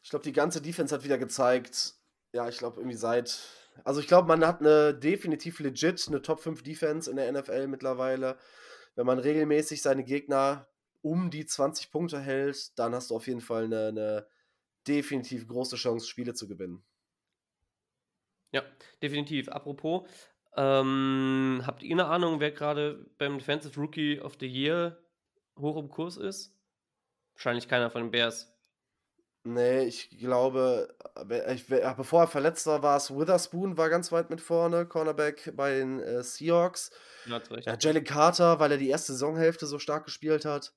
Ich 0.03 0.09
glaube, 0.09 0.23
die 0.23 0.33
ganze 0.33 0.61
Defense 0.61 0.93
hat 0.93 1.03
wieder 1.03 1.17
gezeigt, 1.17 1.95
ja, 2.33 2.47
ich 2.49 2.57
glaube, 2.57 2.79
irgendwie 2.79 2.97
seit. 2.97 3.39
Also, 3.83 3.99
ich 3.99 4.07
glaube, 4.07 4.27
man 4.27 4.45
hat 4.45 4.59
eine 4.59 4.93
definitiv 4.93 5.59
legit, 5.59 6.07
eine 6.07 6.21
Top 6.21 6.39
5 6.39 6.61
Defense 6.61 7.09
in 7.09 7.15
der 7.15 7.31
NFL 7.31 7.67
mittlerweile. 7.67 8.37
Wenn 8.95 9.07
man 9.07 9.17
regelmäßig 9.17 9.81
seine 9.81 10.03
Gegner 10.03 10.67
um 11.01 11.31
die 11.31 11.45
20 11.45 11.89
Punkte 11.89 12.19
hält, 12.19 12.77
dann 12.77 12.93
hast 12.93 13.09
du 13.09 13.15
auf 13.15 13.27
jeden 13.27 13.41
Fall 13.41 13.65
eine, 13.65 13.87
eine 13.87 14.27
definitiv 14.87 15.47
große 15.47 15.77
Chance, 15.77 16.07
Spiele 16.07 16.33
zu 16.33 16.47
gewinnen. 16.47 16.83
Ja, 18.53 18.63
definitiv. 19.01 19.49
Apropos, 19.49 20.07
ähm, 20.55 21.61
habt 21.65 21.83
ihr 21.83 21.95
eine 21.95 22.05
Ahnung, 22.05 22.39
wer 22.39 22.51
gerade 22.51 23.05
beim 23.17 23.37
Defensive 23.37 23.79
Rookie 23.79 24.21
of 24.21 24.37
the 24.39 24.47
Year 24.47 24.97
hoch 25.59 25.77
im 25.77 25.89
Kurs 25.89 26.17
ist? 26.17 26.55
Wahrscheinlich 27.33 27.67
keiner 27.67 27.89
von 27.89 28.03
den 28.03 28.11
Bears. 28.11 28.53
Nee, 29.45 29.83
ich 29.83 30.09
glaube, 30.17 30.95
ich, 31.53 31.67
bevor 31.67 32.21
er 32.21 32.27
verletzt 32.27 32.65
war, 32.65 32.81
war 32.81 32.95
es 32.95 33.11
Witherspoon, 33.11 33.75
war 33.77 33.89
ganz 33.89 34.09
weit 34.13 34.29
mit 34.29 34.39
vorne, 34.39 34.85
Cornerback 34.85 35.51
bei 35.57 35.79
den 35.79 35.99
äh, 35.99 36.23
Seahawks. 36.23 36.91
Ja, 37.25 37.41
ja, 37.59 37.77
Jalen 37.77 38.05
Carter, 38.05 38.59
weil 38.61 38.71
er 38.71 38.77
die 38.77 38.87
erste 38.87 39.11
Saisonhälfte 39.11 39.65
so 39.65 39.79
stark 39.79 40.05
gespielt 40.05 40.45
hat. 40.45 40.73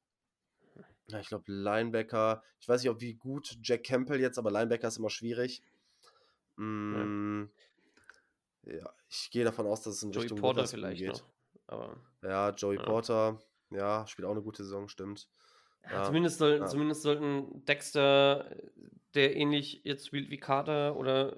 Ja, 1.06 1.20
ich 1.20 1.28
glaube, 1.28 1.44
Linebacker, 1.46 2.42
ich 2.58 2.68
weiß 2.68 2.82
nicht, 2.82 2.90
ob 2.90 3.00
wie 3.00 3.14
gut 3.14 3.56
Jack 3.62 3.84
Campbell 3.84 4.20
jetzt, 4.20 4.38
aber 4.38 4.50
Linebacker 4.50 4.88
ist 4.88 4.96
immer 4.96 5.10
schwierig. 5.10 5.62
Mm, 6.56 7.42
ja. 7.42 7.48
Ja. 8.66 8.92
ich 9.08 9.30
gehe 9.30 9.44
davon 9.44 9.66
aus, 9.66 9.82
dass 9.82 9.94
es 9.94 10.02
in 10.02 10.12
Joey 10.12 10.22
Richtung 10.22 10.40
Porter 10.40 10.66
vielleicht 10.66 10.98
geht. 10.98 11.08
Noch, 11.08 11.22
aber 11.66 11.96
ja, 12.22 12.50
Joey 12.50 12.76
ja. 12.76 12.82
Porter, 12.82 13.40
ja, 13.70 14.06
spielt 14.06 14.26
auch 14.26 14.32
eine 14.32 14.42
gute 14.42 14.64
Saison, 14.64 14.88
stimmt. 14.88 15.28
Ja, 15.90 16.04
zumindest, 16.04 16.38
soll, 16.38 16.58
ja. 16.58 16.66
zumindest 16.66 17.02
sollten 17.02 17.64
Dexter, 17.64 18.50
der 19.14 19.36
ähnlich 19.36 19.82
jetzt 19.84 20.06
spielt 20.06 20.30
wie 20.30 20.38
Carter 20.38 20.96
oder 20.96 21.36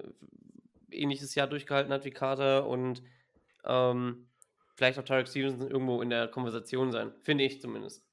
ähnliches 0.91 1.35
Jahr 1.35 1.47
durchgehalten 1.47 1.93
hat 1.93 2.05
wie 2.05 2.11
Carter 2.11 2.67
und 2.67 3.03
ähm, 3.63 4.27
vielleicht 4.75 4.97
auch 4.97 5.03
Tarek 5.03 5.27
Stevenson 5.27 5.69
irgendwo 5.69 6.01
in 6.01 6.09
der 6.09 6.27
Konversation 6.27 6.91
sein. 6.91 7.13
Finde 7.21 7.43
ich 7.43 7.61
zumindest. 7.61 8.03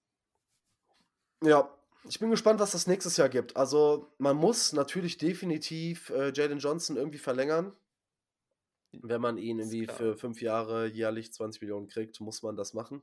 Ja, 1.42 1.70
ich 2.08 2.18
bin 2.18 2.30
gespannt, 2.30 2.60
was 2.60 2.72
das 2.72 2.86
nächstes 2.86 3.16
Jahr 3.16 3.28
gibt. 3.28 3.56
Also, 3.56 4.12
man 4.18 4.36
muss 4.36 4.72
natürlich 4.72 5.18
definitiv 5.18 6.10
äh, 6.10 6.32
Jaden 6.34 6.58
Johnson 6.58 6.96
irgendwie 6.96 7.18
verlängern. 7.18 7.72
Wenn 9.02 9.20
man 9.20 9.38
ihn 9.38 9.58
irgendwie 9.58 9.86
für 9.86 10.16
fünf 10.16 10.40
Jahre 10.42 10.86
jährlich 10.86 11.32
20 11.32 11.62
Millionen 11.62 11.88
kriegt, 11.88 12.20
muss 12.20 12.42
man 12.42 12.56
das 12.56 12.74
machen. 12.74 13.02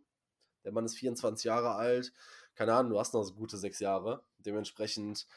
Der 0.64 0.72
Mann 0.72 0.86
ist 0.86 0.98
24 0.98 1.46
Jahre 1.46 1.76
alt. 1.76 2.14
Keine 2.56 2.74
Ahnung, 2.74 2.92
du 2.92 3.00
hast 3.00 3.14
noch 3.14 3.24
so 3.24 3.34
gute 3.34 3.58
sechs 3.58 3.80
Jahre. 3.80 4.24
Dementsprechend, 4.38 5.28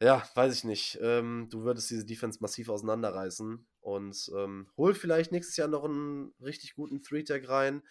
ja, 0.00 0.22
weiß 0.34 0.54
ich 0.54 0.64
nicht. 0.64 0.98
Ähm, 1.00 1.48
du 1.50 1.64
würdest 1.64 1.90
diese 1.90 2.04
Defense 2.04 2.38
massiv 2.40 2.68
auseinanderreißen. 2.68 3.66
Und 3.80 4.32
ähm, 4.36 4.68
hol 4.76 4.94
vielleicht 4.94 5.32
nächstes 5.32 5.56
Jahr 5.56 5.68
noch 5.68 5.84
einen 5.84 6.34
richtig 6.40 6.74
guten 6.74 7.02
Three-Tag 7.02 7.48
rein. 7.48 7.82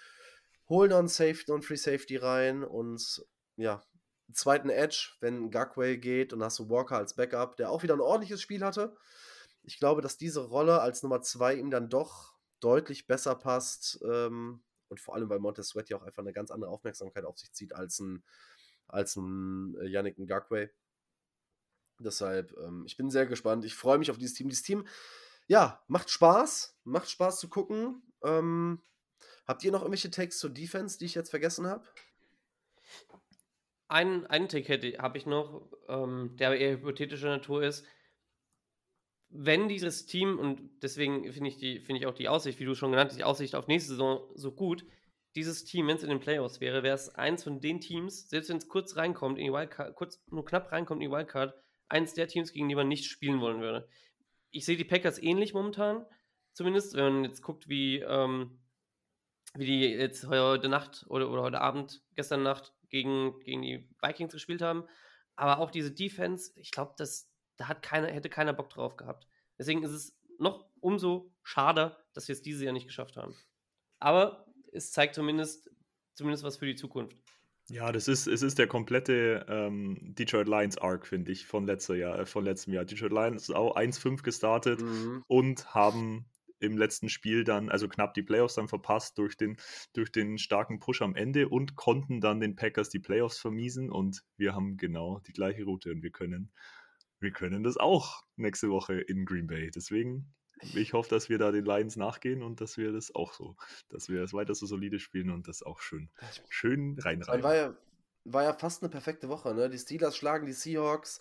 Hol 0.69 0.87
noch 0.87 0.99
einen 0.99 1.07
Safety, 1.07 1.51
einen 1.51 1.61
Free 1.61 1.75
Safety 1.75 2.17
rein. 2.17 2.63
Und 2.63 3.25
ja, 3.57 3.83
einen 4.27 4.35
zweiten 4.35 4.69
Edge, 4.69 5.11
wenn 5.19 5.51
Gagway 5.51 5.97
geht 5.97 6.33
und 6.33 6.43
hast 6.43 6.59
du 6.59 6.69
Walker 6.69 6.97
als 6.97 7.15
Backup, 7.15 7.57
der 7.57 7.69
auch 7.69 7.83
wieder 7.83 7.95
ein 7.95 8.01
ordentliches 8.01 8.41
Spiel 8.41 8.63
hatte. 8.63 8.95
Ich 9.63 9.79
glaube, 9.79 10.01
dass 10.01 10.17
diese 10.17 10.41
Rolle 10.41 10.81
als 10.81 11.03
Nummer 11.03 11.21
zwei 11.21 11.55
ihm 11.55 11.71
dann 11.71 11.89
doch 11.89 12.33
deutlich 12.59 13.07
besser 13.07 13.35
passt. 13.35 13.99
Ähm, 14.03 14.61
und 14.89 14.99
vor 14.99 15.15
allem, 15.15 15.29
weil 15.29 15.39
Montez 15.39 15.69
Sweat 15.69 15.89
ja 15.89 15.97
auch 15.97 16.03
einfach 16.03 16.21
eine 16.21 16.33
ganz 16.33 16.51
andere 16.51 16.71
Aufmerksamkeit 16.71 17.25
auf 17.25 17.37
sich 17.37 17.51
zieht 17.51 17.73
als 17.73 17.99
ein, 17.99 18.23
als 18.87 19.15
ein 19.15 19.75
äh, 19.81 19.87
Yannick 19.87 20.19
Ngakwe. 20.19 20.71
Deshalb, 21.99 22.55
ähm, 22.57 22.83
ich 22.85 22.97
bin 22.97 23.09
sehr 23.09 23.25
gespannt. 23.25 23.65
Ich 23.65 23.75
freue 23.75 23.97
mich 23.97 24.11
auf 24.11 24.17
dieses 24.17 24.35
Team. 24.35 24.49
Dieses 24.49 24.63
Team, 24.63 24.87
ja, 25.47 25.83
macht 25.87 26.09
Spaß. 26.09 26.77
Macht 26.83 27.09
Spaß 27.09 27.39
zu 27.39 27.49
gucken. 27.49 28.03
Ähm, 28.23 28.81
habt 29.45 29.63
ihr 29.63 29.71
noch 29.71 29.81
irgendwelche 29.81 30.11
Takes 30.11 30.39
zur 30.39 30.49
Defense, 30.49 30.97
die 30.97 31.05
ich 31.05 31.15
jetzt 31.15 31.29
vergessen 31.29 31.67
habe? 31.67 31.85
Einen, 33.87 34.25
einen 34.25 34.49
Take 34.49 34.97
habe 34.99 35.17
ich 35.17 35.25
noch, 35.25 35.69
ähm, 35.87 36.35
der 36.37 36.47
aber 36.47 36.57
eher 36.57 36.71
hypothetischer 36.71 37.29
Natur 37.29 37.63
ist. 37.63 37.85
Wenn 39.35 39.67
dieses 39.67 40.05
Team, 40.05 40.37
und 40.37 40.69
deswegen 40.83 41.31
finde 41.33 41.49
ich, 41.49 41.83
finde 41.83 41.99
ich 41.99 42.05
auch 42.05 42.13
die 42.13 42.29
Aussicht, 42.29 42.59
wie 42.59 42.65
du 42.65 42.75
schon 42.75 42.91
genannt 42.91 43.09
hast, 43.09 43.17
die 43.17 43.23
Aussicht 43.23 43.55
auf 43.55 43.67
nächste 43.67 43.91
Saison 43.91 44.29
so 44.35 44.51
gut, 44.51 44.85
dieses 45.35 45.65
Team, 45.65 45.87
wenn 45.87 45.97
es 45.97 46.03
in 46.03 46.09
den 46.09 46.19
Playoffs 46.19 46.61
wäre, 46.61 46.83
wäre 46.83 46.95
es 46.95 47.09
eins 47.15 47.43
von 47.43 47.59
den 47.59 47.81
Teams, 47.81 48.29
selbst 48.29 48.49
wenn 48.49 48.57
es 48.57 48.67
kurz 48.67 48.95
reinkommt 48.95 49.39
in 49.39 49.45
die 49.45 49.51
Wildcard, 49.51 49.95
kurz 49.95 50.23
nur 50.27 50.45
knapp 50.45 50.71
reinkommt 50.71 51.01
in 51.01 51.09
die 51.09 51.15
Wildcard, 51.15 51.55
eins 51.89 52.13
der 52.13 52.27
Teams, 52.27 52.53
gegen 52.53 52.69
die 52.69 52.75
man 52.75 52.87
nicht 52.87 53.05
spielen 53.05 53.41
wollen 53.41 53.59
würde. 53.59 53.87
Ich 54.51 54.65
sehe 54.65 54.77
die 54.77 54.83
Packers 54.83 55.21
ähnlich 55.21 55.55
momentan, 55.55 56.05
zumindest, 56.53 56.95
wenn 56.95 57.13
man 57.13 57.23
jetzt 57.23 57.41
guckt, 57.41 57.67
wie, 57.67 57.99
ähm, 58.01 58.59
wie 59.55 59.65
die 59.65 59.81
jetzt 59.81 60.27
heute 60.27 60.69
Nacht 60.69 61.05
oder, 61.09 61.31
oder 61.31 61.41
heute 61.41 61.61
Abend, 61.61 62.03
gestern 62.15 62.43
Nacht 62.43 62.73
gegen, 62.89 63.39
gegen 63.39 63.63
die 63.63 63.89
Vikings 64.01 64.33
gespielt 64.33 64.61
haben. 64.61 64.83
Aber 65.35 65.57
auch 65.57 65.71
diese 65.71 65.91
Defense, 65.91 66.51
ich 66.55 66.69
glaube, 66.69 66.93
das 66.97 67.32
da 67.57 67.67
hat 67.67 67.81
keiner, 67.81 68.07
hätte 68.07 68.29
keiner 68.29 68.53
Bock 68.53 68.69
drauf 68.69 68.97
gehabt. 68.97 69.27
Deswegen 69.57 69.83
ist 69.83 69.91
es 69.91 70.15
noch 70.39 70.65
umso 70.79 71.31
schade, 71.43 71.95
dass 72.13 72.27
wir 72.27 72.33
es 72.33 72.41
dieses 72.41 72.61
Jahr 72.61 72.73
nicht 72.73 72.87
geschafft 72.87 73.17
haben. 73.17 73.35
Aber 73.99 74.45
es 74.71 74.91
zeigt 74.91 75.15
zumindest, 75.15 75.69
zumindest 76.15 76.43
was 76.43 76.57
für 76.57 76.65
die 76.65 76.75
Zukunft. 76.75 77.15
Ja, 77.69 77.91
das 77.93 78.07
ist, 78.09 78.27
es 78.27 78.41
ist 78.41 78.59
der 78.59 78.67
komplette 78.67 79.45
ähm, 79.47 79.97
Detroit 80.01 80.47
Lions 80.47 80.77
Arc, 80.77 81.07
finde 81.07 81.31
ich, 81.31 81.45
von, 81.45 81.65
letzter 81.65 81.95
Jahr, 81.95 82.19
äh, 82.19 82.25
von 82.25 82.43
letztem 82.43 82.73
Jahr. 82.73 82.83
Detroit 82.83 83.13
Lions 83.13 83.43
ist 83.43 83.55
auch 83.55 83.77
1-5 83.77 84.21
gestartet 84.21 84.81
Mhm. 84.81 85.23
und 85.27 85.73
haben 85.73 86.25
im 86.59 86.77
letzten 86.77 87.09
Spiel 87.09 87.43
dann, 87.43 87.69
also 87.69 87.87
knapp 87.87 88.13
die 88.13 88.21
Playoffs 88.23 88.55
dann 88.55 88.67
verpasst 88.67 89.17
durch 89.17 89.37
den, 89.37 89.57
durch 89.93 90.11
den 90.11 90.37
starken 90.37 90.79
Push 90.79 91.01
am 91.01 91.15
Ende 91.15 91.49
und 91.49 91.75
konnten 91.75 92.21
dann 92.21 92.39
den 92.39 92.55
Packers 92.55 92.89
die 92.89 92.99
Playoffs 92.99 93.37
vermiesen 93.37 93.89
und 93.89 94.23
wir 94.37 94.55
haben 94.55 94.77
genau 94.77 95.19
die 95.27 95.33
gleiche 95.33 95.63
Route 95.65 95.91
und 95.91 96.03
wir 96.03 96.11
können, 96.11 96.51
wir 97.23 97.31
können 97.31 97.63
das 97.63 97.77
auch 97.77 98.23
nächste 98.35 98.69
Woche 98.69 98.99
in 98.99 99.25
Green 99.25 99.47
Bay. 99.47 99.71
Deswegen, 99.71 100.31
ich 100.75 100.93
hoffe, 100.93 101.09
dass 101.09 101.29
wir 101.29 101.39
da 101.39 101.51
den 101.51 101.65
Lions 101.65 101.95
nachgehen 101.95 102.43
und 102.43 102.61
dass 102.61 102.77
wir 102.77 102.91
das 102.91 103.15
auch 103.15 103.33
so, 103.33 103.55
dass 103.89 104.09
wir 104.09 104.21
das 104.21 104.33
weiter 104.33 104.53
so 104.53 104.65
solide 104.65 104.99
spielen 104.99 105.31
und 105.31 105.47
das 105.47 105.63
auch 105.63 105.79
schön, 105.79 106.09
schön 106.49 106.97
Dann 106.97 107.05
reinreiben. 107.05 107.43
war 107.43 107.55
ja, 107.55 107.75
war 108.25 108.43
ja 108.43 108.53
fast 108.53 108.83
eine 108.83 108.89
perfekte 108.89 109.29
Woche. 109.29 109.55
Ne? 109.55 109.69
Die 109.69 109.79
Steelers 109.79 110.15
schlagen 110.15 110.45
die 110.45 110.53
Seahawks, 110.53 111.19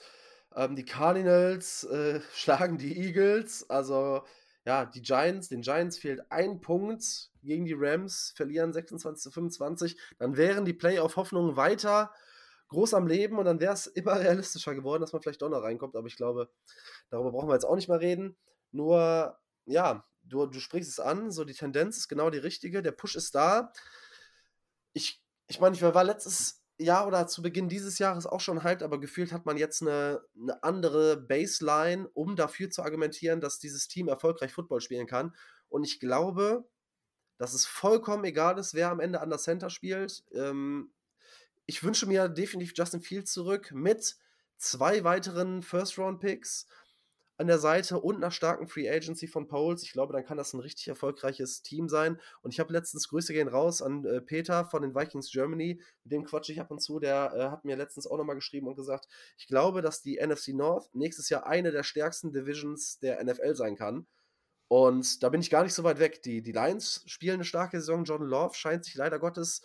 ähm, 0.55 0.77
die 0.77 0.85
Cardinals 0.85 1.85
äh, 1.85 2.21
schlagen 2.35 2.77
die 2.77 2.99
Eagles. 2.99 3.71
Also 3.71 4.25
ja, 4.65 4.85
die 4.85 5.03
Giants, 5.03 5.49
den 5.49 5.63
Giants 5.63 5.99
fehlt 5.99 6.31
ein 6.31 6.61
Punkt 6.61 7.31
gegen 7.43 7.65
die 7.65 7.75
Rams, 7.77 8.33
verlieren 8.37 8.73
26 8.73 9.23
zu 9.23 9.31
25. 9.31 9.99
Dann 10.19 10.37
wären 10.37 10.65
die 10.65 10.75
Playoff-Hoffnungen 10.75 11.57
weiter 11.57 12.13
groß 12.73 12.95
am 12.95 13.07
Leben 13.07 13.39
und 13.39 13.45
dann 13.45 13.61
wäre 13.61 13.75
es 13.75 13.87
immer 13.99 14.19
realistischer 14.19 14.75
geworden, 14.75 15.01
dass 15.01 15.13
man 15.13 15.23
vielleicht 15.23 15.43
doch 15.43 15.49
noch 15.49 15.63
reinkommt. 15.63 15.97
Aber 15.97 16.07
ich 16.07 16.17
glaube, 16.17 16.51
darüber 17.11 17.31
brauchen 17.31 17.49
wir 17.49 17.55
jetzt 17.55 17.65
auch 17.65 17.77
nicht 17.77 17.89
mal 17.89 17.99
reden. 17.99 18.37
Nur, 18.73 19.39
ja, 19.67 20.05
du, 20.23 20.47
du 20.47 20.59
sprichst 20.59 20.91
es 20.91 21.01
an, 21.01 21.31
so 21.31 21.45
die 21.45 21.55
Tendenz 21.55 21.97
ist 21.97 22.09
genau 22.09 22.31
die 22.31 22.39
richtige, 22.39 22.83
der 22.83 22.93
Push 22.93 23.17
ist 23.17 23.35
da. 23.35 23.73
Ich, 24.93 25.23
ich 25.47 25.61
meine, 25.61 25.77
ich 25.77 25.83
war 25.83 26.05
letztes 26.05 26.63
Jahr 26.79 27.07
oder 27.07 27.27
zu 27.27 27.43
Beginn 27.43 27.69
dieses 27.69 27.99
Jahres 27.99 28.27
auch 28.27 28.41
schon 28.41 28.65
hyped, 28.65 28.83
aber 28.83 28.99
gefühlt 28.99 29.33
hat 29.33 29.47
man 29.47 29.57
jetzt 29.57 29.83
eine, 29.83 30.23
eine 30.41 30.63
andere 30.63 31.17
Baseline, 31.17 32.09
um 32.15 32.35
dafür 32.35 32.71
zu 32.71 32.83
argumentieren, 32.83 33.41
dass 33.41 33.59
dieses 33.59 33.89
Team 33.89 34.09
erfolgreich 34.09 34.53
Football 34.53 34.81
spielen 34.81 35.07
kann. 35.07 35.35
Und 35.69 35.85
ich 35.85 36.01
glaube, 36.01 36.65
dass 37.39 37.55
es 37.55 37.67
vollkommen 37.67 38.25
egal 38.25 38.59
ist, 38.59 38.75
wer 38.75 38.91
am 38.91 39.01
Ende 39.01 39.21
an 39.21 39.31
der 39.31 39.39
Center 39.39 39.71
spielt. 39.71 40.25
Ähm, 40.33 40.93
ich 41.67 41.83
wünsche 41.83 42.07
mir 42.07 42.29
definitiv 42.29 42.73
Justin 42.77 43.01
Fields 43.01 43.33
zurück 43.33 43.73
mit 43.73 44.17
zwei 44.57 45.05
weiteren 45.05 45.63
First-Round-Picks 45.63 46.67
an 47.43 47.47
der 47.49 47.59
Seite 47.59 47.99
und 47.99 48.17
einer 48.17 48.31
starken 48.31 48.69
Free 48.69 48.89
Agency 48.89 49.27
von 49.27 49.49
Poles. 49.49 49.83
Ich 49.83 49.93
glaube, 49.93 50.13
dann 50.13 50.25
kann 50.25 50.37
das 50.37 50.53
ein 50.53 50.61
richtig 50.61 50.87
erfolgreiches 50.89 51.63
Team 51.63 51.89
sein. 51.89 52.21
Und 52.43 52.53
ich 52.53 52.61
habe 52.61 52.73
letztens 52.73 53.09
Grüße 53.09 53.33
gehen 53.33 53.49
raus 53.49 53.83
an 53.83 54.05
äh, 54.05 54.21
Peter 54.21 54.67
von 54.67 54.83
den 54.83 54.95
Vikings 54.95 55.31
Germany. 55.31 55.81
Mit 56.05 56.13
dem 56.13 56.25
quatsch 56.25 56.51
ich 56.51 56.61
ab 56.61 56.71
und 56.71 56.81
zu. 56.81 57.01
Der 57.01 57.33
äh, 57.35 57.51
hat 57.51 57.65
mir 57.65 57.77
letztens 57.77 58.07
auch 58.07 58.17
nochmal 58.17 58.37
geschrieben 58.37 58.69
und 58.69 58.77
gesagt, 58.77 59.09
ich 59.37 59.49
glaube, 59.49 59.83
dass 59.83 60.03
die 60.03 60.21
NFC 60.25 60.49
North 60.49 60.95
nächstes 60.95 61.31
Jahr 61.31 61.47
eine 61.47 61.73
der 61.73 61.83
stärksten 61.83 62.33
Divisions 62.33 63.01
der 63.01 63.23
NFL 63.25 63.55
sein 63.57 63.77
kann. 63.77 64.07
Und 64.69 65.23
da 65.23 65.29
bin 65.29 65.41
ich 65.41 65.51
gar 65.51 65.65
nicht 65.65 65.75
so 65.75 65.85
weit 65.85 65.99
weg. 65.99 66.23
Die, 66.23 66.43
die 66.43 66.53
Lions 66.53 67.03
spielen 67.07 67.35
eine 67.35 67.45
starke 67.45 67.81
Saison. 67.81 68.05
John 68.05 68.23
Love 68.23 68.55
scheint 68.55 68.85
sich 68.85 68.95
leider 68.95 69.19
Gottes 69.19 69.63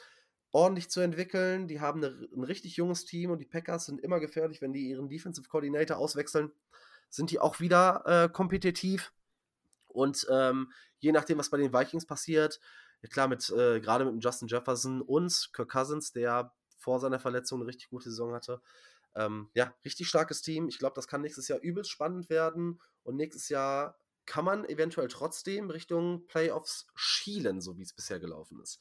ordentlich 0.58 0.90
zu 0.90 1.02
entwickeln. 1.02 1.68
Die 1.68 1.80
haben 1.80 2.04
eine, 2.04 2.28
ein 2.36 2.44
richtig 2.44 2.78
junges 2.78 3.06
Team 3.06 3.30
und 3.30 3.38
die 3.38 3.46
Packers 3.46 3.86
sind 3.86 4.02
immer 4.02 4.20
gefährlich, 4.20 4.60
wenn 4.60 4.74
die 4.74 4.90
ihren 4.90 5.08
Defensive 5.08 5.48
Coordinator 5.48 5.98
auswechseln. 5.98 6.52
Sind 7.10 7.30
die 7.30 7.40
auch 7.40 7.60
wieder 7.60 8.04
äh, 8.08 8.28
kompetitiv? 8.28 9.14
Und 9.88 10.26
ähm, 10.32 10.72
je 10.98 11.12
nachdem, 11.12 11.38
was 11.38 11.52
bei 11.52 11.58
den 11.58 11.72
Vikings 11.74 12.08
passiert, 12.08 12.60
klar, 13.12 13.28
mit 13.28 13.48
äh, 13.52 13.80
gerade 13.80 14.04
mit 14.06 14.24
Justin 14.24 14.48
Jefferson 14.48 15.04
und 15.04 15.50
Kirk 15.54 15.70
Cousins, 15.70 16.12
der 16.12 16.52
vor 16.76 17.00
seiner 17.00 17.20
Verletzung 17.20 17.60
eine 17.60 17.68
richtig 17.68 17.90
gute 17.90 18.10
Saison 18.10 18.34
hatte. 18.34 18.60
Ähm, 19.16 19.52
ja, 19.54 19.72
richtig 19.86 20.10
starkes 20.10 20.42
Team. 20.42 20.70
Ich 20.70 20.80
glaube, 20.80 20.96
das 20.96 21.08
kann 21.08 21.22
nächstes 21.22 21.48
Jahr 21.48 21.60
übelst 21.60 21.92
spannend 21.92 22.32
werden. 22.32 22.82
Und 23.04 23.16
nächstes 23.16 23.50
Jahr 23.50 24.00
kann 24.26 24.44
man 24.44 24.66
eventuell 24.66 25.08
trotzdem 25.08 25.70
Richtung 25.70 26.26
Playoffs 26.26 26.88
schielen, 26.96 27.62
so 27.62 27.78
wie 27.78 27.84
es 27.84 27.94
bisher 27.94 28.20
gelaufen 28.20 28.60
ist. 28.60 28.80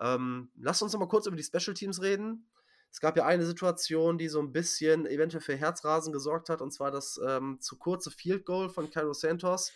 Ähm, 0.00 0.50
lasst 0.56 0.82
uns 0.82 0.92
noch 0.92 1.00
mal 1.00 1.08
kurz 1.08 1.26
über 1.26 1.36
die 1.36 1.42
Special 1.42 1.74
Teams 1.74 2.02
reden. 2.02 2.48
Es 2.90 3.00
gab 3.00 3.16
ja 3.16 3.26
eine 3.26 3.44
Situation, 3.44 4.18
die 4.18 4.28
so 4.28 4.40
ein 4.40 4.52
bisschen 4.52 5.06
eventuell 5.06 5.40
für 5.42 5.56
Herzrasen 5.56 6.12
gesorgt 6.12 6.48
hat, 6.48 6.62
und 6.62 6.72
zwar 6.72 6.90
das 6.90 7.20
ähm, 7.26 7.58
zu 7.60 7.76
kurze 7.76 8.10
Field 8.10 8.46
Goal 8.46 8.68
von 8.68 8.88
Cairo 8.90 9.12
Santos, 9.12 9.72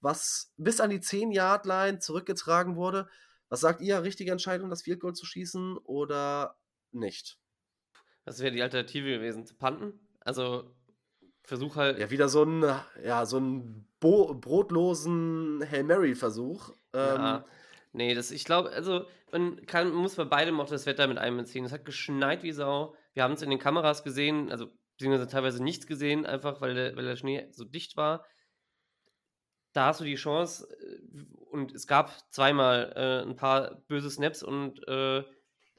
was 0.00 0.52
bis 0.56 0.80
an 0.80 0.90
die 0.90 1.00
10-Yard-Line 1.00 1.98
zurückgetragen 1.98 2.76
wurde. 2.76 3.08
Was 3.48 3.60
sagt 3.60 3.80
ihr, 3.80 4.02
richtige 4.02 4.30
Entscheidung, 4.30 4.70
das 4.70 4.82
Field 4.82 5.00
Goal 5.00 5.14
zu 5.14 5.26
schießen 5.26 5.76
oder 5.78 6.56
nicht? 6.92 7.38
Das 8.24 8.38
wäre 8.38 8.52
die 8.52 8.62
Alternative 8.62 9.10
gewesen, 9.10 9.44
zu 9.44 9.56
panten. 9.56 9.98
Also 10.20 10.72
Versuch 11.42 11.76
halt. 11.76 11.98
Ja, 11.98 12.10
wieder 12.10 12.28
so 12.28 12.44
ein, 12.44 12.64
ja, 13.04 13.26
so 13.26 13.38
ein 13.38 13.88
brotlosen 14.00 15.64
Hail 15.68 15.82
Mary-Versuch. 15.82 16.70
Ähm, 16.92 17.16
Ja. 17.16 17.44
Nee, 17.92 18.14
das, 18.14 18.30
ich 18.30 18.44
glaube, 18.44 18.70
also 18.70 19.06
man 19.30 19.64
kann, 19.66 19.92
muss 19.92 20.16
bei 20.16 20.24
beidem 20.24 20.60
auch 20.60 20.68
das 20.68 20.86
Wetter 20.86 21.06
mit 21.06 21.18
einbeziehen. 21.18 21.64
Es 21.64 21.72
hat 21.72 21.84
geschneit 21.84 22.42
wie 22.42 22.52
Sau. 22.52 22.94
Wir 23.12 23.22
haben 23.22 23.34
es 23.34 23.42
in 23.42 23.50
den 23.50 23.58
Kameras 23.58 24.02
gesehen, 24.02 24.50
also 24.50 24.68
beziehungsweise 24.96 25.28
teilweise 25.28 25.62
nichts 25.62 25.86
gesehen, 25.86 26.24
einfach 26.24 26.60
weil 26.60 26.74
der, 26.74 26.96
weil 26.96 27.04
der 27.04 27.16
Schnee 27.16 27.48
so 27.52 27.64
dicht 27.64 27.96
war. 27.96 28.24
Da 29.74 29.86
hast 29.86 30.00
du 30.00 30.04
die 30.04 30.14
Chance, 30.16 30.68
äh, 30.80 31.24
und 31.50 31.72
es 31.72 31.86
gab 31.86 32.10
zweimal 32.32 32.92
äh, 32.96 33.28
ein 33.28 33.36
paar 33.36 33.82
böse 33.88 34.10
Snaps 34.10 34.42
und 34.42 34.86
äh, 34.88 35.22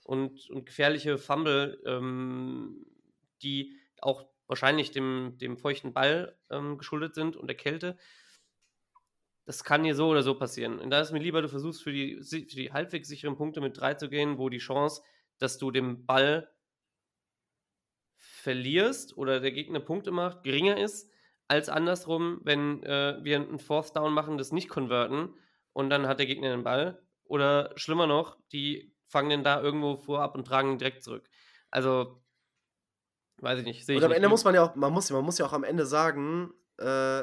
und, 0.03 0.49
und 0.49 0.65
gefährliche 0.65 1.17
Fumble, 1.17 1.81
ähm, 1.85 2.85
die 3.41 3.79
auch 4.01 4.25
wahrscheinlich 4.47 4.91
dem, 4.91 5.37
dem 5.39 5.57
feuchten 5.57 5.93
Ball 5.93 6.37
ähm, 6.49 6.77
geschuldet 6.77 7.15
sind 7.15 7.35
und 7.35 7.47
der 7.47 7.57
Kälte. 7.57 7.97
Das 9.45 9.63
kann 9.63 9.83
dir 9.83 9.95
so 9.95 10.07
oder 10.07 10.23
so 10.23 10.35
passieren. 10.35 10.79
Und 10.79 10.89
da 10.89 11.01
ist 11.01 11.11
mir 11.11 11.19
lieber, 11.19 11.41
du 11.41 11.49
versuchst 11.49 11.83
für 11.83 11.91
die, 11.91 12.21
für 12.23 12.55
die 12.55 12.71
halbwegs 12.71 13.09
sicheren 13.09 13.35
Punkte 13.35 13.59
mit 13.61 13.77
drei 13.77 13.93
zu 13.93 14.09
gehen, 14.09 14.37
wo 14.37 14.49
die 14.49 14.59
Chance, 14.59 15.01
dass 15.37 15.57
du 15.57 15.71
den 15.71 16.05
Ball 16.05 16.49
verlierst 18.15 19.17
oder 19.17 19.39
der 19.39 19.51
Gegner 19.51 19.81
Punkte 19.81 20.11
macht, 20.11 20.43
geringer 20.43 20.77
ist, 20.77 21.11
als 21.47 21.69
andersrum, 21.69 22.39
wenn 22.43 22.83
äh, 22.83 23.19
wir 23.21 23.35
einen 23.35 23.59
Fourth 23.59 23.95
Down 23.95 24.13
machen, 24.13 24.37
das 24.37 24.51
nicht 24.51 24.69
konverten 24.69 25.33
und 25.73 25.89
dann 25.89 26.07
hat 26.07 26.19
der 26.19 26.25
Gegner 26.25 26.49
den 26.51 26.63
Ball. 26.63 27.01
Oder 27.25 27.71
schlimmer 27.75 28.07
noch, 28.07 28.37
die 28.51 28.93
fangen 29.05 29.29
den 29.29 29.43
da 29.43 29.61
irgendwo 29.61 29.95
vorab 29.95 30.35
und 30.35 30.45
tragen 30.45 30.71
ihn 30.71 30.77
direkt 30.77 31.03
zurück. 31.03 31.29
Also, 31.69 32.21
weiß 33.37 33.59
ich 33.59 33.65
nicht. 33.65 33.89
Und 33.89 34.03
am 34.03 34.11
Ende 34.11 34.29
muss 34.29 34.43
man 34.43 34.55
ja 34.55 34.63
auch, 34.63 34.75
man 34.75 34.93
muss, 34.93 35.09
man 35.09 35.23
muss 35.23 35.37
ja 35.37 35.45
auch 35.45 35.53
am 35.53 35.63
Ende 35.63 35.85
sagen, 35.85 36.53
äh, 36.77 37.21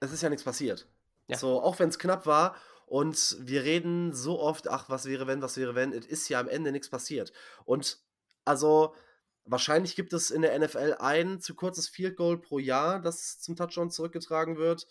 es 0.00 0.12
ist 0.12 0.22
ja 0.22 0.28
nichts 0.28 0.44
passiert. 0.44 0.88
Ja. 1.30 1.38
So, 1.38 1.62
auch 1.62 1.78
wenn 1.78 1.88
es 1.88 1.98
knapp 1.98 2.26
war 2.26 2.56
und 2.86 3.36
wir 3.40 3.62
reden 3.62 4.12
so 4.12 4.40
oft, 4.40 4.68
ach, 4.68 4.88
was 4.88 5.06
wäre 5.06 5.26
wenn, 5.26 5.42
was 5.42 5.56
wäre 5.56 5.74
wenn, 5.74 5.92
es 5.92 6.06
ist 6.06 6.28
ja 6.28 6.40
am 6.40 6.48
Ende 6.48 6.72
nichts 6.72 6.88
passiert. 6.88 7.32
Und 7.64 7.98
also, 8.44 8.94
wahrscheinlich 9.44 9.96
gibt 9.96 10.12
es 10.12 10.30
in 10.30 10.42
der 10.42 10.58
NFL 10.58 10.96
ein 10.98 11.40
zu 11.40 11.54
kurzes 11.54 11.88
Field 11.88 12.16
Goal 12.16 12.40
pro 12.40 12.58
Jahr, 12.58 13.00
das 13.00 13.40
zum 13.40 13.56
Touchdown 13.56 13.90
zurückgetragen 13.90 14.56
wird. 14.56 14.86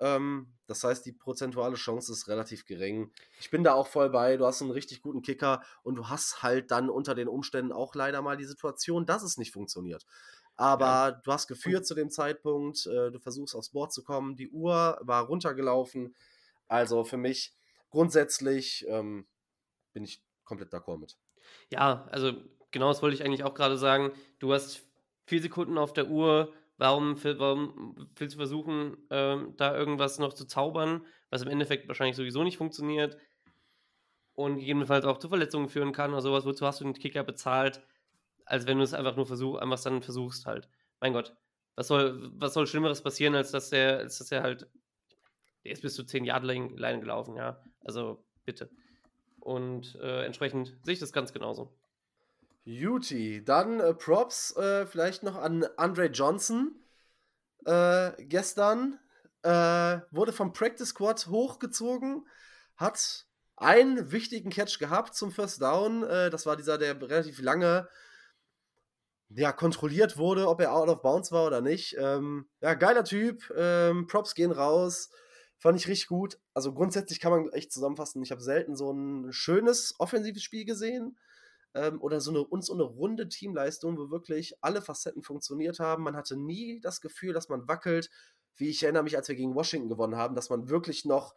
Ähm, 0.00 0.54
das 0.66 0.82
heißt, 0.82 1.04
die 1.04 1.12
prozentuale 1.12 1.76
Chance 1.76 2.12
ist 2.12 2.28
relativ 2.28 2.64
gering. 2.64 3.12
Ich 3.38 3.50
bin 3.50 3.64
da 3.64 3.74
auch 3.74 3.86
voll 3.86 4.10
bei. 4.10 4.36
Du 4.36 4.46
hast 4.46 4.62
einen 4.62 4.70
richtig 4.70 5.02
guten 5.02 5.22
Kicker 5.22 5.62
und 5.82 5.96
du 5.96 6.08
hast 6.08 6.42
halt 6.42 6.70
dann 6.70 6.88
unter 6.88 7.14
den 7.14 7.28
Umständen 7.28 7.72
auch 7.72 7.94
leider 7.94 8.22
mal 8.22 8.36
die 8.36 8.46
Situation, 8.46 9.06
dass 9.06 9.22
es 9.22 9.36
nicht 9.36 9.52
funktioniert. 9.52 10.06
Aber 10.60 11.22
du 11.24 11.32
hast 11.32 11.46
geführt 11.46 11.86
zu 11.86 11.94
dem 11.94 12.10
Zeitpunkt, 12.10 12.84
äh, 12.84 13.10
du 13.10 13.18
versuchst 13.18 13.56
aufs 13.56 13.70
Board 13.70 13.94
zu 13.94 14.04
kommen, 14.04 14.36
die 14.36 14.50
Uhr 14.50 14.98
war 15.00 15.24
runtergelaufen. 15.24 16.14
Also 16.68 17.02
für 17.02 17.16
mich 17.16 17.54
grundsätzlich 17.88 18.84
ähm, 18.86 19.26
bin 19.94 20.04
ich 20.04 20.22
komplett 20.44 20.70
d'accord 20.70 20.98
mit. 20.98 21.16
Ja, 21.70 22.06
also 22.10 22.34
genau 22.72 22.88
das 22.88 23.00
wollte 23.00 23.14
ich 23.14 23.24
eigentlich 23.24 23.42
auch 23.42 23.54
gerade 23.54 23.78
sagen. 23.78 24.12
Du 24.38 24.52
hast 24.52 24.82
vier 25.24 25.40
Sekunden 25.40 25.78
auf 25.78 25.94
der 25.94 26.08
Uhr. 26.08 26.52
Warum, 26.76 27.16
warum 27.24 28.10
willst 28.16 28.34
du 28.34 28.38
versuchen, 28.38 28.98
ähm, 29.08 29.54
da 29.56 29.74
irgendwas 29.74 30.18
noch 30.18 30.34
zu 30.34 30.44
zaubern, 30.44 31.06
was 31.30 31.40
im 31.40 31.48
Endeffekt 31.48 31.88
wahrscheinlich 31.88 32.16
sowieso 32.16 32.44
nicht 32.44 32.58
funktioniert 32.58 33.16
und 34.34 34.58
gegebenenfalls 34.58 35.06
auch 35.06 35.16
zu 35.16 35.30
Verletzungen 35.30 35.70
führen 35.70 35.92
kann 35.92 36.12
oder 36.12 36.20
sowas? 36.20 36.44
Wozu 36.44 36.66
hast 36.66 36.82
du 36.82 36.84
den 36.84 36.92
Kicker 36.92 37.24
bezahlt, 37.24 37.80
als 38.50 38.66
wenn 38.66 38.78
du 38.78 38.84
es 38.84 38.94
einfach 38.94 39.16
nur 39.16 39.26
versuch, 39.26 39.56
einfach 39.58 39.80
dann 39.80 40.02
versuchst 40.02 40.44
halt? 40.44 40.68
Mein 41.00 41.12
Gott, 41.12 41.36
was 41.76 41.86
soll, 41.86 42.30
was 42.34 42.52
soll 42.52 42.66
Schlimmeres 42.66 43.00
passieren, 43.00 43.36
als 43.36 43.52
dass 43.52 43.70
der, 43.70 43.98
als 43.98 44.18
dass 44.18 44.32
er 44.32 44.42
halt, 44.42 44.68
der 45.64 45.72
ist 45.72 45.82
bis 45.82 45.94
zu 45.94 46.04
10 46.04 46.24
Yard 46.24 46.44
Line 46.44 47.00
gelaufen, 47.00 47.36
ja. 47.36 47.62
Also 47.84 48.24
bitte. 48.44 48.68
Und 49.38 49.94
äh, 50.02 50.24
entsprechend 50.24 50.76
sehe 50.82 50.94
ich 50.94 51.00
das 51.00 51.12
ganz 51.12 51.32
genauso. 51.32 51.72
Juti, 52.64 53.44
dann 53.44 53.78
äh, 53.78 53.94
Props 53.94 54.56
äh, 54.56 54.84
vielleicht 54.84 55.22
noch 55.22 55.36
an 55.36 55.64
Andre 55.76 56.06
Johnson. 56.06 56.74
Äh, 57.64 58.12
gestern 58.24 58.98
äh, 59.42 60.00
wurde 60.10 60.32
vom 60.32 60.52
Practice 60.52 60.88
Squad 60.88 61.28
hochgezogen, 61.28 62.26
hat 62.76 63.26
einen 63.56 64.10
wichtigen 64.10 64.50
Catch 64.50 64.78
gehabt 64.80 65.14
zum 65.14 65.30
First 65.30 65.62
Down. 65.62 66.02
Äh, 66.02 66.30
das 66.30 66.46
war 66.46 66.56
dieser, 66.56 66.78
der 66.78 67.00
relativ 67.00 67.40
lange 67.40 67.88
ja, 69.34 69.52
kontrolliert 69.52 70.16
wurde, 70.18 70.48
ob 70.48 70.60
er 70.60 70.74
out 70.74 70.88
of 70.88 71.02
bounds 71.02 71.30
war 71.32 71.46
oder 71.46 71.60
nicht. 71.60 71.96
Ähm, 71.98 72.48
ja, 72.60 72.74
geiler 72.74 73.04
Typ. 73.04 73.52
Ähm, 73.56 74.06
Props 74.06 74.34
gehen 74.34 74.50
raus. 74.52 75.10
Fand 75.58 75.78
ich 75.78 75.86
richtig 75.88 76.08
gut. 76.08 76.38
Also 76.54 76.72
grundsätzlich 76.72 77.20
kann 77.20 77.32
man 77.32 77.48
echt 77.52 77.72
zusammenfassen, 77.72 78.22
ich 78.22 78.30
habe 78.30 78.40
selten 78.40 78.76
so 78.76 78.90
ein 78.92 79.32
schönes 79.32 79.94
offensives 79.98 80.42
Spiel 80.42 80.64
gesehen 80.64 81.18
ähm, 81.74 82.00
oder 82.00 82.20
so 82.20 82.30
eine, 82.30 82.40
uns 82.44 82.66
so 82.66 82.72
eine 82.74 82.82
runde 82.82 83.28
Teamleistung, 83.28 83.98
wo 83.98 84.10
wirklich 84.10 84.54
alle 84.62 84.82
Facetten 84.82 85.22
funktioniert 85.22 85.78
haben. 85.78 86.02
Man 86.02 86.16
hatte 86.16 86.36
nie 86.36 86.80
das 86.80 87.00
Gefühl, 87.00 87.32
dass 87.34 87.48
man 87.48 87.68
wackelt, 87.68 88.10
wie 88.56 88.68
ich 88.70 88.82
erinnere 88.82 89.02
mich, 89.04 89.16
als 89.16 89.28
wir 89.28 89.36
gegen 89.36 89.54
Washington 89.54 89.88
gewonnen 89.88 90.16
haben, 90.16 90.34
dass 90.34 90.50
man 90.50 90.68
wirklich 90.70 91.04
noch, 91.04 91.34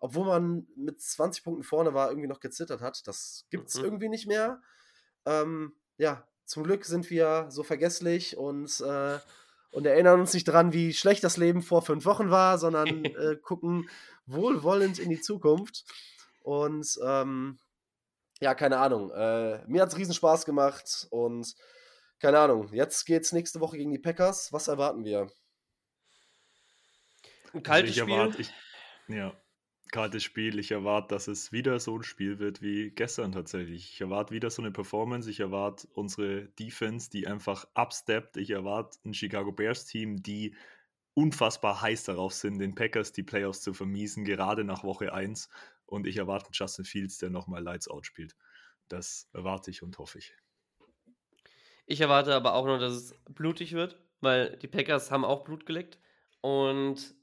obwohl 0.00 0.26
man 0.26 0.66
mit 0.74 1.00
20 1.00 1.44
Punkten 1.44 1.62
vorne 1.62 1.94
war, 1.94 2.08
irgendwie 2.08 2.28
noch 2.28 2.40
gezittert 2.40 2.80
hat. 2.80 3.06
Das 3.06 3.44
gibt 3.50 3.68
es 3.68 3.76
Mhm. 3.78 3.84
irgendwie 3.84 4.08
nicht 4.08 4.26
mehr. 4.26 4.62
Ähm, 5.26 5.74
ja, 5.98 6.26
zum 6.46 6.64
Glück 6.64 6.84
sind 6.84 7.10
wir 7.10 7.46
so 7.50 7.62
vergesslich 7.62 8.36
und, 8.36 8.80
äh, 8.80 9.18
und 9.72 9.86
erinnern 9.86 10.20
uns 10.20 10.32
nicht 10.32 10.44
dran, 10.44 10.72
wie 10.72 10.94
schlecht 10.94 11.24
das 11.24 11.36
Leben 11.36 11.60
vor 11.62 11.82
fünf 11.82 12.04
Wochen 12.06 12.30
war, 12.30 12.58
sondern 12.58 12.86
äh, 13.04 13.36
gucken 13.36 13.90
wohlwollend 14.26 14.98
in 14.98 15.10
die 15.10 15.20
Zukunft. 15.20 15.84
Und 16.42 16.98
ähm, 17.04 17.58
ja, 18.40 18.54
keine 18.54 18.78
Ahnung. 18.78 19.10
Äh, 19.10 19.64
mir 19.66 19.82
hat 19.82 19.88
es 19.90 19.96
riesen 19.98 20.14
Spaß 20.14 20.44
gemacht 20.44 21.06
und 21.10 21.54
keine 22.20 22.38
Ahnung. 22.38 22.72
Jetzt 22.72 23.04
geht's 23.04 23.32
nächste 23.32 23.60
Woche 23.60 23.76
gegen 23.76 23.90
die 23.90 23.98
Packers. 23.98 24.52
Was 24.52 24.68
erwarten 24.68 25.04
wir? 25.04 25.28
Ein 27.52 27.62
Also 27.62 27.62
kaltes 27.62 27.90
ich 27.90 27.98
Spiel. 27.98 28.14
erwarte, 28.14 28.40
ich, 28.40 28.52
ja, 29.08 29.34
kaltes 29.92 30.24
Spiel. 30.24 30.58
Ich 30.58 30.70
erwarte, 30.70 31.14
dass 31.14 31.28
es 31.28 31.52
wieder 31.52 31.78
so 31.80 31.96
ein 31.96 32.02
Spiel 32.02 32.38
wird 32.38 32.62
wie 32.62 32.90
gestern 32.90 33.32
tatsächlich. 33.32 33.92
Ich 33.92 34.00
erwarte 34.00 34.34
wieder 34.34 34.50
so 34.50 34.62
eine 34.62 34.70
Performance. 34.70 35.30
Ich 35.30 35.40
erwarte 35.40 35.88
unsere 35.94 36.46
Defense, 36.58 37.10
die 37.10 37.26
einfach 37.26 37.66
upsteppt. 37.74 38.36
Ich 38.36 38.50
erwarte 38.50 38.98
ein 39.04 39.14
Chicago 39.14 39.52
Bears 39.52 39.86
Team, 39.86 40.22
die 40.22 40.54
unfassbar 41.14 41.80
heiß 41.80 42.04
darauf 42.04 42.34
sind, 42.34 42.58
den 42.58 42.74
Packers 42.74 43.12
die 43.12 43.22
Playoffs 43.22 43.62
zu 43.62 43.72
vermiesen, 43.72 44.24
gerade 44.24 44.64
nach 44.64 44.84
Woche 44.84 45.12
1. 45.12 45.48
Und 45.86 46.06
ich 46.06 46.18
erwarte 46.18 46.50
Justin 46.52 46.84
Fields, 46.84 47.18
der 47.18 47.30
nochmal 47.30 47.62
Lights 47.62 47.88
Out 47.88 48.06
spielt. 48.06 48.36
Das 48.88 49.28
erwarte 49.32 49.70
ich 49.70 49.82
und 49.82 49.98
hoffe 49.98 50.18
ich. 50.18 50.34
Ich 51.86 52.00
erwarte 52.00 52.34
aber 52.34 52.54
auch 52.54 52.66
noch, 52.66 52.78
dass 52.78 52.92
es 52.92 53.14
blutig 53.30 53.72
wird, 53.72 53.96
weil 54.20 54.56
die 54.58 54.68
Packers 54.68 55.10
haben 55.10 55.24
auch 55.24 55.44
Blut 55.44 55.64
geleckt. 55.64 55.98
Und 56.40 57.14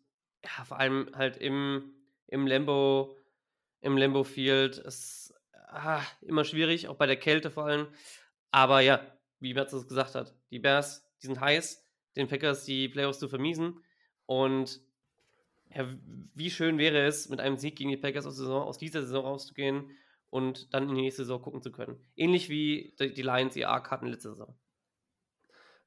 ja, 0.43 0.65
vor 0.65 0.79
allem 0.79 1.09
halt 1.13 1.37
im, 1.37 1.93
im 2.33 2.47
Lambo, 2.47 3.15
im 3.81 3.95
Lambo 3.95 4.23
Field 4.23 4.79
ist 4.79 5.35
ah, 5.69 6.01
immer 6.21 6.43
schwierig, 6.43 6.87
auch 6.87 6.95
bei 6.95 7.05
der 7.05 7.15
Kälte 7.15 7.51
vor 7.51 7.65
allem. 7.65 7.87
Aber 8.49 8.81
ja, 8.81 9.05
wie 9.39 9.53
Merz 9.53 9.71
es 9.71 9.87
gesagt 9.87 10.15
hat, 10.15 10.35
die 10.49 10.57
Bears, 10.57 11.07
die 11.21 11.27
sind 11.27 11.39
heiß, 11.39 11.85
den 12.15 12.27
Packers 12.27 12.65
die 12.65 12.89
Playoffs 12.89 13.19
zu 13.19 13.27
vermiesen. 13.27 13.83
Und 14.25 14.81
ja, 15.69 15.87
wie 16.33 16.49
schön 16.49 16.79
wäre 16.79 17.05
es, 17.05 17.29
mit 17.29 17.39
einem 17.39 17.57
Sieg 17.57 17.75
gegen 17.75 17.91
die 17.91 17.97
Packers 17.97 18.25
aus, 18.25 18.35
Saison, 18.35 18.63
aus 18.63 18.79
dieser 18.79 19.03
Saison 19.03 19.25
rauszugehen 19.25 19.91
und 20.31 20.73
dann 20.73 20.89
in 20.89 20.95
die 20.95 21.01
nächste 21.01 21.23
Saison 21.23 21.41
gucken 21.41 21.61
zu 21.61 21.71
können. 21.71 22.03
Ähnlich 22.15 22.49
wie 22.49 22.95
die 22.99 23.21
Lions 23.21 23.55
ihr 23.55 23.69
Arc 23.69 23.91
hatten 23.91 24.07
letzte 24.07 24.29
Saison. 24.29 24.55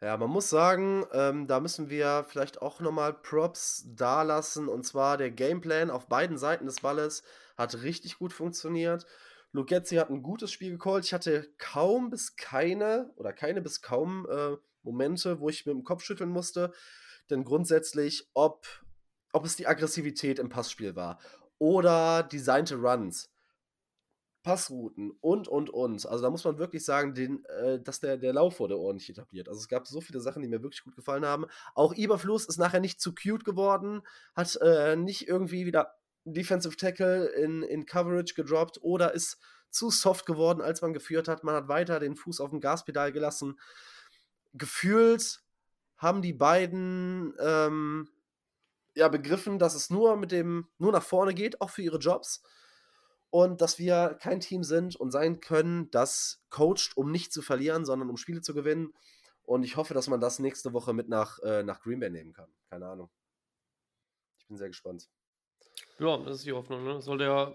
Ja, 0.03 0.17
man 0.19 0.29
muss 0.29 0.51
sagen, 0.51 1.07
ähm, 1.13 1.47
da 1.47 1.59
müssen 1.59 1.89
wir 1.89 2.27
vielleicht 2.29 2.61
auch 2.61 2.81
nochmal 2.81 3.15
Props 3.15 3.85
dalassen. 3.87 4.69
Und 4.69 4.85
zwar 4.85 5.17
der 5.17 5.31
Gameplan 5.31 5.91
auf 5.91 6.07
beiden 6.07 6.37
Seiten 6.37 6.67
des 6.67 6.81
Balles 6.81 7.23
hat 7.57 7.83
richtig 7.83 8.19
gut 8.19 8.35
funktioniert. 8.35 9.07
Lugetzi 9.53 9.97
hat 9.97 10.11
ein 10.11 10.23
gutes 10.23 10.53
Spiel 10.53 10.73
gecallt. 10.73 11.07
Ich 11.07 11.15
hatte 11.15 11.49
kaum 11.57 12.11
bis 12.11 12.37
keine 12.37 13.11
oder 13.17 13.33
keine 13.33 13.63
bis 13.63 13.81
kaum 13.81 14.27
äh, 14.31 14.57
Momente, 14.83 15.41
wo 15.41 15.49
ich 15.49 15.65
mit 15.65 15.75
dem 15.75 15.85
Kopf 15.85 16.03
schütteln 16.03 16.31
musste. 16.31 16.73
Denn 17.31 17.45
grundsätzlich, 17.45 18.29
ob, 18.35 18.67
ob 19.33 19.47
es 19.47 19.57
die 19.57 19.67
Aggressivität 19.67 20.39
im 20.39 20.51
Passspiel 20.51 20.95
war 20.95 21.19
oder 21.59 22.23
designte 22.23 22.77
Runs, 22.77 23.31
Passrouten 24.47 25.11
und, 25.21 25.49
und, 25.49 25.71
und. 25.71 26.07
Also 26.07 26.23
da 26.23 26.31
muss 26.31 26.45
man 26.45 26.57
wirklich 26.57 26.85
sagen, 26.85 27.15
den, 27.15 27.45
äh, 27.47 27.81
dass 27.81 27.99
der, 27.99 28.17
der 28.17 28.33
Lauf 28.33 28.61
wurde 28.61 28.79
ordentlich 28.79 29.11
etabliert. 29.11 29.49
Also 29.49 29.59
es 29.59 29.67
gab 29.67 29.89
so 29.89 30.01
viele 30.01 30.21
Sachen, 30.21 30.41
die 30.41 30.47
mir 30.47 30.63
wirklich 30.63 30.85
gut 30.85 30.95
gefallen 30.95 31.27
haben. 31.27 31.47
Auch 31.75 31.93
Iberfluss 31.95 32.47
ist 32.47 32.57
nachher 32.57 32.79
nicht 32.79 33.01
zu 33.01 33.13
cute 33.13 33.45
geworden, 33.45 34.03
hat 34.37 34.57
äh, 34.63 34.95
nicht 34.95 35.27
irgendwie 35.27 35.67
wieder 35.67 35.97
Defensive 36.25 36.77
Tackle 36.77 37.27
in, 37.27 37.65
in 37.65 37.87
Coverage 37.87 38.35
gedroppt 38.35 38.79
oder 38.83 39.15
ist 39.15 39.41
zu 39.71 39.91
soft 39.91 40.27
geworden, 40.27 40.61
als 40.61 40.81
man 40.81 40.93
geführt 40.93 41.27
hat. 41.27 41.43
Man 41.43 41.57
hat 41.57 41.67
weiter 41.67 41.99
den 41.99 42.15
Fuß 42.15 42.41
auf 42.41 42.51
dem 42.51 42.61
Gaspedal 42.61 43.11
gelassen. 43.11 43.59
Gefühlt 44.55 45.41
haben 45.97 46.23
die 46.23 46.33
beiden 46.33 47.35
ähm, 47.41 48.09
ja 48.95 49.09
begriffen, 49.09 49.59
dass 49.59 49.75
es 49.75 49.91
nur 49.91 50.17
mit 50.17 50.31
dem, 50.31 50.69
nur 50.79 50.93
nach 50.93 51.03
vorne 51.03 51.35
geht, 51.35 51.61
auch 51.61 51.71
für 51.71 51.83
ihre 51.83 51.99
Jobs 51.99 52.45
und 53.37 53.61
dass 53.61 53.79
wir 53.79 54.17
kein 54.19 54.41
Team 54.41 54.65
sind 54.65 54.97
und 54.97 55.11
sein 55.11 55.41
können, 55.41 55.91
das 55.91 56.43
coacht, 56.49 56.97
um 56.97 57.13
nicht 57.13 57.35
zu 57.35 57.43
verlieren, 57.43 57.85
sondern 57.85 58.09
um 58.09 58.17
Spiele 58.17 58.41
zu 58.41 58.55
gewinnen. 58.55 58.95
Und 59.43 59.63
ich 59.63 59.77
hoffe, 59.77 59.93
dass 59.93 60.09
man 60.09 60.23
das 60.23 60.39
nächste 60.39 60.73
Woche 60.73 60.95
mit 60.95 61.11
nach, 61.11 61.39
äh, 61.41 61.63
nach 61.63 61.83
Green 61.83 62.01
Bay 62.01 62.09
nehmen 62.09 62.33
kann. 62.33 62.49
Keine 62.71 62.87
Ahnung. 62.87 63.11
Ich 64.39 64.47
bin 64.47 64.57
sehr 64.57 64.69
gespannt. 64.69 65.11
Ja, 65.99 66.17
das 66.17 66.39
ist 66.39 66.47
die 66.47 66.55
Hoffnung. 66.55 66.83
Ne? 66.83 67.03
Sollte 67.03 67.25
ja, 67.25 67.55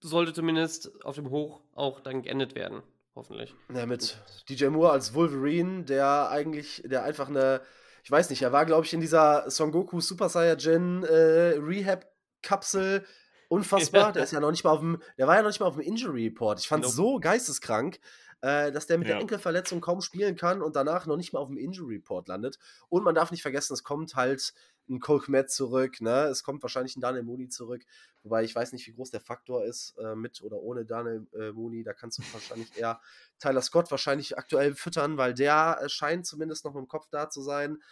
sollte 0.00 0.32
zumindest 0.32 1.04
auf 1.04 1.16
dem 1.16 1.30
Hoch 1.30 1.62
auch 1.74 1.98
dann 1.98 2.22
geendet 2.22 2.54
werden. 2.54 2.84
hoffentlich. 3.16 3.52
Ja, 3.74 3.86
mit 3.86 4.22
DJ 4.48 4.66
Moore 4.66 4.92
als 4.92 5.14
Wolverine, 5.14 5.82
der 5.82 6.30
eigentlich, 6.30 6.84
der 6.86 7.02
einfach 7.02 7.28
eine, 7.28 7.60
ich 8.04 8.10
weiß 8.12 8.30
nicht, 8.30 8.42
er 8.42 8.52
war, 8.52 8.66
glaube 8.66 8.86
ich, 8.86 8.92
in 8.92 9.00
dieser 9.00 9.50
Son 9.50 9.72
Goku 9.72 10.00
Super 10.00 10.28
Saiyajin 10.28 11.02
äh, 11.02 11.56
Rehab-Kapsel 11.58 13.04
unfassbar. 13.48 14.12
Der 14.12 14.24
ist 14.24 14.32
ja 14.32 14.40
noch 14.40 14.50
nicht 14.50 14.64
mal 14.64 14.70
auf 14.70 14.80
dem, 14.80 15.02
der 15.16 15.26
war 15.26 15.36
ja 15.36 15.42
noch 15.42 15.48
nicht 15.48 15.60
mal 15.60 15.66
auf 15.66 15.74
dem 15.74 15.82
Injury 15.82 16.26
Report. 16.28 16.60
Ich 16.60 16.68
fand 16.68 16.84
es 16.84 16.92
so 16.92 17.18
geisteskrank, 17.18 17.98
äh, 18.40 18.70
dass 18.70 18.86
der 18.86 18.98
mit 18.98 19.08
der 19.08 19.16
Ja. 19.16 19.20
Enkelverletzung 19.20 19.80
kaum 19.80 20.00
spielen 20.00 20.36
kann 20.36 20.62
und 20.62 20.76
danach 20.76 21.06
noch 21.06 21.16
nicht 21.16 21.32
mal 21.32 21.40
auf 21.40 21.48
dem 21.48 21.56
Injury 21.58 21.96
Report 21.96 22.28
landet. 22.28 22.58
Und 22.88 23.02
man 23.04 23.14
darf 23.14 23.30
nicht 23.30 23.42
vergessen, 23.42 23.72
es 23.74 23.82
kommt 23.82 24.14
halt 24.14 24.52
ein 24.90 25.00
Cole 25.00 25.20
Kmet 25.20 25.50
zurück, 25.50 26.00
ne? 26.00 26.24
Es 26.28 26.42
kommt 26.42 26.62
wahrscheinlich 26.62 26.96
ein 26.96 27.02
Daniel 27.02 27.22
Mooney 27.22 27.48
zurück, 27.48 27.82
wobei 28.22 28.44
ich 28.44 28.54
weiß 28.54 28.72
nicht, 28.72 28.86
wie 28.86 28.92
groß 28.92 29.10
der 29.10 29.20
Faktor 29.20 29.64
ist, 29.64 29.94
äh, 29.98 30.14
mit 30.14 30.40
oder 30.42 30.56
ohne 30.62 30.86
Daniel 30.86 31.26
äh, 31.34 31.52
Mooney. 31.52 31.82
Da 31.82 31.92
kannst 31.92 32.18
du 32.18 32.22
wahrscheinlich 32.32 32.74
eher 32.76 33.00
Tyler 33.38 33.60
Scott 33.60 33.90
wahrscheinlich 33.90 34.38
aktuell 34.38 34.74
füttern, 34.74 35.18
weil 35.18 35.34
der 35.34 35.80
äh, 35.82 35.88
scheint 35.90 36.26
zumindest 36.26 36.64
noch 36.64 36.72
mit 36.72 36.82
dem 36.84 36.88
Kopf 36.88 37.08
da 37.10 37.28
zu 37.28 37.42
sein. 37.42 37.82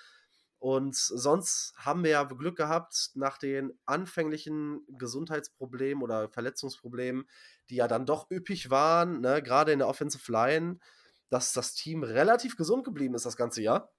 Und 0.59 0.97
sonst 0.97 1.75
haben 1.77 2.03
wir 2.03 2.11
ja 2.11 2.25
Glück 2.25 2.57
gehabt, 2.57 3.11
nach 3.15 3.39
den 3.39 3.79
anfänglichen 3.85 4.81
Gesundheitsproblemen 4.99 6.03
oder 6.03 6.29
Verletzungsproblemen, 6.31 7.29
die 7.69 7.77
ja 7.77 7.89
dann 7.89 8.07
doch 8.07 8.31
üppig 8.31 8.71
waren, 8.71 9.21
ne, 9.21 9.43
gerade 9.43 9.73
in 9.73 9.81
der 9.81 9.89
Offensive 9.89 10.31
Line, 10.33 10.79
dass 11.29 11.53
das 11.53 11.75
Team 11.75 12.03
relativ 12.03 12.57
gesund 12.57 12.85
geblieben 12.85 13.15
ist 13.15 13.27
das 13.27 13.37
ganze 13.37 13.63
Jahr. 13.63 13.93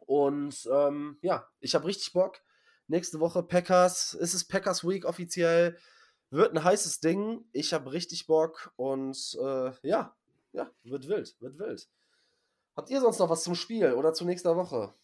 Und 0.00 0.68
ähm, 0.72 1.18
ja, 1.22 1.48
ich 1.60 1.74
habe 1.74 1.86
richtig 1.86 2.12
Bock. 2.12 2.40
Nächste 2.88 3.20
Woche 3.20 3.42
Packers, 3.42 4.14
ist 4.14 4.34
es 4.34 4.44
Packers 4.44 4.84
Week 4.84 5.04
offiziell, 5.04 5.78
wird 6.30 6.52
ein 6.52 6.64
heißes 6.64 7.00
Ding. 7.00 7.44
Ich 7.52 7.72
habe 7.72 7.92
richtig 7.92 8.26
Bock 8.26 8.72
und 8.76 9.38
äh, 9.40 9.70
ja, 9.82 10.16
ja, 10.52 10.70
wird 10.82 11.08
wild, 11.08 11.36
wird 11.40 11.58
wild. 11.58 11.88
Habt 12.76 12.90
ihr 12.90 13.00
sonst 13.00 13.18
noch 13.18 13.30
was 13.30 13.44
zum 13.44 13.54
Spiel 13.54 13.92
oder 13.92 14.12
zu 14.12 14.24
nächster 14.24 14.56
Woche? 14.56 14.94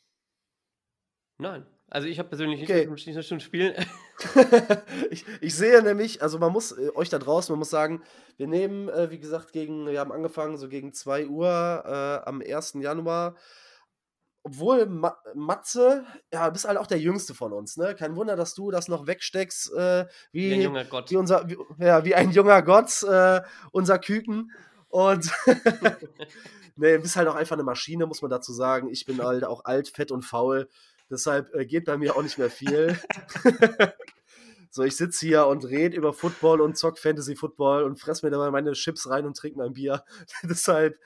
Nein. 1.38 1.66
Also 1.88 2.08
ich 2.08 2.18
habe 2.18 2.28
persönlich 2.28 2.60
nicht, 2.60 2.70
Okay. 2.70 2.86
nicht, 2.86 3.06
nicht 3.06 3.28
schon 3.28 3.38
spielen. 3.40 3.74
ich, 5.10 5.24
ich 5.40 5.54
sehe 5.54 5.82
nämlich, 5.82 6.20
also 6.20 6.38
man 6.38 6.52
muss 6.52 6.72
äh, 6.72 6.90
euch 6.96 7.10
da 7.10 7.18
draußen, 7.18 7.52
man 7.52 7.60
muss 7.60 7.70
sagen, 7.70 8.02
wir 8.38 8.48
nehmen, 8.48 8.88
äh, 8.88 9.10
wie 9.10 9.20
gesagt, 9.20 9.52
gegen, 9.52 9.86
wir 9.86 10.00
haben 10.00 10.10
angefangen 10.10 10.56
so 10.56 10.68
gegen 10.68 10.92
2 10.92 11.28
Uhr 11.28 11.46
äh, 11.86 12.28
am 12.28 12.42
1. 12.44 12.74
Januar. 12.80 13.36
Obwohl 14.42 14.86
Ma 14.86 15.16
Matze, 15.34 16.04
ja, 16.32 16.48
bist 16.50 16.66
halt 16.66 16.78
auch 16.78 16.86
der 16.86 16.98
Jüngste 17.00 17.34
von 17.34 17.52
uns, 17.52 17.76
ne? 17.76 17.94
Kein 17.96 18.14
Wunder, 18.16 18.36
dass 18.36 18.54
du 18.54 18.70
das 18.70 18.86
noch 18.88 19.06
wegsteckst, 19.08 19.72
äh, 19.74 20.06
Wie 20.32 20.52
ein 20.52 20.60
wie, 20.60 20.64
junger 20.64 20.84
Gott. 20.84 21.10
wie 21.10 21.16
unser, 21.16 21.48
wie, 21.48 21.56
ja, 21.78 22.04
wie 22.04 22.14
ein 22.14 22.30
junger 22.30 22.62
Gott, 22.62 23.02
äh, 23.04 23.42
unser 23.72 23.98
Küken. 23.98 24.50
Und 24.88 25.30
nee, 26.76 26.98
bist 26.98 27.16
halt 27.16 27.28
auch 27.28 27.34
einfach 27.34 27.56
eine 27.56 27.64
Maschine, 27.64 28.06
muss 28.06 28.22
man 28.22 28.30
dazu 28.30 28.52
sagen. 28.52 28.88
Ich 28.88 29.04
bin 29.04 29.22
halt 29.22 29.44
auch 29.44 29.64
alt, 29.64 29.88
fett 29.88 30.12
und 30.12 30.22
faul. 30.22 30.68
Deshalb 31.10 31.54
äh, 31.54 31.66
geht 31.66 31.84
bei 31.84 31.96
mir 31.96 32.16
auch 32.16 32.22
nicht 32.22 32.38
mehr 32.38 32.50
viel. 32.50 32.98
so, 34.70 34.82
ich 34.82 34.96
sitze 34.96 35.26
hier 35.26 35.46
und 35.46 35.64
rede 35.64 35.96
über 35.96 36.12
Football 36.12 36.60
und 36.60 36.76
zock 36.76 36.98
Fantasy 36.98 37.36
Football 37.36 37.84
und 37.84 38.00
fress 38.00 38.22
mir 38.22 38.30
dabei 38.30 38.50
meine 38.50 38.72
Chips 38.72 39.08
rein 39.08 39.24
und 39.24 39.36
trinke 39.36 39.58
mein 39.58 39.72
Bier. 39.72 40.04
Deshalb, 40.42 40.98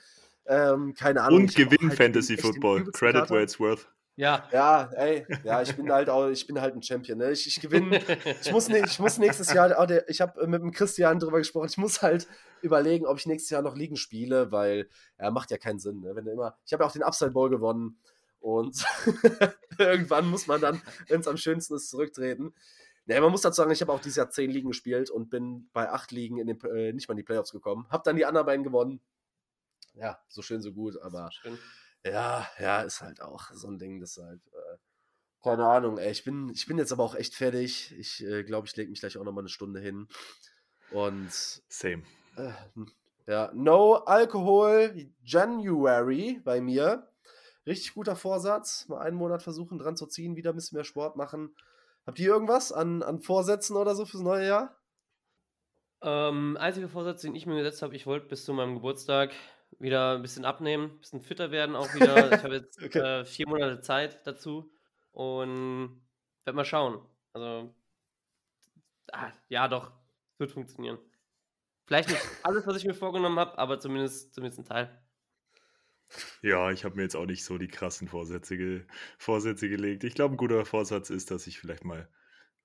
ähm, 0.47 0.95
keine 0.95 1.23
Ahnung. 1.23 1.43
Und 1.43 1.55
gewinn 1.55 1.89
halt 1.89 1.99
Fantasy 1.99 2.37
Football. 2.37 2.85
Credit 2.93 3.31
where 3.31 3.43
it's 3.43 3.61
worth. 3.61 3.89
Ja. 4.17 4.47
Ja, 4.53 4.91
ey, 4.97 5.27
ja, 5.45 5.63
ich 5.63 5.75
bin 5.77 5.91
halt 5.91 6.11
auch, 6.11 6.29
ich 6.29 6.47
bin 6.47 6.61
halt 6.61 6.75
ein 6.75 6.83
Champion, 6.83 7.19
ne? 7.19 7.31
Ich, 7.31 7.47
ich 7.47 7.59
gewinne, 7.59 8.03
ich 8.43 8.53
muss, 8.53 8.69
ne, 8.69 8.83
ich 8.85 8.99
muss 8.99 9.17
nächstes 9.17 9.51
Jahr, 9.53 9.79
auch 9.79 9.87
der, 9.87 10.11
ich 10.11 10.21
habe 10.21 10.47
mit 10.47 10.61
dem 10.61 10.73
Christian 10.73 11.19
drüber 11.19 11.39
gesprochen, 11.39 11.69
ich 11.71 11.79
muss 11.79 12.03
halt 12.03 12.29
überlegen, 12.61 13.07
ob 13.07 13.19
ich 13.19 13.25
nächstes 13.25 13.49
Jahr 13.49 13.63
noch 13.63 13.75
Ligen 13.75 13.97
spiele, 13.97 14.53
weil, 14.53 14.91
ja, 15.19 15.31
macht 15.31 15.51
ja 15.51 15.57
keinen 15.57 15.79
Sinn, 15.79 16.01
ne? 16.01 16.15
Wenn 16.15 16.27
du 16.27 16.33
immer, 16.33 16.59
ich 16.67 16.73
habe 16.75 16.83
ja 16.83 16.89
auch 16.89 16.93
den 16.93 17.03
Upside 17.03 17.31
Bowl 17.31 17.49
gewonnen 17.49 17.99
und 18.41 18.85
irgendwann 19.79 20.29
muss 20.29 20.47
man 20.47 20.61
dann, 20.61 20.83
wenn 21.09 21.21
es 21.21 21.29
am 21.29 21.37
schönsten 21.37 21.75
ist, 21.75 21.91
zurücktreten. 21.91 22.55
Ne, 23.07 23.21
man 23.21 23.31
muss 23.31 23.43
dazu 23.43 23.57
sagen, 23.57 23.71
ich 23.71 23.81
habe 23.81 23.93
auch 23.93 24.01
dieses 24.01 24.17
Jahr 24.17 24.31
zehn 24.31 24.51
Ligen 24.51 24.69
gespielt 24.69 25.11
und 25.11 25.31
bin 25.31 25.69
bei 25.73 25.91
acht 25.91 26.13
Ligen 26.13 26.39
in 26.39 26.47
den, 26.47 26.61
äh, 26.65 26.93
nicht 26.93 27.09
mal 27.09 27.15
in 27.15 27.19
die 27.19 27.23
Playoffs 27.23 27.53
gekommen. 27.53 27.87
Hab 27.91 28.05
dann 28.05 28.17
die 28.17 28.25
anderen 28.25 28.47
beiden 28.47 28.65
gewonnen. 28.65 29.01
Ja, 29.95 30.19
so 30.29 30.43
schön, 30.43 30.63
so 30.63 30.73
gut, 30.73 31.01
aber 31.01 31.31
Schön. 31.33 31.59
ja, 32.05 32.47
ja, 32.59 32.83
ist 32.83 33.01
halt 33.01 33.21
auch 33.21 33.51
so 33.53 33.69
ein 33.69 33.79
Ding, 33.79 34.01
deshalb. 34.01 34.41
Äh, 34.53 34.77
keine 35.43 35.67
Ahnung, 35.67 35.99
ey. 35.99 36.11
Ich 36.11 36.25
bin, 36.25 36.51
ich 36.51 36.67
bin 36.67 36.79
jetzt 36.79 36.93
aber 36.93 37.03
auch 37.03 37.15
echt 37.15 37.35
fertig. 37.35 37.95
Ich 37.99 38.23
äh, 38.25 38.45
glaube, 38.45 38.67
ich 38.67 38.77
lege 38.77 38.91
mich 38.91 39.01
gleich 39.01 39.17
auch 39.17 39.25
nochmal 39.25 39.43
eine 39.43 39.49
Stunde 39.49 39.81
hin. 39.81 40.07
Und 40.91 41.33
Same. 41.33 42.03
äh, 42.37 42.53
ja, 43.27 43.51
No 43.55 43.95
Alcohol 43.95 45.11
January 45.23 46.41
bei 46.45 46.61
mir. 46.61 47.10
Richtig 47.71 47.95
guter 47.95 48.17
Vorsatz. 48.17 48.89
Mal 48.89 48.99
einen 48.99 49.17
Monat 49.17 49.45
versuchen, 49.45 49.79
dran 49.79 49.97
zu 49.97 50.07
ziehen, 50.09 50.35
wieder 50.35 50.51
ein 50.51 50.57
bisschen 50.57 50.75
mehr 50.75 50.85
Sport 50.85 51.15
machen. 51.15 51.55
Habt 52.05 52.19
ihr 52.19 52.27
irgendwas 52.29 52.73
an, 52.73 53.05
an 53.05 53.21
Vorsätzen 53.21 53.77
oder 53.77 53.95
so 53.95 54.05
fürs 54.05 54.25
neue 54.25 54.45
Jahr? 54.49 54.77
Ähm, 56.03 56.57
einziger 56.59 56.89
Vorsatz, 56.89 57.21
den 57.23 57.37
ich 57.37 57.47
mir 57.47 57.55
gesetzt 57.57 57.83
habe, 57.83 57.95
ich 57.95 58.07
wollte 58.07 58.27
bis 58.27 58.45
zu 58.45 58.53
meinem 58.55 58.75
Geburtstag 58.75 59.33
wieder 59.79 60.17
ein 60.17 60.23
bisschen 60.23 60.45
abnehmen, 60.45 60.87
ein 60.95 60.99
bisschen 60.99 61.21
fitter 61.23 61.53
werden 61.53 61.77
auch 61.77 61.95
wieder. 61.95 62.33
Ich 62.33 62.43
habe 62.43 62.55
jetzt 62.55 62.83
Okay. 62.83 62.99
äh, 62.99 63.25
vier 63.25 63.47
Monate 63.49 63.81
Zeit 63.83 64.27
dazu 64.27 64.73
und 65.13 66.03
werde 66.45 66.57
mal 66.57 66.65
schauen. 66.65 67.07
Also, 67.35 67.73
ah, 69.13 69.31
ja, 69.49 69.69
doch, 69.69 69.93
wird 70.39 70.51
funktionieren. 70.51 70.99
Vielleicht 71.87 72.09
nicht 72.09 72.21
alles, 72.43 72.67
was 72.67 72.79
ich 72.79 72.85
mir 72.85 72.95
vorgenommen 72.95 73.39
habe, 73.39 73.57
aber 73.59 73.79
zumindest, 73.79 74.35
zumindest 74.35 74.59
ein 74.59 74.65
Teil. 74.65 75.00
Ja, 76.43 76.71
ich 76.71 76.85
habe 76.85 76.97
mir 76.97 77.03
jetzt 77.03 77.17
auch 77.17 77.27
nicht 77.27 77.45
so 77.45 77.59
die 77.59 77.69
krassen 77.69 78.09
Vorsätze, 78.09 78.57
ge 78.57 78.83
Vorsätze 79.19 79.69
gelegt. 79.69 80.05
Ich 80.05 80.15
glaube, 80.15 80.35
ein 80.35 80.37
guter 80.39 80.65
Vorsatz 80.65 81.11
ist, 81.11 81.31
dass 81.31 81.47
ich 81.47 81.59
vielleicht 81.59 81.85
mal 81.85 82.09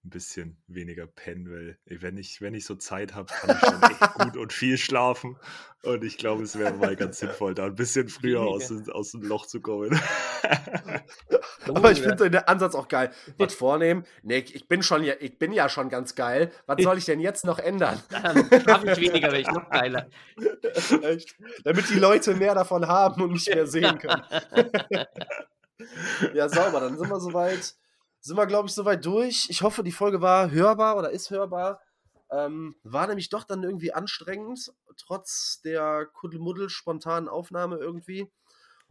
ein 0.05 0.09
bisschen 0.11 0.55
weniger 0.67 1.07
penne, 1.07 1.49
weil 1.49 1.77
wenn 2.01 2.17
ich, 2.17 2.39
wenn 2.39 2.53
ich 2.53 2.65
so 2.65 2.75
Zeit 2.75 3.15
habe, 3.15 3.33
kann 3.33 3.57
ich 3.57 3.67
schon 3.69 3.81
echt 3.83 4.13
gut 4.13 4.37
und 4.37 4.53
viel 4.53 4.77
schlafen. 4.77 5.35
Und 5.81 6.03
ich 6.03 6.17
glaube, 6.17 6.43
es 6.43 6.57
wäre 6.59 6.73
mal 6.73 6.95
ganz 6.95 7.17
sinnvoll, 7.19 7.55
da 7.55 7.65
ein 7.65 7.75
bisschen 7.75 8.07
früher 8.07 8.41
aus, 8.41 8.67
dem- 8.67 8.89
aus 8.91 9.11
dem 9.11 9.23
Loch 9.23 9.47
zu 9.47 9.61
kommen. 9.61 9.99
Aber 11.67 11.91
ich 11.91 12.01
finde 12.01 12.29
den 12.29 12.43
Ansatz 12.43 12.75
auch 12.75 12.87
geil. 12.87 13.11
Was 13.37 13.55
vornehmen? 13.55 14.05
Nee, 14.21 14.45
ich 14.53 14.67
bin 14.67 14.83
schon 14.83 15.03
ja, 15.03 15.15
ich 15.19 15.39
bin 15.39 15.51
ja 15.51 15.67
schon 15.69 15.89
ganz 15.89 16.13
geil. 16.13 16.51
Was 16.67 16.81
soll 16.83 16.97
ich 16.99 17.05
denn 17.05 17.19
jetzt 17.19 17.43
noch 17.43 17.57
ändern? 17.57 17.99
Dann 18.09 18.61
schlafe 18.61 18.91
ich 18.91 18.97
weniger, 18.99 19.27
wäre 19.31 19.41
ich 19.41 19.47
noch 19.51 19.69
geiler. 19.71 20.07
Echt? 21.01 21.35
Damit 21.63 21.89
die 21.89 21.99
Leute 21.99 22.35
mehr 22.35 22.53
davon 22.53 22.87
haben 22.87 23.23
und 23.23 23.31
nicht 23.33 23.47
mehr 23.53 23.65
sehen 23.65 23.97
können. 23.97 24.21
ja, 26.33 26.47
sauber, 26.47 26.79
dann 26.79 26.97
sind 26.97 27.09
wir 27.09 27.19
soweit. 27.19 27.75
Sind 28.25 28.37
wir, 28.37 28.47
glaube 28.47 28.67
ich, 28.67 28.73
soweit 28.73 29.05
durch. 29.05 29.45
Ich 29.51 29.61
hoffe, 29.61 29.83
die 29.83 29.91
Folge 29.91 30.19
war 30.19 30.49
hörbar 30.49 30.97
oder 30.97 31.11
ist 31.11 31.29
hörbar. 31.29 31.79
Ähm, 32.31 32.75
war 32.81 33.05
nämlich 33.05 33.29
doch 33.29 33.43
dann 33.43 33.61
irgendwie 33.61 33.93
anstrengend, 33.93 34.73
trotz 34.97 35.61
der 35.61 36.07
Kuddelmuddel 36.07 36.69
spontanen 36.69 37.29
Aufnahme 37.29 37.77
irgendwie. 37.77 38.31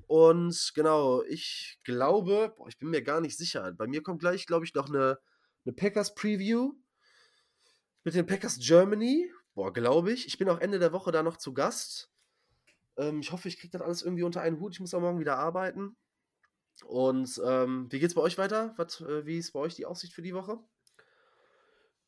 Und 0.07 0.71
genau, 0.77 1.25
ich 1.25 1.81
glaube, 1.83 2.55
boah, 2.57 2.69
ich 2.69 2.79
bin 2.79 2.91
mir 2.91 3.03
gar 3.03 3.21
nicht 3.21 3.37
sicher. 3.37 3.73
Bei 3.73 3.89
mir 3.89 4.05
kommt 4.05 4.21
gleich, 4.21 4.47
glaube 4.47 4.67
ich, 4.67 4.75
noch 4.75 4.89
eine, 4.89 5.19
eine 5.65 5.73
Packers 5.75 6.15
Preview 6.15 6.75
mit 8.05 8.15
den 8.15 8.27
Packers 8.27 8.61
Germany. 8.61 9.33
Boah, 9.57 9.73
glaube 9.73 10.13
ich. 10.13 10.29
Ich 10.29 10.39
bin 10.39 10.49
auch 10.49 10.61
Ende 10.61 10.79
der 10.79 10.93
Woche 10.93 11.11
da 11.11 11.25
noch 11.25 11.39
zu 11.39 11.53
Gast. 11.53 12.09
Ähm, 12.97 13.19
ich 13.19 13.33
hoffe, 13.33 13.49
ich 13.49 13.59
kriege 13.59 13.73
das 13.73 13.83
alles 13.83 14.03
irgendwie 14.03 14.23
unter 14.23 14.43
einen 14.43 14.61
Hut. 14.61 14.75
Ich 14.75 14.81
muss 14.81 14.95
auch 14.95 15.01
morgen 15.01 15.19
wieder 15.19 15.39
arbeiten. 15.39 15.97
Und 16.87 17.41
ähm, 17.45 17.87
wie 17.91 17.99
geht's 18.01 18.15
bei 18.15 18.21
euch 18.23 18.37
weiter? 18.39 18.75
Was, 18.77 19.01
äh, 19.01 19.27
wie 19.27 19.39
ist 19.39 19.53
bei 19.53 19.61
euch 19.61 19.75
die 19.75 19.87
Aussicht 19.87 20.13
für 20.13 20.23
die 20.23 20.35
Woche? 20.35 20.59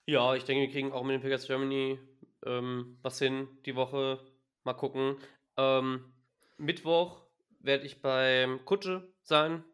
Ja, 0.06 0.34
ich 0.34 0.44
denke, 0.44 0.66
wir 0.66 0.72
kriegen 0.72 0.92
auch 0.92 1.02
mit 1.02 1.14
den 1.14 1.22
Packers 1.22 1.46
Germany 1.46 1.98
ähm, 2.44 2.98
was 3.02 3.18
hin 3.18 3.48
die 3.66 3.76
Woche. 3.76 4.20
Mal 4.64 4.74
gucken. 4.74 5.16
Ähm, 5.56 6.12
Mittwoch 6.56 7.22
werde 7.60 7.84
ich 7.84 8.00
beim 8.00 8.64
Kutsche 8.64 9.12
sein 9.22 9.64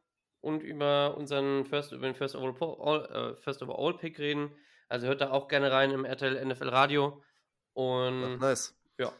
und 0.40 0.62
über 0.62 1.16
unseren 1.16 1.64
First, 1.66 1.92
über 1.92 2.06
den 2.06 2.14
First 2.14 2.34
Overall, 2.34 2.76
All, 2.80 3.32
äh, 3.32 3.36
First 3.42 3.62
Overall 3.62 3.96
Pick 3.96 4.18
reden. 4.18 4.50
Also 4.88 5.06
hört 5.06 5.20
da 5.20 5.30
auch 5.30 5.48
gerne 5.48 5.70
rein 5.70 5.90
im 5.90 6.04
RTL 6.04 6.44
NFL 6.44 6.68
Radio. 6.68 7.22
Ach, 7.22 7.74
Und 7.74 8.38
nice. 8.40 8.78
ja. 8.98 9.12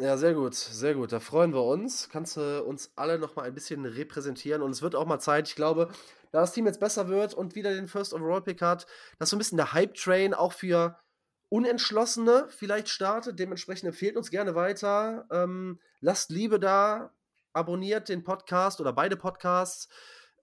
Ja, 0.00 0.16
sehr 0.16 0.32
gut, 0.32 0.54
sehr 0.54 0.94
gut. 0.94 1.12
Da 1.12 1.20
freuen 1.20 1.52
wir 1.52 1.62
uns. 1.62 2.08
Kannst 2.08 2.38
du 2.38 2.64
uns 2.64 2.90
alle 2.96 3.18
noch 3.18 3.36
mal 3.36 3.42
ein 3.42 3.52
bisschen 3.52 3.84
repräsentieren. 3.84 4.62
Und 4.62 4.70
es 4.70 4.80
wird 4.80 4.94
auch 4.94 5.04
mal 5.04 5.18
Zeit, 5.18 5.46
ich 5.46 5.54
glaube, 5.54 5.90
da 6.32 6.40
das 6.40 6.52
Team 6.54 6.64
jetzt 6.64 6.80
besser 6.80 7.08
wird 7.08 7.34
und 7.34 7.54
wieder 7.54 7.74
den 7.74 7.86
First 7.86 8.14
Overall 8.14 8.40
Pick 8.40 8.62
hat, 8.62 8.86
dass 9.18 9.28
so 9.28 9.36
ein 9.36 9.38
bisschen 9.38 9.58
der 9.58 9.74
Hype-Train 9.74 10.32
auch 10.32 10.54
für 10.54 10.96
Unentschlossene 11.50 12.46
vielleicht 12.48 12.88
startet. 12.88 13.38
Dementsprechend 13.38 13.88
empfehlt 13.88 14.16
uns 14.16 14.30
gerne 14.30 14.54
weiter. 14.54 15.26
Ähm, 15.30 15.78
lasst 16.00 16.30
Liebe 16.30 16.58
da. 16.58 17.12
Abonniert 17.52 18.08
den 18.08 18.24
Podcast 18.24 18.80
oder 18.80 18.94
beide 18.94 19.16
Podcasts. 19.18 19.88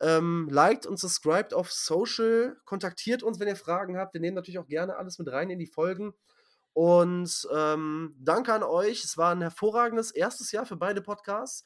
Ähm, 0.02 0.50
liked 0.52 0.86
und 0.86 1.00
subscribed 1.00 1.56
auf 1.56 1.72
Social. 1.72 2.58
Kontaktiert 2.66 3.24
uns, 3.24 3.40
wenn 3.40 3.48
ihr 3.48 3.56
Fragen 3.56 3.98
habt. 3.98 4.14
Wir 4.14 4.22
nehmen 4.22 4.36
natürlich 4.36 4.60
auch 4.60 4.68
gerne 4.68 4.98
alles 4.98 5.18
mit 5.18 5.32
rein 5.32 5.50
in 5.50 5.58
die 5.58 5.66
Folgen. 5.66 6.14
Und 6.78 7.48
ähm, 7.52 8.14
danke 8.20 8.54
an 8.54 8.62
euch. 8.62 9.04
Es 9.04 9.18
war 9.18 9.32
ein 9.32 9.42
hervorragendes 9.42 10.12
erstes 10.12 10.52
Jahr 10.52 10.68
für 10.68 10.76
beide 10.76 11.02
Podcasts. 11.02 11.64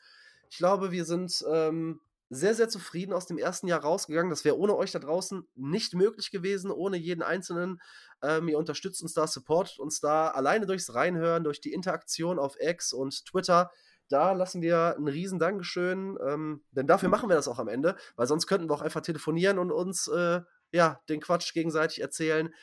Ich 0.49 0.57
glaube, 0.57 0.93
wir 0.93 1.03
sind 1.03 1.43
ähm, 1.51 1.99
sehr, 2.30 2.55
sehr 2.55 2.70
zufrieden 2.70 3.12
aus 3.12 3.26
dem 3.26 3.38
ersten 3.38 3.68
Jahr 3.68 3.82
rausgegangen. 3.82 4.30
Das 4.30 4.45
wäre 4.45 4.57
ohne 4.57 4.74
euch 4.78 4.91
da 4.91 4.99
draußen 4.99 5.45
nicht 5.55 5.95
möglich 5.95 6.32
gewesen, 6.32 6.72
ohne 6.72 6.95
jeden 6.95 7.24
Einzelnen. 7.24 7.82
Ähm, 8.24 8.47
ihr 8.47 8.57
unterstützt 8.57 9.01
uns 9.01 9.14
da, 9.14 9.28
supportet 9.28 9.80
uns 9.80 9.99
da 9.99 10.30
alleine 10.30 10.66
durchs 10.66 10.93
Reinhören, 10.93 11.43
durch 11.43 11.59
die 11.59 11.74
Interaktion 11.74 12.39
auf 12.39 12.55
X 12.57 12.93
und 12.93 13.26
Twitter. 13.26 13.70
Da 14.07 14.32
lassen 14.32 14.62
wir 14.62 14.95
ein 14.97 15.09
riesen 15.09 15.39
Dankeschön, 15.39 16.18
ähm, 16.26 16.64
denn 16.72 16.88
dafür 16.88 17.09
machen 17.09 17.28
wir 17.28 17.36
das 17.36 17.49
auch 17.49 17.59
am 17.59 17.68
Ende, 17.68 17.97
weil 18.16 18.28
sonst 18.28 18.47
könnten 18.47 18.70
wir 18.70 18.76
auch 18.76 18.82
einfach 18.82 19.01
telefonieren 19.01 19.59
und 19.59 19.74
uns 19.74 20.07
äh, 20.07 20.39
ja, 20.72 21.01
den 21.09 21.20
Quatsch 21.20 21.53
gegenseitig 21.53 21.99
erzählen 21.99 22.53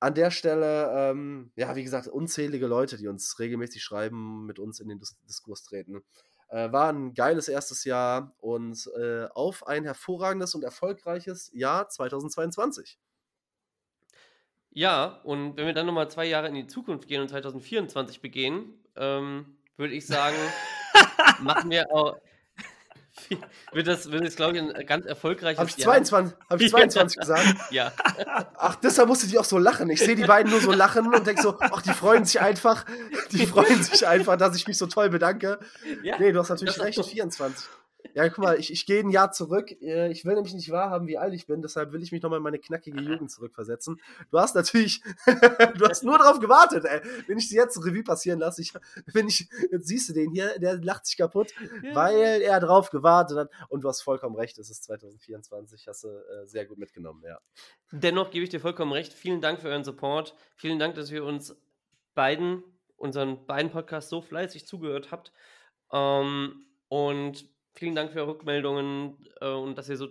an 0.00 0.14
der 0.14 0.30
Stelle, 0.30 0.92
ähm, 0.94 1.50
ja, 1.56 1.74
wie 1.76 1.84
gesagt, 1.84 2.08
unzählige 2.08 2.66
Leute, 2.66 2.96
die 2.96 3.08
uns 3.08 3.38
regelmäßig 3.38 3.82
schreiben, 3.82 4.46
mit 4.46 4.58
uns 4.58 4.80
in 4.80 4.88
den 4.88 4.98
Dis 4.98 5.16
Diskurs 5.28 5.64
treten. 5.64 6.02
Äh, 6.48 6.72
war 6.72 6.90
ein 6.92 7.14
geiles 7.14 7.48
erstes 7.48 7.84
Jahr 7.84 8.34
und 8.38 8.88
äh, 8.98 9.26
auf 9.34 9.66
ein 9.66 9.84
hervorragendes 9.84 10.54
und 10.54 10.64
erfolgreiches 10.64 11.50
Jahr 11.52 11.88
2022. 11.88 12.98
Ja, 14.70 15.20
und 15.24 15.56
wenn 15.56 15.66
wir 15.66 15.74
dann 15.74 15.86
nochmal 15.86 16.10
zwei 16.10 16.26
Jahre 16.26 16.48
in 16.48 16.54
die 16.54 16.66
Zukunft 16.66 17.08
gehen 17.08 17.20
und 17.20 17.28
2024 17.28 18.20
begehen, 18.20 18.74
ähm, 18.96 19.58
würde 19.76 19.94
ich 19.94 20.06
sagen, 20.06 20.36
machen 21.42 21.70
wir 21.70 21.92
auch, 21.92 22.16
wird 23.72 23.86
das, 23.86 24.10
wird 24.10 24.24
das 24.24 24.36
glaube 24.36 24.56
ich, 24.56 24.62
ein 24.62 24.86
ganz 24.86 25.06
erfolgreiches 25.06 25.58
Habe 25.58 25.70
ich 25.70 25.76
22, 25.76 26.36
hab 26.48 26.60
ich 26.60 26.70
22 26.70 27.18
gesagt? 27.20 27.54
Ja. 27.70 27.92
Ach, 28.56 28.76
deshalb 28.76 29.08
musste 29.08 29.26
die 29.26 29.38
auch 29.38 29.44
so 29.44 29.58
lachen. 29.58 29.90
Ich 29.90 30.00
sehe 30.00 30.16
die 30.16 30.24
beiden 30.24 30.50
nur 30.50 30.60
so 30.60 30.72
lachen 30.72 31.12
und 31.12 31.26
denke 31.26 31.42
so, 31.42 31.58
ach, 31.60 31.82
die 31.82 31.92
freuen 31.92 32.24
sich 32.24 32.40
einfach, 32.40 32.84
die 33.32 33.46
freuen 33.46 33.82
sich 33.82 34.06
einfach, 34.06 34.36
dass 34.36 34.56
ich 34.56 34.66
mich 34.66 34.78
so 34.78 34.86
toll 34.86 35.10
bedanke. 35.10 35.58
Ja, 36.02 36.18
nee, 36.18 36.32
du 36.32 36.40
hast 36.40 36.50
natürlich 36.50 36.78
recht, 36.80 37.04
24. 37.04 37.68
Ja, 38.14 38.28
guck 38.28 38.38
mal, 38.38 38.58
ich, 38.58 38.72
ich 38.72 38.86
gehe 38.86 39.00
ein 39.00 39.10
Jahr 39.10 39.32
zurück. 39.32 39.70
Äh, 39.82 40.10
ich 40.10 40.24
will 40.24 40.34
nämlich 40.34 40.54
nicht 40.54 40.70
wahrhaben, 40.70 41.06
wie 41.08 41.18
alt 41.18 41.34
ich 41.34 41.46
bin, 41.46 41.62
deshalb 41.62 41.92
will 41.92 42.02
ich 42.02 42.12
mich 42.12 42.22
nochmal 42.22 42.38
in 42.38 42.42
meine 42.42 42.58
knackige 42.58 43.00
Jugend 43.00 43.30
zurückversetzen. 43.30 44.00
Du 44.30 44.38
hast 44.38 44.54
natürlich, 44.54 45.02
du 45.26 45.88
hast 45.88 46.04
nur 46.04 46.18
darauf 46.18 46.38
gewartet, 46.38 46.84
ey. 46.84 47.00
Wenn 47.26 47.38
ich 47.38 47.48
sie 47.48 47.56
jetzt 47.56 47.76
Revue 47.78 48.04
passieren 48.04 48.38
lasse, 48.38 48.62
ich, 48.62 48.72
wenn 49.12 49.28
ich, 49.28 49.48
jetzt 49.70 49.88
siehst 49.88 50.08
du 50.08 50.14
den 50.14 50.30
hier, 50.30 50.58
der 50.58 50.78
lacht 50.78 51.06
sich 51.06 51.16
kaputt, 51.16 51.52
ja. 51.82 51.94
weil 51.94 52.42
er 52.42 52.60
drauf 52.60 52.90
gewartet 52.90 53.36
hat. 53.36 53.50
Und 53.68 53.82
du 53.82 53.88
hast 53.88 54.02
vollkommen 54.02 54.36
recht, 54.36 54.58
es 54.58 54.70
ist 54.70 54.84
2024, 54.84 55.86
hast 55.88 56.04
du 56.04 56.08
äh, 56.08 56.46
sehr 56.46 56.66
gut 56.66 56.78
mitgenommen, 56.78 57.22
ja. 57.26 57.38
Dennoch 57.90 58.30
gebe 58.30 58.44
ich 58.44 58.50
dir 58.50 58.60
vollkommen 58.60 58.92
recht. 58.92 59.12
Vielen 59.12 59.40
Dank 59.40 59.60
für 59.60 59.68
euren 59.68 59.84
Support. 59.84 60.34
Vielen 60.56 60.78
Dank, 60.78 60.94
dass 60.94 61.10
wir 61.10 61.24
uns 61.24 61.56
beiden, 62.14 62.62
unseren 62.96 63.46
beiden 63.46 63.70
Podcasts 63.70 64.10
so 64.10 64.20
fleißig 64.20 64.66
zugehört 64.66 65.10
habt. 65.10 65.32
Ähm, 65.92 66.64
und 66.88 67.48
Vielen 67.78 67.94
Dank 67.94 68.10
für 68.10 68.18
eure 68.18 68.32
Rückmeldungen 68.32 69.24
äh, 69.40 69.50
und 69.50 69.78
dass 69.78 69.88
ihr 69.88 69.96
so 69.96 70.08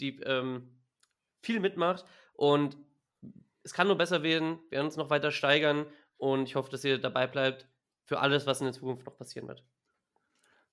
die, 0.00 0.20
ähm, 0.20 0.68
viel 1.40 1.60
mitmacht. 1.60 2.04
Und 2.34 2.76
es 3.62 3.72
kann 3.72 3.86
nur 3.86 3.96
besser 3.96 4.22
werden. 4.22 4.58
Wir 4.68 4.78
werden 4.78 4.86
uns 4.88 4.98
noch 4.98 5.08
weiter 5.08 5.30
steigern 5.30 5.86
und 6.18 6.42
ich 6.42 6.56
hoffe, 6.56 6.70
dass 6.70 6.84
ihr 6.84 6.98
dabei 6.98 7.26
bleibt 7.26 7.68
für 8.04 8.20
alles, 8.20 8.46
was 8.46 8.60
in 8.60 8.66
der 8.66 8.74
Zukunft 8.74 9.06
noch 9.06 9.16
passieren 9.16 9.48
wird. 9.48 9.64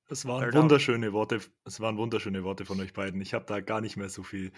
Das 0.10 0.26
waren 0.26 0.41
Fair 0.41 0.62
wunderschöne 0.62 1.06
down. 1.08 1.14
Worte. 1.14 1.39
Es 1.64 1.80
waren 1.80 1.98
wunderschöne 1.98 2.44
Worte 2.44 2.66
von 2.66 2.78
euch 2.82 2.91
beiden. 2.91 3.22
Ich 3.22 3.34
habe 3.34 3.46
da 3.46 3.62
gar 3.62 3.80
nicht 3.80 3.96
mehr 3.96 4.10
so 4.10 4.22
viel 4.22 4.52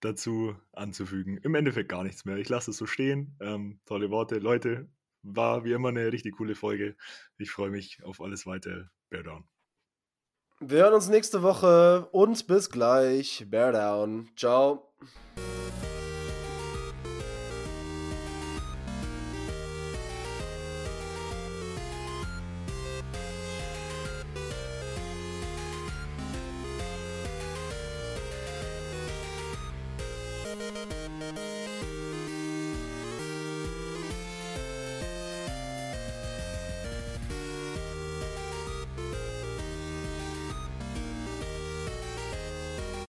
dazu 0.00 0.54
anzufügen. 0.72 1.38
Im 1.38 1.54
Endeffekt 1.54 1.88
gar 1.88 2.02
nichts 2.02 2.26
mehr. 2.26 2.36
Ich 2.36 2.50
lasse 2.50 2.72
es 2.72 2.76
so 2.76 2.84
stehen. 2.84 3.38
Ähm, 3.40 3.80
tolle 3.86 4.10
Worte, 4.10 4.38
Leute. 4.38 4.90
War 5.22 5.64
wie 5.64 5.72
immer 5.72 5.88
eine 5.88 6.12
richtig 6.12 6.36
coole 6.36 6.54
Folge. 6.54 6.94
Ich 7.38 7.50
freue 7.50 7.70
mich 7.70 8.04
auf 8.04 8.20
alles 8.20 8.44
weitere. 8.44 8.84
Bear 9.08 9.22
down. 9.22 9.48
Wir 10.64 10.84
hören 10.84 10.94
uns 10.94 11.08
nächste 11.08 11.42
Woche 11.42 12.06
und 12.12 12.46
bis 12.46 12.70
gleich. 12.70 13.44
Bear 13.50 13.72
down. 13.72 14.28
Ciao. 14.36 14.92